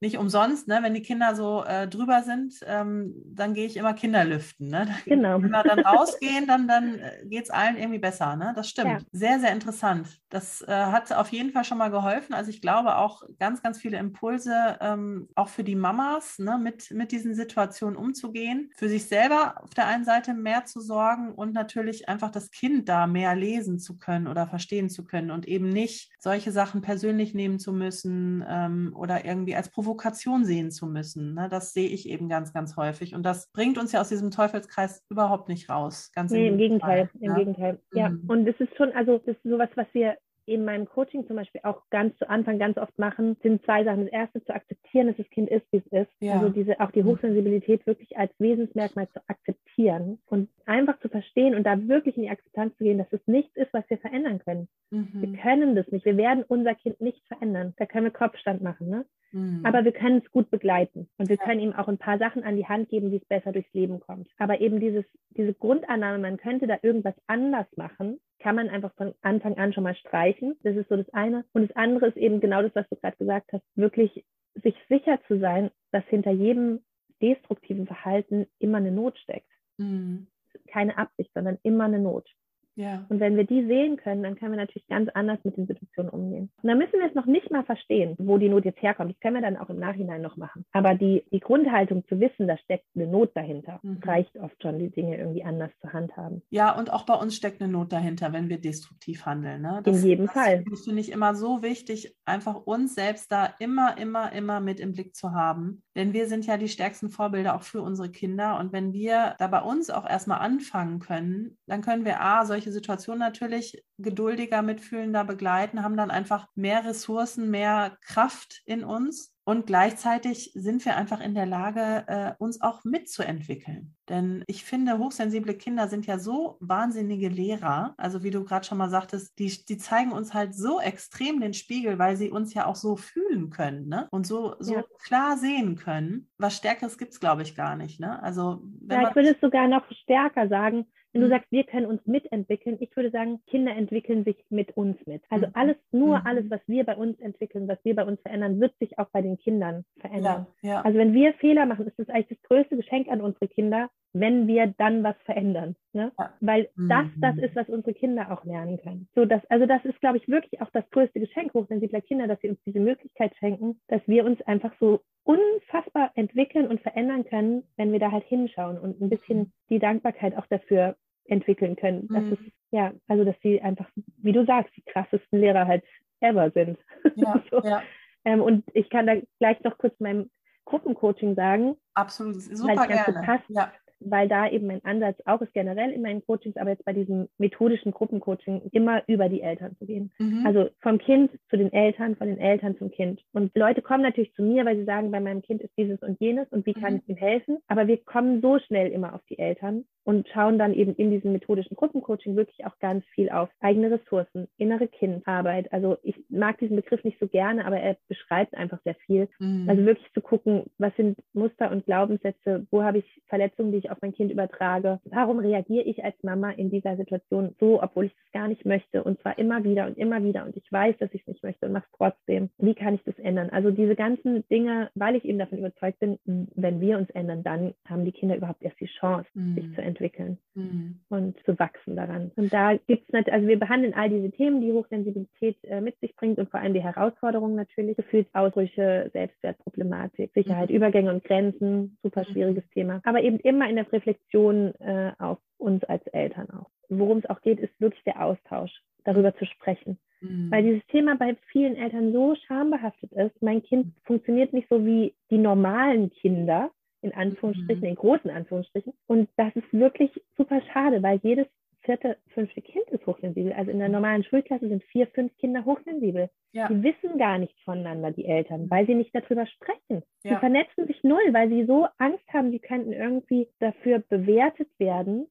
nicht 0.05 0.19
umsonst, 0.19 0.69
ne? 0.69 0.81
wenn 0.83 0.95
die 0.95 1.03
Kinder 1.03 1.35
so 1.35 1.65
äh, 1.65 1.89
drüber 1.89 2.23
sind, 2.23 2.61
ähm, 2.67 3.15
dann 3.25 3.55
gehe 3.55 3.67
ich 3.67 3.77
immer 3.77 3.95
Kinderlüften. 3.95 4.69
Ne? 4.69 4.87
Genau. 5.07 5.39
Wenn 5.43 5.51
wir 5.51 5.63
dann 5.63 5.81
rausgehen, 5.81 6.47
dann, 6.47 6.69
dann 6.69 6.99
äh, 6.99 7.25
geht 7.25 7.45
es 7.45 7.51
allen 7.51 7.77
irgendwie 7.77 7.99
besser. 7.99 8.37
Ne? 8.37 8.53
Das 8.55 8.69
stimmt. 8.69 9.01
Ja. 9.01 9.07
Sehr, 9.13 9.41
sehr 9.41 9.53
interessant. 9.53 10.21
Das 10.29 10.63
äh, 10.63 10.73
hat 10.73 11.11
auf 11.13 11.31
jeden 11.31 11.53
Fall 11.53 11.65
schon 11.65 11.79
mal 11.79 11.91
geholfen. 11.91 12.35
Also 12.35 12.51
ich 12.51 12.61
glaube 12.61 12.97
auch 12.97 13.23
ganz, 13.39 13.63
ganz 13.63 13.79
viele 13.79 13.99
Impulse, 13.99 14.77
ähm, 14.81 15.29
auch 15.35 15.49
für 15.49 15.65
die 15.65 15.75
Mamas, 15.75 16.39
ne? 16.39 16.59
mit, 16.59 16.91
mit 16.91 17.11
diesen 17.11 17.35
Situationen 17.35 17.97
umzugehen, 17.97 18.71
für 18.77 18.89
sich 18.89 19.07
selber 19.07 19.63
auf 19.63 19.71
der 19.71 19.87
einen 19.87 20.05
Seite 20.05 20.35
mehr 20.35 20.67
zu 20.67 20.81
sorgen 20.81 21.33
und 21.33 21.55
natürlich 21.55 22.09
einfach 22.11 22.31
das 22.31 22.51
Kind 22.51 22.89
da 22.91 23.07
mehr 23.07 23.35
lesen 23.35 23.79
zu 23.79 23.97
können 23.97 24.27
oder 24.27 24.47
verstehen 24.47 24.91
zu 24.91 25.05
können 25.05 25.31
und 25.31 25.49
eben 25.49 25.71
nicht 25.71 26.13
solche 26.19 26.53
Sachen 26.53 26.83
persönlich 26.83 27.33
nehmen 27.33 27.59
zu 27.59 27.73
müssen 27.73 28.45
ähm, 28.47 28.93
oder 28.95 29.25
irgendwie 29.25 29.57
als 29.57 29.71
Provokation 29.71 29.94
Provokation 29.95 30.45
sehen 30.45 30.71
zu 30.71 30.87
müssen. 30.87 31.35
Ne? 31.35 31.49
Das 31.49 31.73
sehe 31.73 31.89
ich 31.89 32.09
eben 32.09 32.29
ganz, 32.29 32.53
ganz 32.53 32.77
häufig. 32.77 33.15
Und 33.15 33.23
das 33.23 33.51
bringt 33.53 33.79
uns 33.79 33.93
ja 33.93 34.01
aus 34.01 34.09
diesem 34.09 34.31
Teufelskreis 34.31 35.05
überhaupt 35.09 35.49
nicht 35.49 35.71
raus. 35.71 36.11
Ganz 36.15 36.33
nee, 36.33 36.49
im, 36.49 36.59
Gegenteil. 36.59 37.09
Fall, 37.09 37.21
Im 37.21 37.31
ja? 37.31 37.35
Gegenteil. 37.37 37.79
Ja, 37.93 38.09
mhm. 38.11 38.25
und 38.29 38.47
es 38.47 38.59
ist 38.59 38.77
schon, 38.77 38.93
also 38.93 39.19
das 39.19 39.37
ist 39.37 39.43
sowas, 39.45 39.69
was 39.77 39.87
wir 39.93 40.17
in 40.47 40.65
meinem 40.65 40.87
Coaching 40.87 41.27
zum 41.27 41.37
Beispiel 41.37 41.61
auch 41.65 41.83
ganz 41.91 42.17
zu 42.19 42.29
Anfang 42.29 42.59
ganz 42.59 42.77
oft 42.77 42.99
machen, 42.99 43.37
sind 43.43 43.65
zwei 43.65 43.85
Sachen. 43.85 44.05
Das 44.05 44.13
erste, 44.13 44.45
zu 44.45 44.55
akzeptieren, 44.55 45.09
dass 45.09 45.17
das 45.17 45.29
Kind 45.31 45.49
ist, 45.51 45.67
wie 45.71 45.79
es 45.79 45.87
ist. 45.87 46.13
Ja. 46.21 46.35
Also 46.35 46.49
diese, 46.51 46.81
auch 46.81 46.91
die 46.91 47.03
mhm. 47.03 47.09
Hochsensibilität 47.09 47.87
wirklich 47.87 48.17
als 48.17 48.33
Wesensmerkmal 48.39 49.09
zu 49.11 49.21
akzeptieren 49.29 50.19
und 50.27 50.49
einfach 50.67 50.99
zu 51.01 51.09
verstehen 51.09 51.55
und 51.55 51.65
da 51.65 51.89
wirklich 51.89 52.17
in 52.17 52.25
die 52.25 52.31
Akzeptanz 52.31 52.77
zu 52.77 52.85
gehen, 52.85 52.99
dass 52.99 53.13
es 53.13 53.27
nichts 53.27 53.57
ist, 53.57 53.73
was 53.73 53.89
wir 53.89 53.99
verändern 53.99 54.39
können. 54.39 54.69
Mhm. 54.91 55.09
Wir 55.13 55.39
können 55.41 55.75
das 55.75 55.89
nicht. 55.89 56.05
Wir 56.05 56.17
werden 56.17 56.45
unser 56.47 56.75
Kind 56.75 57.01
nicht 57.01 57.27
verändern. 57.27 57.75
Da 57.77 57.87
können 57.87 58.05
wir 58.05 58.13
Kopfstand 58.13 58.63
machen, 58.63 58.89
ne? 58.89 59.05
Mhm. 59.35 59.63
Aber 59.65 59.85
wir 59.85 59.93
können 59.93 60.23
es 60.25 60.31
gut 60.31 60.49
begleiten 60.51 61.09
und 61.19 61.29
wir 61.29 61.37
ja. 61.37 61.45
können 61.45 61.61
ihm 61.61 61.73
auch 61.73 61.89
ein 61.89 61.99
paar 61.99 62.19
Sachen 62.19 62.45
an 62.45 62.57
die 62.57 62.67
Hand 62.67 62.89
geben, 62.89 63.11
wie 63.11 63.17
es 63.17 63.25
besser 63.25 63.51
durchs 63.51 63.73
Leben 63.75 63.99
kommt. 63.99 64.29
Aber 64.39 64.61
eben 64.61 64.79
dieses, 64.79 65.05
diese 65.31 65.53
Grundannahme, 65.55 66.19
man 66.19 66.37
könnte 66.37 66.69
da 66.69 66.79
irgendwas 66.83 67.17
anders 67.27 67.67
machen, 67.77 68.21
kann 68.45 68.57
man 68.57 68.69
einfach 68.69 68.93
von 68.97 69.15
Anfang 69.23 69.57
an 69.57 69.73
schon 69.73 69.85
mal 69.85 69.97
streichen. 69.97 70.55
Das 70.63 70.77
ist 70.77 70.91
so 70.91 70.97
das 70.99 71.09
eine. 71.15 71.47
Und 71.55 71.71
das 71.71 71.77
andere 71.77 72.09
ist 72.09 72.19
eben 72.19 72.41
genau 72.41 72.61
das, 72.61 72.75
was 72.75 72.87
du 72.91 72.97
gerade 72.97 73.17
gesagt 73.17 73.51
hast, 73.55 73.65
wirklich 73.75 74.23
sich 74.63 74.75
sicher 74.91 75.19
zu 75.27 75.41
sein, 75.41 75.71
dass 75.93 76.05
hinter 76.09 76.31
jedem 76.31 76.85
destruktiven 77.23 77.87
Verhalten 77.87 78.47
immer 78.59 78.77
eine 78.77 78.93
Not 78.93 79.19
steckt. 79.19 79.49
Mhm. 79.79 80.27
Keine 80.69 80.99
Absicht, 80.99 81.31
sondern 81.33 81.57
immer 81.63 81.85
eine 81.85 81.99
Not. 81.99 82.29
Ja. 82.77 83.05
Und 83.09 83.21
wenn 83.21 83.37
wir 83.37 83.45
die 83.45 83.67
sehen 83.67 83.97
können, 83.97 84.23
dann 84.23 84.37
können 84.37 84.53
wir 84.53 84.59
natürlich 84.59 84.87
ganz 84.89 85.09
anders 85.15 85.39
mit 85.45 85.57
den 85.57 85.67
Situationen 85.67 86.11
umgehen. 86.11 86.51
Und 86.63 86.69
dann 86.69 86.79
müssen 86.79 86.99
wir 86.99 87.07
es 87.07 87.15
noch 87.15 87.27
nicht 87.27 87.51
mal 87.51 87.65
verstehen, 87.65 88.15
wo 88.19 88.39
die 88.39 88.49
Not 88.49 88.65
jetzt 88.65 88.83
herkommt. 88.83 89.13
Das 89.13 89.21
können 89.21 89.37
wir 89.37 89.43
dann 89.43 89.57
auch 89.57 89.71
im 89.71 89.79
Nachhinein 89.79 90.23
noch 90.23 90.37
machen. 90.37 90.65
Aber 90.73 90.95
die, 90.95 91.25
die 91.31 91.41
Grundhaltung 91.41 92.05
zu 92.09 92.21
wissen, 92.21 92.49
da 92.49 92.57
steckt 92.59 92.87
eine 92.95 93.07
Not 93.07 93.31
dahinter, 93.35 93.79
mhm. 93.83 93.99
reicht 94.05 94.37
oft 94.39 94.61
schon, 94.63 94.79
die 94.79 94.91
Dinge 94.91 95.19
irgendwie 95.19 95.45
anders 95.45 95.71
zu 95.81 95.93
handhaben. 95.93 96.43
Ja, 96.51 96.77
und 96.77 96.93
auch 96.93 97.05
bei 97.05 97.15
uns 97.15 97.37
steckt 97.37 97.63
eine 97.63 97.71
Not 97.71 97.93
dahinter, 97.93 98.33
wenn 98.33 98.49
wir 98.49 98.61
destruktiv 98.61 99.25
handeln. 99.27 99.63
Ne? 99.63 99.81
Das, 99.85 100.03
In 100.03 100.09
jedem 100.09 100.27
das 100.27 100.35
Fall. 100.35 100.65
Das 100.69 100.85
finde 100.85 101.01
ich 101.01 101.13
immer 101.13 101.35
so 101.35 101.63
wichtig, 101.63 102.17
einfach 102.25 102.67
uns 102.67 102.95
selbst 102.95 103.31
da 103.31 103.55
immer, 103.59 103.99
immer, 103.99 104.33
immer 104.33 104.61
mit 104.61 104.81
im 104.81 104.93
Blick 104.93 105.15
zu 105.15 105.33
haben. 105.33 105.83
Denn 105.97 106.13
wir 106.13 106.27
sind 106.27 106.47
ja 106.47 106.57
die 106.57 106.69
stärksten 106.69 107.09
Vorbilder 107.09 107.55
auch 107.55 107.63
für 107.63 107.83
unsere 107.83 108.11
Kinder. 108.11 108.59
Und 108.59 108.73
wenn 108.73 108.93
wir 108.93 109.37
da 109.39 109.47
bei 109.47 109.61
uns 109.61 109.91
auch 109.91 110.09
erstmal 110.09 110.41
anfangen 110.41 110.99
können, 110.99 111.57
dann 111.67 111.83
können 111.83 112.05
wir 112.05 112.21
A, 112.21 112.45
solche 112.45 112.64
Situationen 112.73 113.21
natürlich 113.21 113.85
geduldiger, 113.99 114.63
mitfühlender 114.63 115.25
begleiten, 115.25 115.83
haben 115.83 115.97
dann 115.97 116.11
einfach 116.11 116.49
mehr 116.55 116.85
Ressourcen, 116.85 117.51
mehr 117.51 117.99
Kraft 118.03 118.63
in 118.65 118.85
uns 118.85 119.35
und 119.47 119.67
gleichzeitig 119.67 120.53
sind 120.55 120.85
wir 120.87 120.97
einfach 120.97 121.21
in 121.21 121.35
der 121.35 121.45
Lage, 121.45 122.05
äh, 122.07 122.33
uns 122.39 122.63
auch 122.63 122.83
mitzuentwickeln. 122.85 123.95
Denn 124.09 124.43
ich 124.47 124.65
finde, 124.65 124.99
hochsensible 124.99 125.53
Kinder 125.55 125.89
sind 125.89 126.07
ja 126.07 126.19
so 126.19 126.57
wahnsinnige 126.61 127.29
Lehrer. 127.29 127.95
Also 127.99 128.23
wie 128.23 128.31
du 128.31 128.43
gerade 128.45 128.65
schon 128.65 128.79
mal 128.79 128.89
sagtest, 128.89 129.39
die, 129.39 129.53
die 129.67 129.77
zeigen 129.77 130.13
uns 130.13 130.33
halt 130.33 130.55
so 130.55 130.81
extrem 130.81 131.41
den 131.41 131.53
Spiegel, 131.53 131.99
weil 131.99 132.17
sie 132.17 132.31
uns 132.31 132.55
ja 132.55 132.65
auch 132.65 132.77
so 132.77 132.97
fühlen 132.97 133.51
können 133.51 133.87
ne? 133.89 134.09
und 134.11 134.27
so, 134.27 134.57
so 134.61 134.77
ja. 134.77 134.85
klar 135.03 135.37
sehen 135.37 135.77
können. 135.77 136.31
Was 136.39 136.57
Stärkeres 136.57 136.97
gibt 136.97 137.13
es, 137.13 137.21
glaube 137.21 137.43
ich, 137.43 137.55
gar 137.55 137.77
nicht. 137.77 138.01
Ne? 138.01 138.23
Also, 138.23 138.63
ja, 138.89 139.09
ich 139.09 139.15
würde 139.15 139.35
es 139.35 139.41
sogar 139.43 139.69
noch 139.69 139.85
stärker 140.05 140.49
sagen. 140.49 140.87
Wenn 141.15 141.21
du 141.21 141.29
mhm. 141.29 141.31
sagst, 141.31 141.53
wir 141.53 141.63
können 141.65 141.87
uns 141.87 142.05
mitentwickeln, 142.07 142.77
ich 142.81 142.95
würde 142.97 143.11
sagen, 143.11 143.41
Kinder 143.47 143.75
entwickeln 143.75 144.25
sich 144.25 144.37
mit 144.51 144.77
uns 144.77 144.99
mit. 145.07 145.23
Also 145.31 145.47
mhm. 145.47 145.53
alles, 145.55 145.77
nur 145.93 146.19
mhm. 146.19 146.27
alles, 146.27 146.51
was 146.51 146.61
wir 146.67 146.85
bei 146.85 146.97
uns 146.97 147.19
entwickeln, 147.21 147.69
was 147.69 147.79
wir 147.85 147.95
bei 147.95 148.05
uns 148.05 148.21
verändern, 148.21 148.61
wird 148.61 148.77
sich 148.79 148.99
auch 148.99 149.09
bei 149.11 149.23
den 149.23 149.39
Kindern 149.39 149.85
verändern. 150.01 150.49
Ja, 150.63 150.71
ja. 150.71 150.81
Also 150.83 150.99
wenn 150.99 151.15
wir 151.15 151.33
Fehler 151.35 151.67
machen, 151.67 151.87
ist 151.87 151.99
das 151.99 152.09
eigentlich 152.09 152.39
das 152.41 152.49
größte 152.49 152.77
Geschenk 152.77 153.09
an 153.09 153.21
unsere 153.21 153.47
Kinder, 153.47 153.91
wenn 154.13 154.49
wir 154.49 154.75
dann 154.77 155.05
was 155.05 155.17
verändern. 155.25 155.77
Ne? 155.93 156.11
Ja. 156.19 156.33
Weil 156.41 156.69
das 156.77 157.07
das 157.21 157.37
ist, 157.39 157.55
was 157.55 157.69
unsere 157.69 157.95
Kinder 157.95 158.33
auch 158.33 158.45
lernen 158.45 158.79
können. 158.79 159.09
So, 159.15 159.25
das, 159.25 159.43
also 159.49 159.67
das 159.67 159.85
ist, 159.85 160.01
glaube 160.01 160.19
ich, 160.19 160.29
wirklich 160.29 160.61
auch 160.61 160.71
das 160.73 160.89
größte 160.91 161.21
Geschenk 161.21 161.55
hochsensibler 161.55 162.01
Kinder, 162.01 162.27
dass 162.27 162.41
sie 162.41 162.49
uns 162.49 162.59
diese 162.67 162.81
Möglichkeit 162.81 163.35
schenken, 163.37 163.81
dass 163.89 164.03
wir 164.07 164.25
uns 164.25 164.43
einfach 164.43 164.73
so 164.81 165.01
unfassbar 165.25 166.13
entwickeln 166.15 166.69
und 166.69 166.81
verändern 166.81 167.25
können, 167.25 167.65
wenn 167.77 167.93
wir 167.93 167.99
da 167.99 168.13
halt 168.13 168.25
hinschauen 168.25 168.79
und 168.79 169.01
ein 169.01 169.09
bisschen 169.09 169.53
die 169.71 169.79
Dankbarkeit 169.79 170.37
auch 170.37 170.47
dafür 170.47 170.97
entwickeln 171.27 171.77
können. 171.77 172.09
Das 172.09 172.23
mhm. 172.23 172.33
ist, 172.33 172.43
ja, 172.71 172.93
also 173.09 173.25
dass 173.25 173.37
sie 173.43 173.61
einfach, 173.61 173.89
wie 174.19 174.33
du 174.33 174.45
sagst, 174.45 174.77
die 174.77 174.83
krassesten 174.83 175.41
Lehrer 175.41 175.67
halt 175.67 175.85
ever 176.21 176.51
sind. 176.51 176.79
Ja, 177.17 177.43
so. 177.51 177.61
ja. 177.63 177.83
Ähm, 178.25 178.41
und 178.41 178.65
ich 178.73 178.89
kann 178.89 179.07
da 179.07 179.17
gleich 179.39 179.63
noch 179.63 179.77
kurz 179.77 179.99
meinem 180.01 180.31
Gruppencoaching 180.65 181.35
sagen. 181.35 181.77
Absolut, 181.93 182.41
super 182.41 182.87
gerne. 182.87 183.23
Passt, 183.23 183.45
ja 183.49 183.71
weil 184.05 184.29
da 184.29 184.49
eben 184.49 184.67
mein 184.67 184.85
Ansatz 184.85 185.19
auch 185.25 185.41
ist 185.41 185.53
generell 185.53 185.91
in 185.91 186.03
meinen 186.03 186.25
Coachings, 186.25 186.57
aber 186.57 186.71
jetzt 186.71 186.85
bei 186.85 186.93
diesem 186.93 187.29
methodischen 187.39 187.93
Gruppencoaching 187.93 188.63
immer 188.73 189.03
über 189.07 189.29
die 189.29 189.43
Eltern 189.43 189.77
zu 189.79 189.87
gehen. 189.87 190.13
Mhm. 190.19 190.45
Also 190.47 190.69
vom 190.81 190.99
Kind 190.99 191.31
zu 191.51 191.57
den 191.57 191.73
Eltern, 191.73 192.17
von 192.17 192.29
den 192.29 192.39
Eltern 192.39 192.77
zum 192.79 192.91
Kind. 192.91 193.21
Und 193.33 193.57
Leute 193.57 193.83
kommen 193.83 194.03
natürlich 194.03 194.35
zu 194.35 194.43
mir, 194.43 194.65
weil 194.65 194.77
sie 194.77 194.85
sagen, 194.85 195.11
bei 195.11 195.21
meinem 195.21 195.43
Kind 195.43 195.63
ist 195.63 195.77
dieses 195.77 196.01
und 196.03 196.21
jenes 196.21 196.49
und 196.51 196.67
wie 196.67 196.75
kann 196.75 196.95
mhm. 196.95 197.01
ich 197.03 197.09
ihm 197.09 197.17
helfen? 197.17 197.59
Aber 197.69 197.87
wir 197.87 197.99
kommen 197.99 198.41
so 198.41 198.59
schnell 198.59 198.91
immer 198.91 199.15
auf 199.15 199.23
die 199.29 199.39
Eltern 199.39 199.85
und 200.05 200.29
schauen 200.29 200.59
dann 200.59 200.75
eben 200.75 200.95
in 200.97 201.11
diesem 201.11 201.33
methodischen 201.33 201.77
Gruppencoaching 201.77 202.37
wirklich 202.37 202.65
auch 202.67 202.79
ganz 202.79 203.05
viel 203.15 203.31
auf 203.31 203.49
eigene 203.61 203.91
Ressourcen, 203.91 204.49
innere 204.59 204.87
Kindarbeit. 204.87 205.73
Also 205.73 205.97
ich 206.03 206.17
mag 206.29 206.59
diesen 206.59 206.77
Begriff 206.77 207.03
nicht 207.05 207.19
so 207.19 207.27
gerne, 207.27 207.65
aber 207.65 207.79
er 207.79 207.97
beschreibt 208.09 208.55
einfach 208.55 208.79
sehr 208.85 208.95
viel. 209.07 209.29
Mhm. 209.39 209.69
Also 209.69 209.85
wirklich 209.85 210.13
zu 210.13 210.21
gucken, 210.21 210.65
was 210.79 210.95
sind 210.97 211.19
Muster 211.33 211.71
und 211.71 211.87
Glaubenssätze, 211.87 212.67
wo 212.71 212.83
habe 212.83 212.99
ich 212.99 213.23
Verletzungen, 213.29 213.73
die 213.73 213.79
ich 213.79 213.91
auf 213.95 214.03
mein 214.03 214.13
Kind 214.13 214.31
übertrage, 214.33 215.01
warum 215.05 215.39
reagiere 215.39 215.85
ich 215.85 216.05
als 216.05 216.17
Mama 216.23 216.51
in 216.51 216.71
dieser 216.71 216.97
Situation 216.97 217.55
so, 217.61 217.83
obwohl 217.83 218.07
ich 218.07 218.13
das 218.15 218.33
gar 218.33 218.49
nicht 218.49 218.67
möchte 218.67 219.03
und 219.05 219.21
zwar 219.21 219.39
immer 219.39 219.65
wieder 219.65 219.87
und 219.87 219.97
immer 219.97 220.23
wieder 220.23 220.45
und 220.45 220.57
ich 220.57 220.71
weiß, 220.71 220.97
dass 220.99 221.15
ich 221.15 221.23
es 221.23 221.29
nicht 221.29 221.43
möchte 221.43 221.67
und 221.67 221.73
mache 221.73 221.87
es 221.91 221.97
trotzdem. 221.97 222.51
Wie 222.59 222.75
kann 222.75 222.95
ich 222.95 223.03
das 223.05 223.19
ändern? 223.19 223.51
Also 223.51 223.71
diese 223.71 223.95
ganzen 223.95 224.47
Dinge, 224.49 224.91
weil 224.95 225.17
ich 225.17 225.25
eben 225.25 225.39
davon 225.39 225.59
überzeugt 225.59 226.01
bin, 226.01 226.19
wenn 226.25 226.81
wir 226.81 226.99
uns 226.99 227.09
ändern, 227.11 227.43
dann 227.43 227.75
haben 227.89 228.05
die 228.05 228.13
Kinder 228.13 228.37
überhaupt 228.37 228.63
erst 228.63 228.81
die 228.81 228.87
Chance, 228.87 229.29
mhm. 229.35 229.55
sich 229.55 229.75
zu 229.75 229.83
entwickeln 229.83 230.39
mhm. 230.55 230.97
und 231.09 231.37
zu 231.45 231.59
wachsen 231.59 231.97
daran. 231.97 232.33
Und 232.37 232.53
da 232.53 232.77
gibt 232.87 233.13
es 233.13 233.27
also 233.33 233.47
wir 233.47 233.59
behandeln 233.59 233.95
all 233.95 234.11
diese 234.11 234.31
Themen, 234.33 234.61
die 234.61 234.73
Hochsensibilität 234.73 235.57
äh, 235.65 235.81
mit 235.81 235.99
sich 236.01 236.15
bringt 236.17 236.39
und 236.39 236.51
vor 236.51 236.61
allem 236.61 236.75
die 236.75 236.83
Herausforderungen 236.83 237.55
natürlich, 237.55 237.97
Gefühlsausbrüche, 237.97 239.11
Selbstwertproblematik, 239.13 240.33
Sicherheit, 240.35 240.71
mhm. 240.71 240.77
Übergänge 240.77 241.13
und 241.13 241.25
Grenzen, 241.25 241.97
super 242.03 242.23
mhm. 242.23 242.33
schwieriges. 242.33 242.65
Thema. 242.75 243.01
Aber 243.05 243.23
eben 243.23 243.39
immer 243.39 243.69
in 243.69 243.74
der 243.77 243.91
Reflexion 243.93 244.75
äh, 244.81 245.13
auf 245.19 245.39
uns 245.59 245.85
als 245.85 246.07
Eltern 246.09 246.51
auch. 246.51 246.71
Worum 246.89 247.19
es 247.19 247.31
auch 247.31 247.41
geht, 247.41 247.59
ist 247.61 247.81
wirklich 247.81 248.03
der 248.05 248.23
Austausch, 248.23 248.73
darüber 249.05 249.35
zu 249.37 249.47
sprechen. 249.47 249.99
Mhm. 250.21 250.51
Weil 250.51 250.63
dieses 250.63 250.87
Thema 250.89 251.17
bei 251.17 251.37
vielen 251.51 251.77
Eltern 251.77 252.13
so 252.13 252.35
schambehaftet 252.47 253.13
ist. 253.13 253.41
Mein 253.43 253.63
Kind 253.63 253.95
funktioniert 254.05 254.53
nicht 254.53 254.69
so 254.69 254.85
wie 254.85 255.15
die 255.31 255.39
normalen 255.39 256.11
Kinder, 256.11 256.71
in 257.03 257.13
Anführungsstrichen, 257.15 257.83
mhm. 257.83 257.89
in 257.89 257.95
großen 257.95 258.31
Anführungsstrichen. 258.31 258.93
Und 259.07 259.29
das 259.37 259.55
ist 259.57 259.73
wirklich 259.73 260.11
super 260.37 260.61
schade, 260.73 261.03
weil 261.03 261.21
jedes 261.23 261.47
vierte, 261.85 262.17
fünfte 262.29 262.63
Kind 262.63 262.89
ist 262.91 263.07
hochsensibel. 263.07 263.53
Also 263.53 263.71
in 263.71 263.79
der 263.79 263.89
normalen 263.89 264.25
Schulklasse 264.25 264.69
sind 264.69 264.83
vier, 264.85 265.07
fünf 265.09 265.37
Kinder 265.37 265.65
hochsensibel. 265.65 266.31
Ja. 266.53 266.69
Die 266.69 266.83
wissen 266.83 267.19
gar 267.19 267.39
nichts 267.39 267.61
voneinander, 267.63 268.11
die 268.11 268.25
Eltern, 268.25 268.71
weil 268.71 268.87
sie 268.87 268.95
nicht 268.95 269.15
darüber 269.15 269.47
sprechen. 269.47 270.03
Ja. 270.25 270.35
Sie 270.35 270.37
vernetzen 270.41 270.87
sich 270.87 271.03
null, 271.05 271.23
weil 271.33 271.51
sie 271.51 271.67
so 271.67 271.87
Angst 271.99 272.25
haben, 272.33 272.51
sie 272.51 272.59
könnten 272.59 272.93
irgendwie 272.93 273.49
dafür 273.61 273.99
bewertet 273.99 274.69
werden. 274.79 275.27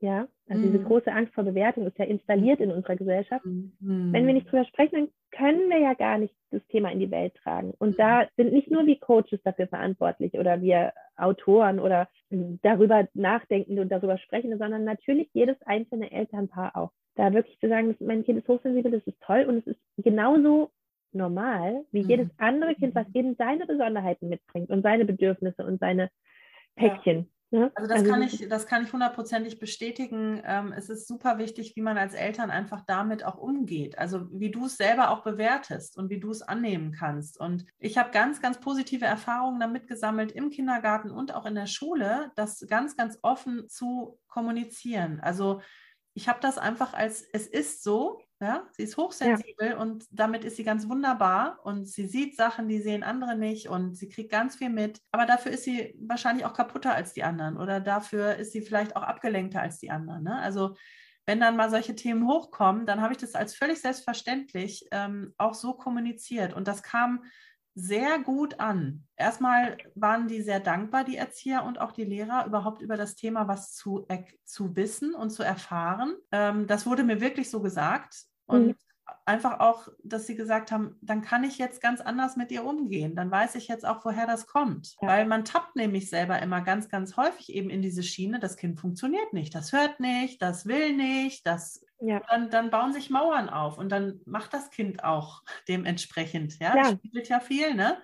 Ja, 0.00 0.28
also 0.48 0.62
mhm. 0.62 0.72
diese 0.72 0.84
große 0.84 1.10
Angst 1.10 1.32
vor 1.32 1.44
Bewertung 1.44 1.86
ist 1.86 1.96
ja 1.98 2.04
installiert 2.04 2.60
in 2.60 2.70
unserer 2.70 2.96
Gesellschaft. 2.96 3.46
Mhm. 3.46 4.12
Wenn 4.12 4.26
wir 4.26 4.34
nicht 4.34 4.50
drüber 4.50 4.66
sprechen, 4.66 4.94
dann 4.94 5.08
können 5.30 5.70
wir 5.70 5.78
ja 5.78 5.94
gar 5.94 6.18
nicht 6.18 6.34
das 6.50 6.66
Thema 6.66 6.90
in 6.90 7.00
die 7.00 7.10
Welt 7.10 7.34
tragen. 7.36 7.72
Und 7.78 7.90
mhm. 7.90 7.96
da 7.96 8.28
sind 8.36 8.52
nicht 8.52 8.70
nur 8.70 8.84
wir 8.84 9.00
Coaches 9.00 9.40
dafür 9.42 9.68
verantwortlich 9.68 10.34
oder 10.34 10.60
wir 10.60 10.92
Autoren 11.16 11.80
oder 11.80 12.08
darüber 12.30 13.08
nachdenken 13.14 13.78
und 13.78 13.90
darüber 13.90 14.18
sprechen, 14.18 14.56
sondern 14.58 14.84
natürlich 14.84 15.30
jedes 15.32 15.56
einzelne 15.62 16.10
Elternpaar 16.10 16.76
auch. 16.76 16.90
Da 17.14 17.32
wirklich 17.32 17.58
zu 17.60 17.68
sagen, 17.68 17.96
mein 18.00 18.24
Kind 18.24 18.38
ist 18.38 18.48
hochsensibel, 18.48 18.92
das 18.92 19.06
ist 19.06 19.20
toll 19.22 19.46
und 19.48 19.58
es 19.58 19.66
ist 19.68 19.80
genauso 19.96 20.70
normal 21.16 21.84
wie 21.90 22.02
mhm. 22.02 22.08
jedes 22.08 22.28
andere 22.38 22.74
Kind, 22.74 22.94
was 22.94 23.06
eben 23.14 23.34
seine 23.36 23.66
Besonderheiten 23.66 24.28
mitbringt 24.28 24.70
und 24.70 24.82
seine 24.82 25.04
Bedürfnisse 25.04 25.64
und 25.64 25.80
seine 25.80 26.10
Päckchen. 26.76 27.18
Ja. 27.18 27.24
Ja, 27.50 27.70
also 27.76 27.88
das 27.88 28.00
also 28.00 28.10
kann 28.10 28.22
ich, 28.22 28.48
das 28.48 28.66
kann 28.66 28.84
ich 28.84 28.92
hundertprozentig 28.92 29.60
bestätigen. 29.60 30.42
Ähm, 30.44 30.72
es 30.76 30.88
ist 30.88 31.06
super 31.06 31.38
wichtig, 31.38 31.76
wie 31.76 31.80
man 31.80 31.96
als 31.96 32.14
Eltern 32.14 32.50
einfach 32.50 32.82
damit 32.86 33.24
auch 33.24 33.38
umgeht. 33.38 33.98
Also 33.98 34.26
wie 34.32 34.50
du 34.50 34.66
es 34.66 34.76
selber 34.76 35.10
auch 35.10 35.22
bewertest 35.22 35.96
und 35.96 36.10
wie 36.10 36.18
du 36.18 36.30
es 36.30 36.42
annehmen 36.42 36.90
kannst. 36.90 37.38
Und 37.38 37.64
ich 37.78 37.98
habe 37.98 38.10
ganz, 38.10 38.42
ganz 38.42 38.58
positive 38.58 39.04
Erfahrungen 39.04 39.60
damit 39.60 39.86
gesammelt 39.86 40.32
im 40.32 40.50
Kindergarten 40.50 41.12
und 41.12 41.34
auch 41.34 41.46
in 41.46 41.54
der 41.54 41.66
Schule, 41.66 42.32
das 42.34 42.66
ganz, 42.68 42.96
ganz 42.96 43.18
offen 43.22 43.68
zu 43.68 44.18
kommunizieren. 44.26 45.20
Also 45.20 45.60
ich 46.14 46.28
habe 46.28 46.40
das 46.40 46.58
einfach 46.58 46.94
als 46.94 47.22
es 47.32 47.46
ist 47.46 47.84
so 47.84 48.20
ja, 48.40 48.66
sie 48.72 48.82
ist 48.82 48.98
hochsensibel 48.98 49.70
ja. 49.70 49.78
und 49.78 50.04
damit 50.10 50.44
ist 50.44 50.56
sie 50.56 50.64
ganz 50.64 50.88
wunderbar 50.88 51.58
und 51.64 51.86
sie 51.86 52.06
sieht 52.06 52.36
Sachen, 52.36 52.68
die 52.68 52.80
sehen 52.80 53.02
andere 53.02 53.34
nicht 53.34 53.68
und 53.68 53.96
sie 53.96 54.08
kriegt 54.10 54.30
ganz 54.30 54.56
viel 54.56 54.68
mit. 54.68 55.00
Aber 55.10 55.24
dafür 55.24 55.52
ist 55.52 55.64
sie 55.64 55.94
wahrscheinlich 55.98 56.44
auch 56.44 56.52
kaputter 56.52 56.94
als 56.94 57.14
die 57.14 57.22
anderen 57.22 57.56
oder 57.56 57.80
dafür 57.80 58.36
ist 58.36 58.52
sie 58.52 58.60
vielleicht 58.60 58.94
auch 58.94 59.02
abgelenkter 59.02 59.62
als 59.62 59.78
die 59.78 59.90
anderen. 59.90 60.24
Ne? 60.24 60.38
Also 60.38 60.76
wenn 61.24 61.40
dann 61.40 61.56
mal 61.56 61.70
solche 61.70 61.96
Themen 61.96 62.28
hochkommen, 62.28 62.84
dann 62.84 63.00
habe 63.00 63.14
ich 63.14 63.18
das 63.18 63.34
als 63.34 63.54
völlig 63.54 63.80
selbstverständlich 63.80 64.86
ähm, 64.90 65.32
auch 65.38 65.54
so 65.54 65.72
kommuniziert 65.72 66.52
und 66.52 66.68
das 66.68 66.82
kam 66.82 67.24
sehr 67.76 68.18
gut 68.18 68.58
an. 68.58 69.04
Erstmal 69.16 69.76
waren 69.94 70.28
die 70.28 70.40
sehr 70.40 70.60
dankbar, 70.60 71.04
die 71.04 71.16
Erzieher 71.16 71.62
und 71.62 71.78
auch 71.78 71.92
die 71.92 72.04
Lehrer, 72.04 72.46
überhaupt 72.46 72.80
über 72.80 72.96
das 72.96 73.14
Thema 73.14 73.46
was 73.46 73.74
zu, 73.74 74.06
äh, 74.08 74.24
zu 74.44 74.74
wissen 74.74 75.14
und 75.14 75.30
zu 75.30 75.42
erfahren. 75.42 76.16
Ähm, 76.32 76.66
das 76.66 76.86
wurde 76.86 77.04
mir 77.04 77.20
wirklich 77.20 77.50
so 77.50 77.60
gesagt. 77.60 78.24
Und 78.46 78.68
mhm 78.68 78.74
einfach 79.24 79.60
auch, 79.60 79.88
dass 80.02 80.26
sie 80.26 80.36
gesagt 80.36 80.72
haben, 80.72 80.96
dann 81.00 81.22
kann 81.22 81.44
ich 81.44 81.58
jetzt 81.58 81.80
ganz 81.80 82.00
anders 82.00 82.36
mit 82.36 82.50
ihr 82.50 82.64
umgehen. 82.64 83.14
Dann 83.14 83.30
weiß 83.30 83.54
ich 83.54 83.68
jetzt 83.68 83.86
auch, 83.86 84.04
woher 84.04 84.26
das 84.26 84.46
kommt. 84.46 84.96
Ja. 85.00 85.08
Weil 85.08 85.26
man 85.26 85.44
tappt 85.44 85.76
nämlich 85.76 86.08
selber 86.08 86.40
immer 86.40 86.60
ganz, 86.60 86.88
ganz 86.88 87.16
häufig 87.16 87.52
eben 87.52 87.70
in 87.70 87.82
diese 87.82 88.02
Schiene, 88.02 88.38
das 88.38 88.56
Kind 88.56 88.80
funktioniert 88.80 89.32
nicht, 89.32 89.54
das 89.54 89.72
hört 89.72 90.00
nicht, 90.00 90.42
das 90.42 90.66
will 90.66 90.94
nicht, 90.94 91.46
das 91.46 91.84
ja. 92.00 92.20
dann, 92.28 92.50
dann 92.50 92.70
bauen 92.70 92.92
sich 92.92 93.10
Mauern 93.10 93.48
auf 93.48 93.78
und 93.78 93.90
dann 93.90 94.20
macht 94.26 94.52
das 94.52 94.70
Kind 94.70 95.04
auch 95.04 95.42
dementsprechend. 95.68 96.58
Ja, 96.58 96.76
ja. 96.76 96.82
das 96.82 96.92
spielt 96.92 97.28
ja 97.28 97.40
viel, 97.40 97.74
ne? 97.74 97.98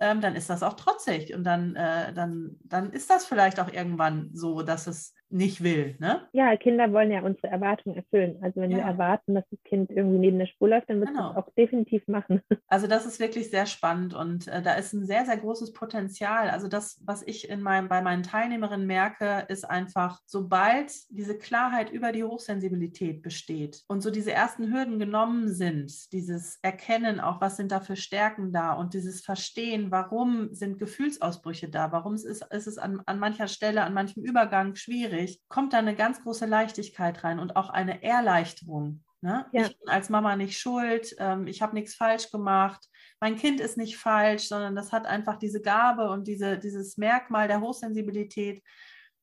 Ähm, 0.00 0.20
dann 0.20 0.36
ist 0.36 0.48
das 0.48 0.62
auch 0.62 0.74
trotzig 0.74 1.34
und 1.34 1.42
dann, 1.42 1.74
äh, 1.74 2.12
dann, 2.12 2.56
dann 2.62 2.92
ist 2.92 3.10
das 3.10 3.26
vielleicht 3.26 3.58
auch 3.58 3.72
irgendwann 3.72 4.30
so, 4.32 4.62
dass 4.62 4.86
es 4.86 5.12
nicht 5.30 5.62
will. 5.62 5.96
Ne? 5.98 6.26
Ja, 6.32 6.56
Kinder 6.56 6.92
wollen 6.92 7.10
ja 7.10 7.22
unsere 7.22 7.48
Erwartungen 7.48 7.96
erfüllen. 7.96 8.38
Also 8.42 8.60
wenn 8.60 8.70
ja. 8.70 8.78
wir 8.78 8.84
erwarten, 8.84 9.34
dass 9.34 9.44
das 9.50 9.62
Kind 9.64 9.90
irgendwie 9.90 10.18
neben 10.18 10.38
der 10.38 10.46
Spur 10.46 10.68
läuft, 10.68 10.88
dann 10.88 11.00
wird 11.00 11.10
genau. 11.10 11.30
es 11.30 11.36
auch 11.36 11.48
definitiv 11.54 12.06
machen. 12.08 12.40
Also 12.70 12.86
das 12.86 13.06
ist 13.06 13.18
wirklich 13.18 13.50
sehr 13.50 13.64
spannend 13.64 14.14
und 14.14 14.46
äh, 14.46 14.60
da 14.60 14.74
ist 14.74 14.92
ein 14.92 15.06
sehr, 15.06 15.24
sehr 15.24 15.38
großes 15.38 15.72
Potenzial. 15.72 16.50
Also 16.50 16.68
das, 16.68 17.00
was 17.04 17.22
ich 17.22 17.48
in 17.48 17.62
meinem, 17.62 17.88
bei 17.88 18.02
meinen 18.02 18.22
Teilnehmerinnen 18.22 18.86
merke, 18.86 19.46
ist 19.48 19.64
einfach, 19.64 20.20
sobald 20.26 20.92
diese 21.08 21.38
Klarheit 21.38 21.90
über 21.90 22.12
die 22.12 22.24
Hochsensibilität 22.24 23.22
besteht 23.22 23.84
und 23.88 24.02
so 24.02 24.10
diese 24.10 24.32
ersten 24.32 24.70
Hürden 24.72 24.98
genommen 24.98 25.48
sind, 25.48 26.12
dieses 26.12 26.58
Erkennen 26.60 27.20
auch, 27.20 27.40
was 27.40 27.56
sind 27.56 27.72
da 27.72 27.80
für 27.80 27.96
Stärken 27.96 28.52
da 28.52 28.74
und 28.74 28.92
dieses 28.92 29.22
Verstehen, 29.22 29.90
warum 29.90 30.52
sind 30.52 30.78
Gefühlsausbrüche 30.78 31.70
da, 31.70 31.90
warum 31.90 32.14
ist, 32.14 32.24
ist 32.24 32.66
es 32.66 32.76
an, 32.76 33.00
an 33.06 33.18
mancher 33.18 33.48
Stelle, 33.48 33.82
an 33.82 33.94
manchem 33.94 34.22
Übergang 34.22 34.74
schwierig, 34.74 35.17
schwierig, 35.18 35.42
kommt 35.48 35.72
da 35.72 35.78
eine 35.78 35.94
ganz 35.94 36.22
große 36.22 36.46
Leichtigkeit 36.46 37.24
rein 37.24 37.38
und 37.38 37.56
auch 37.56 37.70
eine 37.70 38.02
Erleichterung. 38.02 39.04
Ne? 39.20 39.46
Ja. 39.52 39.62
Ich 39.62 39.78
bin 39.78 39.88
als 39.88 40.10
Mama 40.10 40.36
nicht 40.36 40.58
schuld, 40.58 41.14
ähm, 41.18 41.46
ich 41.46 41.60
habe 41.60 41.74
nichts 41.74 41.94
falsch 41.94 42.30
gemacht, 42.30 42.88
mein 43.20 43.36
Kind 43.36 43.60
ist 43.60 43.76
nicht 43.76 43.96
falsch, 43.96 44.48
sondern 44.48 44.76
das 44.76 44.92
hat 44.92 45.06
einfach 45.06 45.36
diese 45.36 45.60
Gabe 45.60 46.08
und 46.08 46.28
diese, 46.28 46.56
dieses 46.56 46.96
Merkmal 46.98 47.48
der 47.48 47.60
Hochsensibilität. 47.60 48.62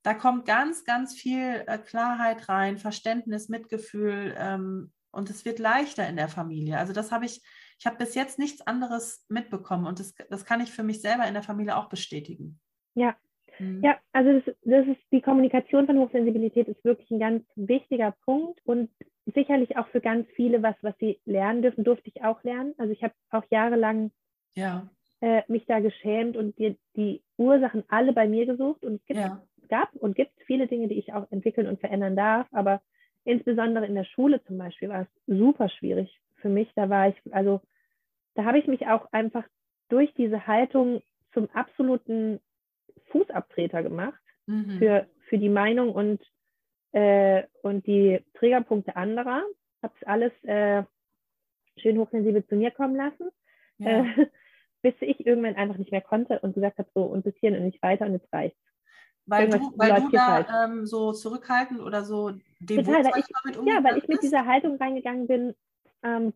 Da 0.04 0.14
kommt 0.14 0.46
ganz, 0.46 0.84
ganz 0.84 1.16
viel 1.16 1.64
äh, 1.66 1.78
Klarheit 1.78 2.50
rein, 2.50 2.78
Verständnis, 2.78 3.48
Mitgefühl 3.48 4.36
ähm, 4.38 4.92
und 5.12 5.30
es 5.30 5.46
wird 5.46 5.60
leichter 5.60 6.08
in 6.10 6.18
der 6.18 6.28
Familie. 6.28 6.78
Also 6.78 6.92
das 6.92 7.14
habe 7.14 7.26
ich, 7.26 7.42
ich 7.80 7.86
habe 7.86 7.96
bis 7.96 8.16
jetzt 8.16 8.38
nichts 8.38 8.68
anderes 8.68 9.26
mitbekommen 9.30 9.88
und 9.88 10.02
das, 10.02 10.14
das 10.30 10.44
kann 10.44 10.60
ich 10.60 10.72
für 10.74 10.84
mich 10.84 11.00
selber 11.00 11.26
in 11.26 11.34
der 11.34 11.44
Familie 11.44 11.78
auch 11.78 11.88
bestätigen. 11.88 12.60
Ja, 12.96 13.16
Mhm. 13.60 13.82
Ja, 13.84 13.98
also 14.12 14.40
das, 14.40 14.56
das 14.64 14.88
ist 14.88 15.02
die 15.12 15.22
Kommunikation 15.22 15.86
von 15.86 16.00
Hochsensibilität 16.00 16.68
ist 16.68 16.84
wirklich 16.84 17.10
ein 17.12 17.20
ganz 17.20 17.44
wichtiger 17.56 18.16
Punkt 18.26 18.60
und 18.66 18.90
sicherlich 19.34 19.78
auch 19.78 19.88
für 19.88 20.02
ganz 20.02 20.28
viele 20.36 20.62
was, 20.62 20.76
was 20.82 20.96
sie 21.00 21.20
lernen 21.26 21.62
dürfen, 21.62 21.84
durfte 21.84 22.10
ich 22.10 22.24
auch 22.24 22.44
lernen. 22.44 22.74
Also 22.78 22.92
ich 22.94 23.04
habe 23.04 23.14
auch 23.32 23.44
jahrelang 23.50 24.12
ja. 24.56 24.88
äh, 25.22 25.42
mich 25.48 25.66
da 25.66 25.80
geschämt 25.80 26.38
und 26.38 26.58
die, 26.60 26.78
die 26.96 27.22
Ursachen 27.38 27.84
alle 27.88 28.14
bei 28.14 28.28
mir 28.28 28.46
gesucht 28.46 28.84
und 28.84 28.96
es 28.96 29.06
gibt, 29.06 29.20
ja. 29.20 29.42
gab 29.70 29.94
und 29.96 30.16
gibt 30.16 30.34
viele 30.46 30.68
Dinge, 30.68 30.88
die 30.88 31.00
ich 31.00 31.14
auch 31.14 31.32
entwickeln 31.32 31.68
und 31.68 31.80
verändern 31.80 32.16
darf, 32.16 32.48
aber 32.52 32.82
insbesondere 33.24 33.86
in 33.86 33.96
der 33.96 34.06
Schule 34.06 34.44
zum 34.44 34.58
Beispiel 34.58 34.90
war 34.90 35.02
es 35.02 35.08
super 35.26 35.70
schwierig 35.70 36.20
für 36.36 36.50
mich. 36.50 36.72
Da 36.76 36.90
war 36.90 37.10
ich, 37.10 37.16
also 37.32 37.62
da 38.36 38.46
habe 38.46 38.60
ich 38.60 38.68
mich 38.68 38.88
auch 38.88 39.12
einfach 39.12 39.44
durch 39.90 40.14
diese 40.14 40.46
Haltung 40.48 41.02
zum 41.34 41.50
absoluten 41.52 42.40
Fußabtreter 43.16 43.82
gemacht 43.82 44.20
mhm. 44.46 44.78
für, 44.78 45.08
für 45.30 45.38
die 45.38 45.50
Meinung 45.50 45.94
und, 45.94 46.22
äh, 46.92 47.44
und 47.62 47.88
die 47.88 48.20
Trägerpunkte 48.34 48.96
anderer. 48.96 49.42
Habe 49.82 49.94
es 50.00 50.08
alles 50.08 50.32
äh, 50.44 50.84
schön 51.78 51.98
hochsensibel 51.98 52.46
zu 52.46 52.56
mir 52.56 52.72
kommen 52.72 52.96
lassen, 52.96 53.30
ja. 53.78 54.04
äh, 54.04 54.28
bis 54.82 54.96
ich 55.00 55.26
irgendwann 55.26 55.56
einfach 55.56 55.78
nicht 55.78 55.92
mehr 55.92 56.02
konnte 56.02 56.40
und 56.40 56.54
gesagt 56.56 56.78
habe, 56.78 56.90
so 56.94 57.04
und 57.04 57.24
bis 57.24 57.36
hierhin 57.38 57.60
und 57.60 57.66
nicht 57.66 57.82
weiter 57.82 58.06
und 58.06 58.14
jetzt 58.14 58.32
reicht's. 58.34 58.60
Weil 59.28 59.50
du, 59.50 59.58
weil 59.76 60.02
du 60.02 60.10
da 60.12 60.34
halt. 60.34 60.48
ähm, 60.54 60.86
so 60.86 61.12
zurückhaltend 61.12 61.80
oder 61.80 62.04
so 62.04 62.34
devot 62.60 62.86
Total, 62.86 63.12
ich, 63.18 63.26
damit 63.44 63.68
Ja, 63.68 63.84
weil 63.84 63.98
ich 63.98 64.08
mit 64.08 64.22
dieser 64.22 64.46
Haltung 64.46 64.78
reingegangen 64.78 65.26
bin, 65.26 65.56
ähm, 66.04 66.34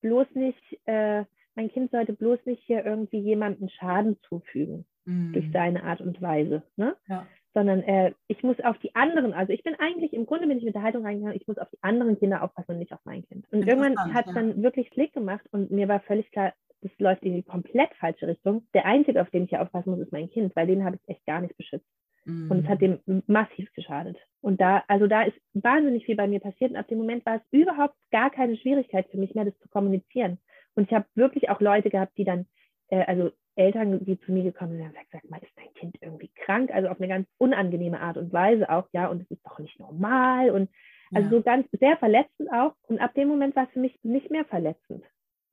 bloß 0.00 0.26
nicht, 0.34 0.80
äh, 0.86 1.24
mein 1.54 1.70
Kind 1.70 1.92
sollte 1.92 2.12
bloß 2.12 2.40
nicht 2.46 2.64
hier 2.64 2.84
irgendwie 2.84 3.20
jemandem 3.20 3.68
Schaden 3.68 4.18
zufügen 4.28 4.84
mhm. 5.04 5.32
durch 5.32 5.50
seine 5.52 5.84
Art 5.84 6.00
und 6.00 6.20
Weise. 6.20 6.62
Ne? 6.76 6.96
Ja. 7.08 7.26
Sondern 7.52 7.82
äh, 7.82 8.12
ich 8.26 8.42
muss 8.42 8.58
auf 8.60 8.78
die 8.78 8.94
anderen, 8.94 9.32
also 9.32 9.52
ich 9.52 9.62
bin 9.62 9.76
eigentlich, 9.78 10.12
im 10.12 10.26
Grunde 10.26 10.48
bin 10.48 10.58
ich 10.58 10.64
mit 10.64 10.74
der 10.74 10.82
Haltung 10.82 11.04
reingegangen, 11.04 11.36
ich 11.36 11.46
muss 11.46 11.58
auf 11.58 11.70
die 11.70 11.82
anderen 11.82 12.18
Kinder 12.18 12.42
aufpassen 12.42 12.72
und 12.72 12.78
nicht 12.78 12.92
auf 12.92 13.00
mein 13.04 13.24
Kind. 13.26 13.46
Und 13.52 13.66
irgendwann 13.66 14.12
hat 14.12 14.26
es 14.26 14.34
ja. 14.34 14.40
dann 14.40 14.62
wirklich 14.62 14.90
Klick 14.90 15.12
gemacht 15.12 15.44
und 15.52 15.70
mir 15.70 15.86
war 15.86 16.00
völlig 16.00 16.30
klar, 16.32 16.52
das 16.80 16.92
läuft 16.98 17.22
in 17.22 17.34
die 17.34 17.42
komplett 17.42 17.94
falsche 17.94 18.26
Richtung. 18.26 18.66
Der 18.74 18.84
Einzige, 18.84 19.22
auf 19.22 19.30
den 19.30 19.44
ich 19.44 19.50
hier 19.50 19.62
aufpassen 19.62 19.90
muss, 19.90 20.00
ist 20.00 20.12
mein 20.12 20.30
Kind, 20.30 20.54
weil 20.54 20.66
den 20.66 20.84
habe 20.84 20.96
ich 20.96 21.08
echt 21.08 21.24
gar 21.26 21.40
nicht 21.40 21.56
beschützt. 21.56 21.86
Mhm. 22.24 22.50
Und 22.50 22.58
es 22.60 22.68
hat 22.68 22.80
dem 22.80 22.98
massiv 23.26 23.72
geschadet. 23.72 24.16
Und 24.40 24.60
da, 24.60 24.82
also 24.88 25.06
da 25.06 25.22
ist 25.22 25.36
wahnsinnig 25.54 26.04
viel 26.04 26.16
bei 26.16 26.26
mir 26.26 26.40
passiert. 26.40 26.70
Und 26.70 26.76
ab 26.76 26.88
dem 26.88 26.98
Moment 26.98 27.24
war 27.26 27.36
es 27.36 27.42
überhaupt 27.50 27.94
gar 28.10 28.30
keine 28.30 28.56
Schwierigkeit 28.56 29.06
für 29.10 29.18
mich 29.18 29.34
mehr, 29.34 29.44
das 29.44 29.58
zu 29.60 29.68
kommunizieren. 29.68 30.38
Und 30.74 30.88
ich 30.88 30.94
habe 30.94 31.06
wirklich 31.14 31.50
auch 31.50 31.60
Leute 31.60 31.90
gehabt, 31.90 32.16
die 32.18 32.24
dann, 32.24 32.46
äh, 32.88 33.04
also 33.04 33.30
Eltern, 33.56 34.04
die 34.04 34.18
zu 34.20 34.32
mir 34.32 34.42
gekommen 34.42 34.72
sind, 34.72 34.84
haben 34.84 34.92
gesagt, 34.92 35.08
sag 35.12 35.30
mal, 35.30 35.40
ist 35.42 35.56
dein 35.56 35.72
Kind 35.74 35.96
irgendwie 36.00 36.30
krank? 36.34 36.70
Also 36.72 36.88
auf 36.88 36.98
eine 36.98 37.08
ganz 37.08 37.28
unangenehme 37.38 38.00
Art 38.00 38.16
und 38.16 38.32
Weise 38.32 38.68
auch, 38.70 38.88
ja, 38.92 39.08
und 39.08 39.22
es 39.22 39.30
ist 39.30 39.44
doch 39.44 39.58
nicht 39.58 39.78
normal 39.78 40.50
und 40.50 40.70
also 41.12 41.28
ja. 41.28 41.30
so 41.30 41.42
ganz 41.42 41.68
sehr 41.72 41.96
verletzend 41.96 42.50
auch. 42.52 42.74
Und 42.88 43.00
ab 43.00 43.14
dem 43.14 43.28
Moment 43.28 43.54
war 43.56 43.64
es 43.64 43.70
für 43.70 43.80
mich 43.80 43.98
nicht 44.02 44.30
mehr 44.30 44.44
verletzend. 44.44 45.04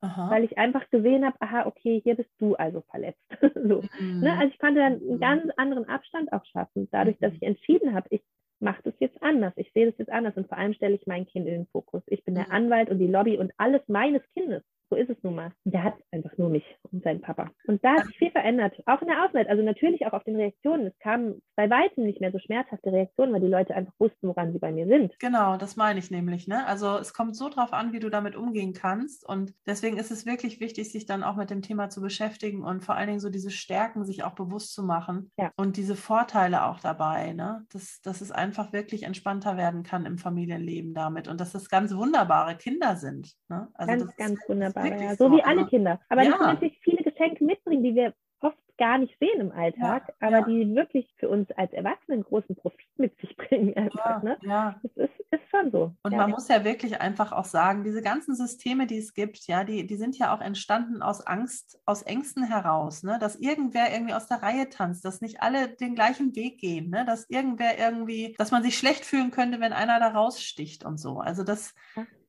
Aha. 0.02 0.32
Weil 0.32 0.44
ich 0.44 0.58
einfach 0.58 0.90
gesehen 0.90 1.26
habe, 1.26 1.36
aha, 1.40 1.68
okay, 1.68 2.02
hier 2.04 2.16
bist 2.16 2.32
du 2.40 2.56
also 2.56 2.82
verletzt. 2.90 3.22
so, 3.54 3.84
mhm. 4.00 4.22
ne? 4.22 4.34
Also 4.34 4.52
ich 4.52 4.60
konnte 4.60 4.80
dann 4.80 4.94
einen 4.94 5.16
mhm. 5.16 5.20
ganz 5.20 5.52
anderen 5.58 5.88
Abstand 5.88 6.34
auch 6.34 6.44
schaffen, 6.46 6.88
dadurch, 6.92 7.20
dass 7.20 7.32
mhm. 7.32 7.38
ich 7.38 7.44
entschieden 7.44 7.94
habe, 7.94 8.08
ich 8.10 8.24
mache 8.60 8.82
das 8.84 8.94
jetzt 9.00 9.22
anders, 9.22 9.54
ich 9.58 9.72
sehe 9.74 9.88
das 9.88 9.98
jetzt 9.98 10.12
anders 10.12 10.36
und 10.38 10.48
vor 10.48 10.58
allem 10.58 10.74
stelle 10.74 10.96
ich 10.96 11.06
mein 11.06 11.26
Kind 11.28 11.48
in 11.48 11.54
den 11.54 11.68
Fokus. 11.68 12.02
Ich 12.08 12.24
bin 12.24 12.36
der. 12.36 12.52
Anwalt 12.52 12.90
und 12.90 12.98
die 12.98 13.08
Lobby 13.08 13.38
und 13.38 13.52
alles 13.58 13.82
meines 13.88 14.22
Kindes. 14.34 14.64
So 14.92 14.98
ist 14.98 15.10
es 15.10 15.24
nun 15.24 15.36
mal. 15.36 15.52
Der 15.64 15.86
hat 15.86 15.94
einfach 16.12 16.38
nur 16.38 16.50
mich. 16.50 16.66
und 16.92 17.02
sein 17.04 17.22
Papa. 17.22 17.50
Und 17.66 17.84
da 17.84 17.94
hat 17.94 18.06
sich 18.08 18.18
viel 18.18 18.32
verändert, 18.32 18.76
auch 18.86 19.02
in 19.02 19.08
der 19.08 19.24
Außenwelt, 19.24 19.48
also 19.48 19.64
natürlich 19.64 20.06
auch 20.06 20.12
auf 20.12 20.26
den 20.26 20.36
Reaktionen. 20.36 20.88
Es 20.88 21.00
kamen 21.00 21.42
bei 21.56 21.70
weitem 21.70 22.04
nicht 22.04 22.20
mehr 22.20 22.32
so 22.32 22.40
schmerzhafte 22.40 22.92
Reaktionen, 22.92 23.32
weil 23.32 23.40
die 23.40 23.48
Leute 23.48 23.74
einfach 23.74 23.94
wussten, 24.00 24.28
woran 24.28 24.52
sie 24.52 24.60
bei 24.60 24.72
mir 24.72 24.88
sind. 24.88 25.18
Genau, 25.20 25.56
das 25.56 25.78
meine 25.78 26.00
ich 26.00 26.12
nämlich. 26.12 26.48
Ne? 26.48 26.66
Also 26.68 26.98
es 26.98 27.14
kommt 27.14 27.38
so 27.38 27.48
drauf 27.48 27.72
an, 27.72 27.94
wie 27.94 28.00
du 28.02 28.10
damit 28.10 28.36
umgehen 28.36 28.74
kannst. 28.74 29.26
Und 29.28 29.54
deswegen 29.66 29.98
ist 29.98 30.12
es 30.12 30.26
wirklich 30.26 30.60
wichtig, 30.60 30.92
sich 30.92 31.06
dann 31.06 31.24
auch 31.24 31.38
mit 31.38 31.50
dem 31.50 31.62
Thema 31.62 31.90
zu 31.90 32.02
beschäftigen 32.02 32.64
und 32.64 32.84
vor 32.84 32.96
allen 32.96 33.08
Dingen 33.08 33.20
so 33.22 33.30
diese 33.30 33.52
Stärken 33.52 34.04
sich 34.04 34.24
auch 34.26 34.34
bewusst 34.34 34.74
zu 34.74 34.84
machen 34.84 35.32
ja. 35.38 35.52
und 35.56 35.78
diese 35.78 35.96
Vorteile 35.96 36.66
auch 36.66 36.82
dabei, 36.82 37.32
ne? 37.32 37.66
dass, 37.72 38.02
dass 38.02 38.20
es 38.20 38.32
einfach 38.32 38.74
wirklich 38.74 39.04
entspannter 39.04 39.56
werden 39.56 39.84
kann 39.84 40.06
im 40.06 40.18
Familienleben 40.18 40.94
damit 40.94 41.30
und 41.30 41.40
dass 41.40 41.56
es 41.56 41.70
ganz 41.70 41.96
wunderbare 41.96 42.58
Kinder 42.58 42.98
sind. 42.98 43.34
Ne? 43.48 43.70
Also 43.74 44.06
ganz, 44.06 44.16
ganz 44.18 44.40
wunderbar. 44.50 44.81
Ja. 44.88 45.16
So, 45.16 45.30
so 45.30 45.38
wie 45.38 45.44
alle 45.44 45.66
Kinder. 45.68 46.00
Aber 46.10 46.24
ja. 46.24 46.32
die 46.32 46.40
natürlich 46.40 46.80
viele 46.82 47.04
Geschenke 47.04 47.44
mitbringen, 47.44 47.84
die 47.84 47.96
wir 47.96 48.14
oft 48.42 48.58
gar 48.78 48.98
nicht 48.98 49.18
sehen 49.20 49.40
im 49.40 49.52
Alltag, 49.52 50.08
ja, 50.08 50.28
aber 50.28 50.40
ja. 50.40 50.46
die 50.46 50.76
wirklich 50.76 51.08
für 51.18 51.30
uns 51.30 51.52
als 51.52 51.72
Erwachsenen 51.72 52.24
großen 52.24 52.56
Profit 52.56 52.88
mit 52.98 53.16
sich 53.20 53.36
bringen. 53.50 53.76
Einfach, 53.76 54.24
ja, 54.24 54.24
ne? 54.24 54.38
ja. 54.42 54.80
Das 54.82 55.10
ist, 55.10 55.20
ist 55.32 55.50
schon 55.50 55.72
so. 55.72 55.94
Und 56.04 56.16
man 56.16 56.32
muss 56.32 56.48
ja 56.48 56.64
wirklich 56.64 57.00
einfach 57.00 57.32
auch 57.32 57.46
sagen, 57.46 57.84
diese 57.84 58.02
ganzen 58.02 58.36
Systeme, 58.36 58.88
die 58.88 58.98
es 58.98 59.14
gibt, 59.14 59.48
ja, 59.48 59.64
die, 59.64 59.86
die 59.86 59.96
sind 59.96 60.18
ja 60.18 60.36
auch 60.36 60.42
entstanden 60.42 61.02
aus 61.02 61.26
Angst, 61.26 61.80
aus 61.86 62.02
Ängsten 62.02 62.44
heraus, 62.44 63.04
ne? 63.04 63.18
dass 63.20 63.36
irgendwer 63.36 63.94
irgendwie 63.94 64.14
aus 64.14 64.28
der 64.28 64.42
Reihe 64.42 64.70
tanzt, 64.70 65.06
dass 65.06 65.22
nicht 65.22 65.42
alle 65.42 65.70
den 65.70 65.96
gleichen 65.96 66.36
Weg 66.36 66.60
gehen, 66.60 66.90
ne? 66.90 67.06
dass 67.06 67.30
irgendwer 67.30 67.78
irgendwie, 67.78 68.36
dass 68.38 68.52
man 68.52 68.64
sich 68.64 68.78
schlecht 68.78 69.06
fühlen 69.06 69.32
könnte, 69.32 69.60
wenn 69.60 69.74
einer 69.74 70.00
da 70.00 70.10
raussticht 70.10 70.84
und 70.84 71.00
so. 71.00 71.20
Also 71.20 71.44
das, 71.44 71.76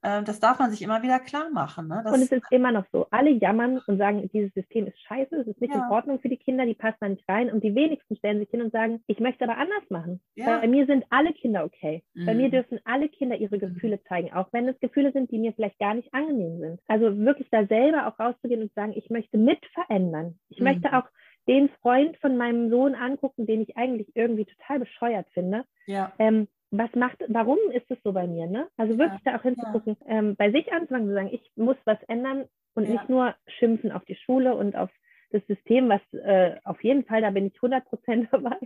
ähm, 0.03 0.25
das 0.25 0.41
darf 0.41 0.59
man 0.59 0.71
sich 0.71 0.83
immer 0.83 1.03
wieder 1.03 1.21
klar 1.21 1.49
machen. 1.51 1.89
Ne? 1.89 2.03
und 2.07 2.15
es 2.15 2.33
ist 2.33 2.45
immer 2.51 2.73
noch 2.73 2.85
so. 2.93 3.07
Alle 3.11 3.31
jammern 3.31 3.81
und 3.87 3.99
sagen, 3.99 4.29
dieses 4.33 4.53
System 4.55 4.87
ist 4.87 5.01
scheiße, 5.03 5.37
es 5.37 5.47
ist 5.47 5.61
nicht 5.61 5.75
ja. 5.75 5.87
in 5.87 5.93
Ordnung 5.93 6.21
für 6.21 6.29
die 6.29 6.37
Kinder, 6.37 6.67
die 6.67 6.75
passen 6.75 6.97
da 7.01 7.09
nicht 7.09 7.29
rein. 7.29 7.51
Und 7.51 7.63
die 7.63 7.75
wenigsten 7.75 8.17
stellen 8.17 8.41
sich 8.41 8.51
hin 8.51 8.63
und 8.63 8.73
sagen, 8.73 9.03
ich 9.07 9.21
möchte 9.21 9.45
aber 9.45 9.57
anders 9.57 9.89
machen. 9.91 10.21
Ja. 10.35 10.59
Bei 10.59 10.67
mir 10.67 10.87
sind 10.87 11.05
alle 11.11 11.33
Kinder 11.33 11.65
okay. 11.65 12.03
Mhm. 12.15 12.27
Bei 12.27 12.35
mir 12.35 12.49
mhm. 12.49 12.53
dürfen 12.53 12.81
alle 12.85 13.09
Kinder 13.09 13.37
ihre 13.37 13.57
mhm. 13.57 13.61
Gefühle 13.61 14.03
zeigen, 14.05 14.33
auch 14.33 14.49
wenn 14.53 14.67
es 14.69 14.79
Gefühle 14.81 15.13
sind, 15.13 15.31
die 15.31 15.39
mir 15.39 15.53
vielleicht 15.53 15.79
gar 15.79 15.95
nicht 15.95 16.13
angenehm 16.13 16.59
sind. 16.59 16.81
Also 16.89 17.17
wirklich 17.19 17.49
da 17.51 17.67
selber 17.67 18.09
auch 18.09 18.19
rauszugehen 18.19 18.63
und 18.63 18.75
sagen, 18.75 18.95
ich 18.97 19.09
möchte 19.11 19.39
mit 19.39 19.65
verändern. 19.73 20.39
Ich 20.49 20.59
mhm. 20.59 20.65
möchte 20.65 20.93
auch 20.97 21.05
den 21.49 21.69
Freund 21.81 22.17
von 22.19 22.37
meinem 22.37 22.71
Sohn 22.71 22.95
angucken, 22.95 23.47
den 23.47 23.63
ich 23.63 23.77
eigentlich 23.77 24.09
irgendwie 24.15 24.45
total 24.45 24.81
bescheuert 24.81 25.27
finde. 25.33 25.65
Ja. 25.87 26.13
Ähm, 26.19 26.49
was 26.73 26.93
macht, 26.95 27.23
warum 27.29 27.59
ist 27.73 27.89
es 27.91 27.99
so 28.03 28.13
bei 28.13 28.27
mir, 28.27 28.47
ne? 28.47 28.67
Also 28.77 28.99
wirklich 28.99 29.21
ja, 29.25 29.33
da 29.33 29.39
auch 29.39 29.43
hinzugucken, 29.43 29.97
ja. 30.01 30.19
ähm, 30.19 30.37
bei 30.37 30.51
sich 30.51 30.73
anzufangen 30.73 31.07
zu 31.07 31.15
sagen, 31.15 31.31
ich 31.31 31.53
muss 31.55 31.77
was 31.85 32.03
ändern 32.09 32.47
und 32.75 32.87
ja. 32.87 32.93
nicht 32.93 33.09
nur 33.11 33.35
schimpfen 33.47 33.93
auf 33.93 34.05
die 34.07 34.17
Schule 34.17 34.57
und 34.57 34.75
auf 34.75 34.91
das 35.31 35.47
System, 35.47 35.89
was 35.91 36.01
äh, 36.13 36.57
auf 36.65 36.83
jeden 36.83 37.05
Fall, 37.05 37.21
da 37.21 37.31
bin 37.31 37.47
ich 37.47 37.55
100 37.57 37.85
Prozent 37.85 38.29
dabei, 38.33 38.57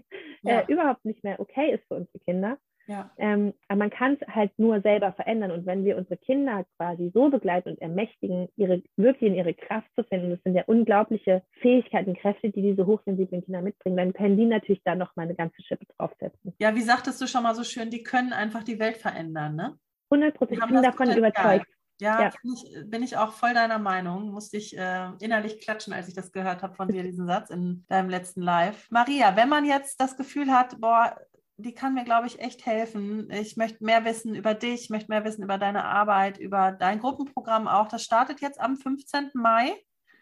äh, 0.45 0.65
überhaupt 0.69 1.05
nicht 1.05 1.25
mehr 1.25 1.41
okay 1.41 1.75
ist 1.75 1.85
für 1.89 1.97
unsere 1.97 2.19
Kinder. 2.21 2.59
Ja. 2.87 3.11
Ähm, 3.19 3.53
aber 3.69 3.79
man 3.79 3.91
kann 3.91 4.17
es 4.21 4.35
halt 4.35 4.57
nur 4.59 4.81
selber 4.81 5.13
verändern. 5.13 5.51
Und 5.51 5.67
wenn 5.67 5.85
wir 5.85 5.97
unsere 5.97 6.17
Kinder 6.17 6.65
quasi 6.77 7.11
so 7.13 7.31
begleiten 7.31 7.71
und 7.71 7.81
ermächtigen, 7.81 8.49
ihre, 8.57 8.83
wirklich 8.97 9.31
in 9.31 9.35
ihre 9.35 9.55
Kraft 9.55 9.89
zu 9.97 10.05
finden, 10.05 10.31
das 10.31 10.43
sind 10.45 10.55
ja 10.55 10.65
unglaubliche 10.67 11.43
Fähigkeiten, 11.61 12.15
Kräfte, 12.15 12.51
die 12.51 12.63
diese 12.63 12.87
hochsensiblen 12.87 13.45
Kinder 13.45 13.63
mitbringen, 13.63 13.97
dann 13.97 14.13
können 14.13 14.37
die 14.37 14.47
natürlich 14.47 14.83
da 14.85 14.95
noch 14.95 15.15
mal 15.17 15.23
eine 15.23 15.35
ganze 15.35 15.61
Schippe 15.63 15.87
draufsetzen. 15.97 16.55
Ja, 16.59 16.75
wie 16.75 16.83
sagtest 16.83 17.21
du 17.21 17.27
schon 17.27 17.43
mal 17.43 17.55
so 17.55 17.65
schön, 17.65 17.91
die 17.91 18.03
können 18.03 18.33
einfach 18.33 18.63
die 18.63 18.79
Welt 18.79 18.97
verändern, 18.97 19.57
ne? 19.57 19.79
100 20.11 20.35
Prozent. 20.35 20.61
Ich 20.63 20.67
bin 20.67 20.83
davon 20.83 21.17
überzeugt. 21.17 21.67
Ja, 21.99 22.23
ja. 22.23 22.31
Bin, 22.43 22.53
ich, 22.53 22.91
bin, 22.91 23.03
ich, 23.03 23.17
auch 23.17 23.33
voll 23.33 23.55
deiner 23.55 23.79
Meinung. 23.79 24.31
Musste 24.31 24.59
ich 24.59 24.77
äh, 24.77 25.09
innerlich 25.19 25.61
klatschen, 25.61 25.95
als 25.95 26.09
ich 26.09 26.15
das 26.15 26.31
gehört 26.31 26.63
habe 26.63 26.75
von 26.75 26.89
dir, 26.89 27.03
diesen 27.03 27.27
Satz 27.27 27.51
in 27.51 27.85
deinem 27.89 28.11
letzten 28.11 28.43
Live. 28.43 28.87
Maria, 28.91 29.35
wenn 29.35 29.49
man 29.49 29.65
jetzt 29.65 29.99
das 29.99 30.17
Gefühl 30.17 30.53
hat, 30.53 30.79
boah, 30.79 31.17
die 31.59 31.73
kann 31.73 31.95
mir, 31.95 32.05
glaube 32.05 32.27
ich, 32.27 32.39
echt 32.41 32.67
helfen. 32.67 33.31
Ich 33.31 33.57
möchte 33.57 33.83
mehr 33.85 34.05
wissen 34.05 34.35
über 34.35 34.53
dich, 34.55 34.83
ich 34.83 34.91
möchte 34.91 35.11
mehr 35.11 35.25
wissen 35.25 35.43
über 35.43 35.57
deine 35.59 35.85
Arbeit, 35.85 36.37
über 36.39 36.73
dein 36.73 36.99
Gruppenprogramm 36.99 37.67
auch. 37.67 37.89
Das 37.89 38.05
startet 38.05 38.43
jetzt 38.43 38.61
am 38.61 38.77
15. 38.77 39.31
Mai. 39.35 39.73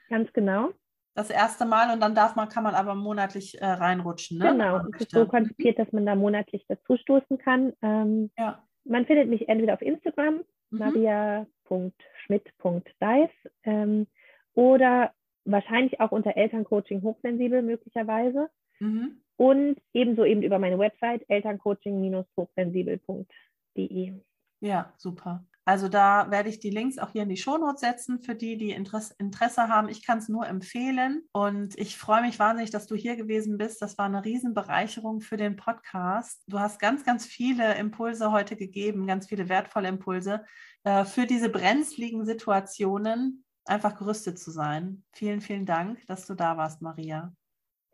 Ganz 0.08 0.32
genau. 0.32 0.70
Das 1.14 1.30
erste 1.30 1.64
Mal 1.64 1.92
und 1.92 1.98
dann 2.00 2.14
darf 2.14 2.36
man, 2.36 2.48
kann 2.48 2.62
man 2.64 2.74
aber 2.74 2.94
monatlich 2.94 3.60
äh, 3.60 3.66
reinrutschen. 3.66 4.38
Ne? 4.38 4.50
Genau, 4.50 4.80
es 4.92 5.00
ist 5.02 5.10
so 5.10 5.26
konzipiert, 5.26 5.78
dass 5.78 5.92
man 5.92 6.06
da 6.06 6.16
monatlich 6.16 6.64
dazustoßen 6.68 7.36
kann. 7.38 7.72
Ähm, 7.82 8.30
ja. 8.36 8.64
Man 8.84 9.06
findet 9.06 9.28
mich 9.28 9.48
entweder 9.48 9.74
auf 9.74 9.82
Instagram, 9.82 10.42
mhm. 10.70 10.78
maria.schmidt.deis 10.78 13.30
ähm, 13.62 14.08
oder 14.54 15.12
wahrscheinlich 15.44 16.00
auch 16.00 16.10
unter 16.10 16.36
Elterncoaching 16.36 17.02
hochsensibel 17.02 17.62
möglicherweise. 17.62 18.50
Mhm 18.80 19.20
und 19.36 19.76
ebenso 19.92 20.24
eben 20.24 20.42
über 20.42 20.58
meine 20.58 20.78
Website 20.78 21.28
elterncoaching-hochsensibel.de. 21.28 24.14
Ja, 24.60 24.94
super. 24.96 25.44
Also 25.66 25.88
da 25.88 26.30
werde 26.30 26.50
ich 26.50 26.60
die 26.60 26.70
Links 26.70 26.98
auch 26.98 27.10
hier 27.10 27.22
in 27.22 27.30
die 27.30 27.38
Shownotes 27.38 27.80
setzen 27.80 28.20
für 28.20 28.34
die, 28.34 28.58
die 28.58 28.72
Interesse, 28.72 29.14
Interesse 29.18 29.68
haben. 29.68 29.88
Ich 29.88 30.04
kann 30.04 30.18
es 30.18 30.28
nur 30.28 30.46
empfehlen 30.46 31.22
und 31.32 31.78
ich 31.78 31.96
freue 31.96 32.20
mich 32.20 32.38
wahnsinnig, 32.38 32.70
dass 32.70 32.86
du 32.86 32.94
hier 32.94 33.16
gewesen 33.16 33.56
bist. 33.56 33.80
Das 33.80 33.96
war 33.96 34.04
eine 34.04 34.24
Riesenbereicherung 34.24 35.22
für 35.22 35.38
den 35.38 35.56
Podcast. 35.56 36.42
Du 36.48 36.60
hast 36.60 36.80
ganz, 36.80 37.04
ganz 37.04 37.24
viele 37.24 37.76
Impulse 37.76 38.30
heute 38.30 38.56
gegeben, 38.56 39.06
ganz 39.06 39.26
viele 39.26 39.48
wertvolle 39.48 39.88
Impulse 39.88 40.44
äh, 40.84 41.06
für 41.06 41.24
diese 41.24 41.48
brenzligen 41.48 42.26
Situationen 42.26 43.44
einfach 43.64 43.96
gerüstet 43.96 44.38
zu 44.38 44.50
sein. 44.50 45.02
Vielen, 45.12 45.40
vielen 45.40 45.64
Dank, 45.64 46.06
dass 46.06 46.26
du 46.26 46.34
da 46.34 46.58
warst, 46.58 46.82
Maria. 46.82 47.32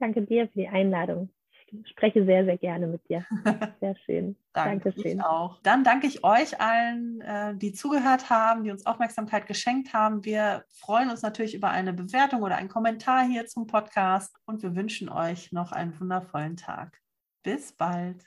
Danke 0.00 0.22
dir 0.22 0.48
für 0.48 0.58
die 0.58 0.68
Einladung. 0.68 1.30
Ich 1.72 1.88
spreche 1.90 2.24
sehr, 2.24 2.44
sehr 2.44 2.58
gerne 2.58 2.88
mit 2.88 3.08
dir. 3.08 3.24
Sehr 3.80 3.94
schön. 4.04 4.36
danke, 4.52 4.90
Dankeschön. 4.90 5.20
Auch. 5.20 5.60
Dann 5.62 5.84
danke 5.84 6.08
ich 6.08 6.24
euch 6.24 6.60
allen, 6.60 7.20
äh, 7.20 7.54
die 7.54 7.72
zugehört 7.72 8.28
haben, 8.28 8.64
die 8.64 8.72
uns 8.72 8.86
Aufmerksamkeit 8.86 9.46
geschenkt 9.46 9.92
haben. 9.92 10.24
Wir 10.24 10.64
freuen 10.68 11.10
uns 11.10 11.22
natürlich 11.22 11.54
über 11.54 11.70
eine 11.70 11.92
Bewertung 11.92 12.42
oder 12.42 12.56
einen 12.56 12.68
Kommentar 12.68 13.24
hier 13.24 13.46
zum 13.46 13.68
Podcast 13.68 14.34
und 14.46 14.64
wir 14.64 14.74
wünschen 14.74 15.08
euch 15.08 15.52
noch 15.52 15.70
einen 15.70 15.98
wundervollen 16.00 16.56
Tag. 16.56 16.98
Bis 17.44 17.72
bald. 17.72 18.26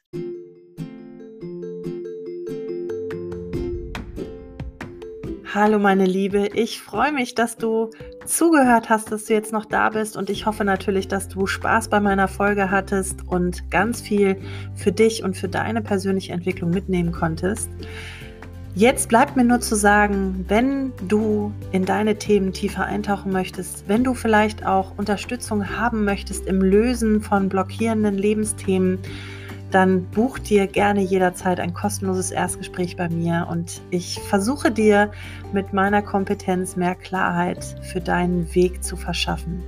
Hallo 5.55 5.77
meine 5.77 6.05
Liebe, 6.05 6.47
ich 6.55 6.81
freue 6.81 7.11
mich, 7.11 7.35
dass 7.35 7.57
du 7.57 7.91
zugehört 8.25 8.89
hast, 8.89 9.11
dass 9.11 9.25
du 9.25 9.33
jetzt 9.33 9.53
noch 9.53 9.65
da 9.65 9.91
bist 9.91 10.17
und 10.17 10.31
ich 10.31 10.47
hoffe 10.47 10.65
natürlich, 10.65 11.07
dass 11.07 11.27
du 11.27 11.45
Spaß 11.45 11.89
bei 11.89 11.99
meiner 11.99 12.27
Folge 12.27 12.71
hattest 12.71 13.27
und 13.27 13.69
ganz 13.69 14.01
viel 14.01 14.37
für 14.73 14.91
dich 14.91 15.23
und 15.23 15.37
für 15.37 15.47
deine 15.47 15.83
persönliche 15.83 16.33
Entwicklung 16.33 16.71
mitnehmen 16.71 17.11
konntest. 17.11 17.69
Jetzt 18.73 19.09
bleibt 19.09 19.35
mir 19.35 19.43
nur 19.43 19.59
zu 19.59 19.75
sagen, 19.75 20.43
wenn 20.47 20.91
du 21.07 21.53
in 21.71 21.85
deine 21.85 22.17
Themen 22.17 22.51
tiefer 22.51 22.85
eintauchen 22.85 23.31
möchtest, 23.31 23.87
wenn 23.87 24.03
du 24.03 24.15
vielleicht 24.15 24.65
auch 24.65 24.97
Unterstützung 24.97 25.77
haben 25.77 26.03
möchtest 26.03 26.47
im 26.47 26.63
Lösen 26.63 27.21
von 27.21 27.47
blockierenden 27.47 28.17
Lebensthemen, 28.17 28.97
dann 29.73 30.05
buch 30.05 30.39
dir 30.39 30.67
gerne 30.67 31.01
jederzeit 31.01 31.59
ein 31.59 31.73
kostenloses 31.73 32.31
Erstgespräch 32.31 32.95
bei 32.95 33.09
mir 33.09 33.47
und 33.49 33.81
ich 33.89 34.19
versuche 34.19 34.71
dir 34.71 35.11
mit 35.51 35.73
meiner 35.73 36.01
Kompetenz 36.01 36.75
mehr 36.75 36.95
Klarheit 36.95 37.63
für 37.81 38.01
deinen 38.01 38.53
Weg 38.53 38.83
zu 38.83 38.95
verschaffen. 38.95 39.63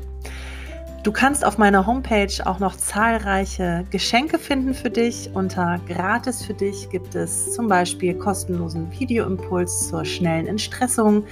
Du 1.05 1.11
kannst 1.11 1.45
auf 1.45 1.59
meiner 1.59 1.85
Homepage 1.85 2.33
auch 2.45 2.57
noch 2.57 2.75
zahlreiche 2.75 3.85
Geschenke 3.91 4.39
finden 4.39 4.73
für 4.73 4.89
dich. 4.89 5.29
Unter 5.35 5.79
Gratis 5.87 6.43
für 6.43 6.55
dich 6.55 6.89
gibt 6.89 7.13
es 7.13 7.53
zum 7.53 7.67
Beispiel 7.67 8.15
kostenlosen 8.15 8.91
Videoimpuls 8.91 9.89
zur 9.89 10.03
schnellen 10.03 10.47
Entstressung 10.47 11.23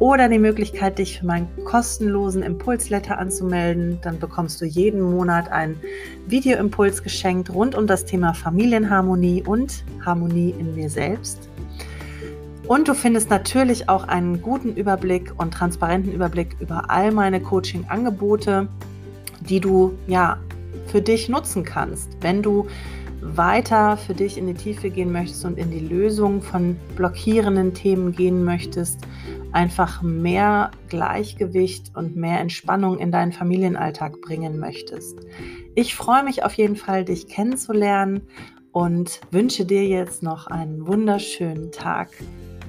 oder 0.00 0.28
die 0.28 0.40
Möglichkeit, 0.40 0.98
dich 0.98 1.20
für 1.20 1.26
meinen 1.26 1.48
kostenlosen 1.64 2.42
Impulsletter 2.42 3.18
anzumelden. 3.18 4.00
Dann 4.02 4.18
bekommst 4.18 4.60
du 4.60 4.64
jeden 4.64 5.00
Monat 5.00 5.52
einen 5.52 5.80
Videoimpuls 6.26 7.04
geschenkt 7.04 7.54
rund 7.54 7.76
um 7.76 7.86
das 7.86 8.04
Thema 8.04 8.34
Familienharmonie 8.34 9.44
und 9.46 9.84
Harmonie 10.04 10.52
in 10.58 10.74
mir 10.74 10.90
selbst. 10.90 11.48
Und 12.66 12.88
du 12.88 12.94
findest 12.94 13.30
natürlich 13.30 13.88
auch 13.88 14.08
einen 14.08 14.42
guten 14.42 14.74
Überblick 14.74 15.32
und 15.38 15.54
transparenten 15.54 16.12
Überblick 16.12 16.56
über 16.60 16.90
all 16.90 17.12
meine 17.12 17.40
Coaching-Angebote 17.40 18.68
die 19.40 19.60
du 19.60 19.94
ja 20.06 20.38
für 20.86 21.00
dich 21.00 21.28
nutzen 21.28 21.64
kannst, 21.64 22.16
wenn 22.20 22.42
du 22.42 22.66
weiter 23.22 23.96
für 23.96 24.14
dich 24.14 24.38
in 24.38 24.46
die 24.46 24.54
Tiefe 24.54 24.90
gehen 24.90 25.12
möchtest 25.12 25.44
und 25.44 25.58
in 25.58 25.70
die 25.70 25.80
Lösung 25.80 26.40
von 26.40 26.76
blockierenden 26.96 27.74
Themen 27.74 28.12
gehen 28.12 28.44
möchtest, 28.44 28.98
einfach 29.52 30.02
mehr 30.02 30.70
Gleichgewicht 30.88 31.92
und 31.96 32.16
mehr 32.16 32.40
Entspannung 32.40 32.98
in 32.98 33.12
deinen 33.12 33.32
Familienalltag 33.32 34.20
bringen 34.20 34.58
möchtest. 34.58 35.18
Ich 35.74 35.94
freue 35.94 36.24
mich 36.24 36.44
auf 36.44 36.54
jeden 36.54 36.76
Fall, 36.76 37.04
dich 37.04 37.28
kennenzulernen 37.28 38.22
und 38.72 39.20
wünsche 39.30 39.64
dir 39.64 39.86
jetzt 39.86 40.22
noch 40.22 40.46
einen 40.46 40.86
wunderschönen 40.86 41.72
Tag. 41.72 42.10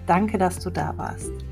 Danke, 0.08 0.38
dass 0.38 0.60
du 0.60 0.70
da 0.70 0.98
warst. 0.98 1.51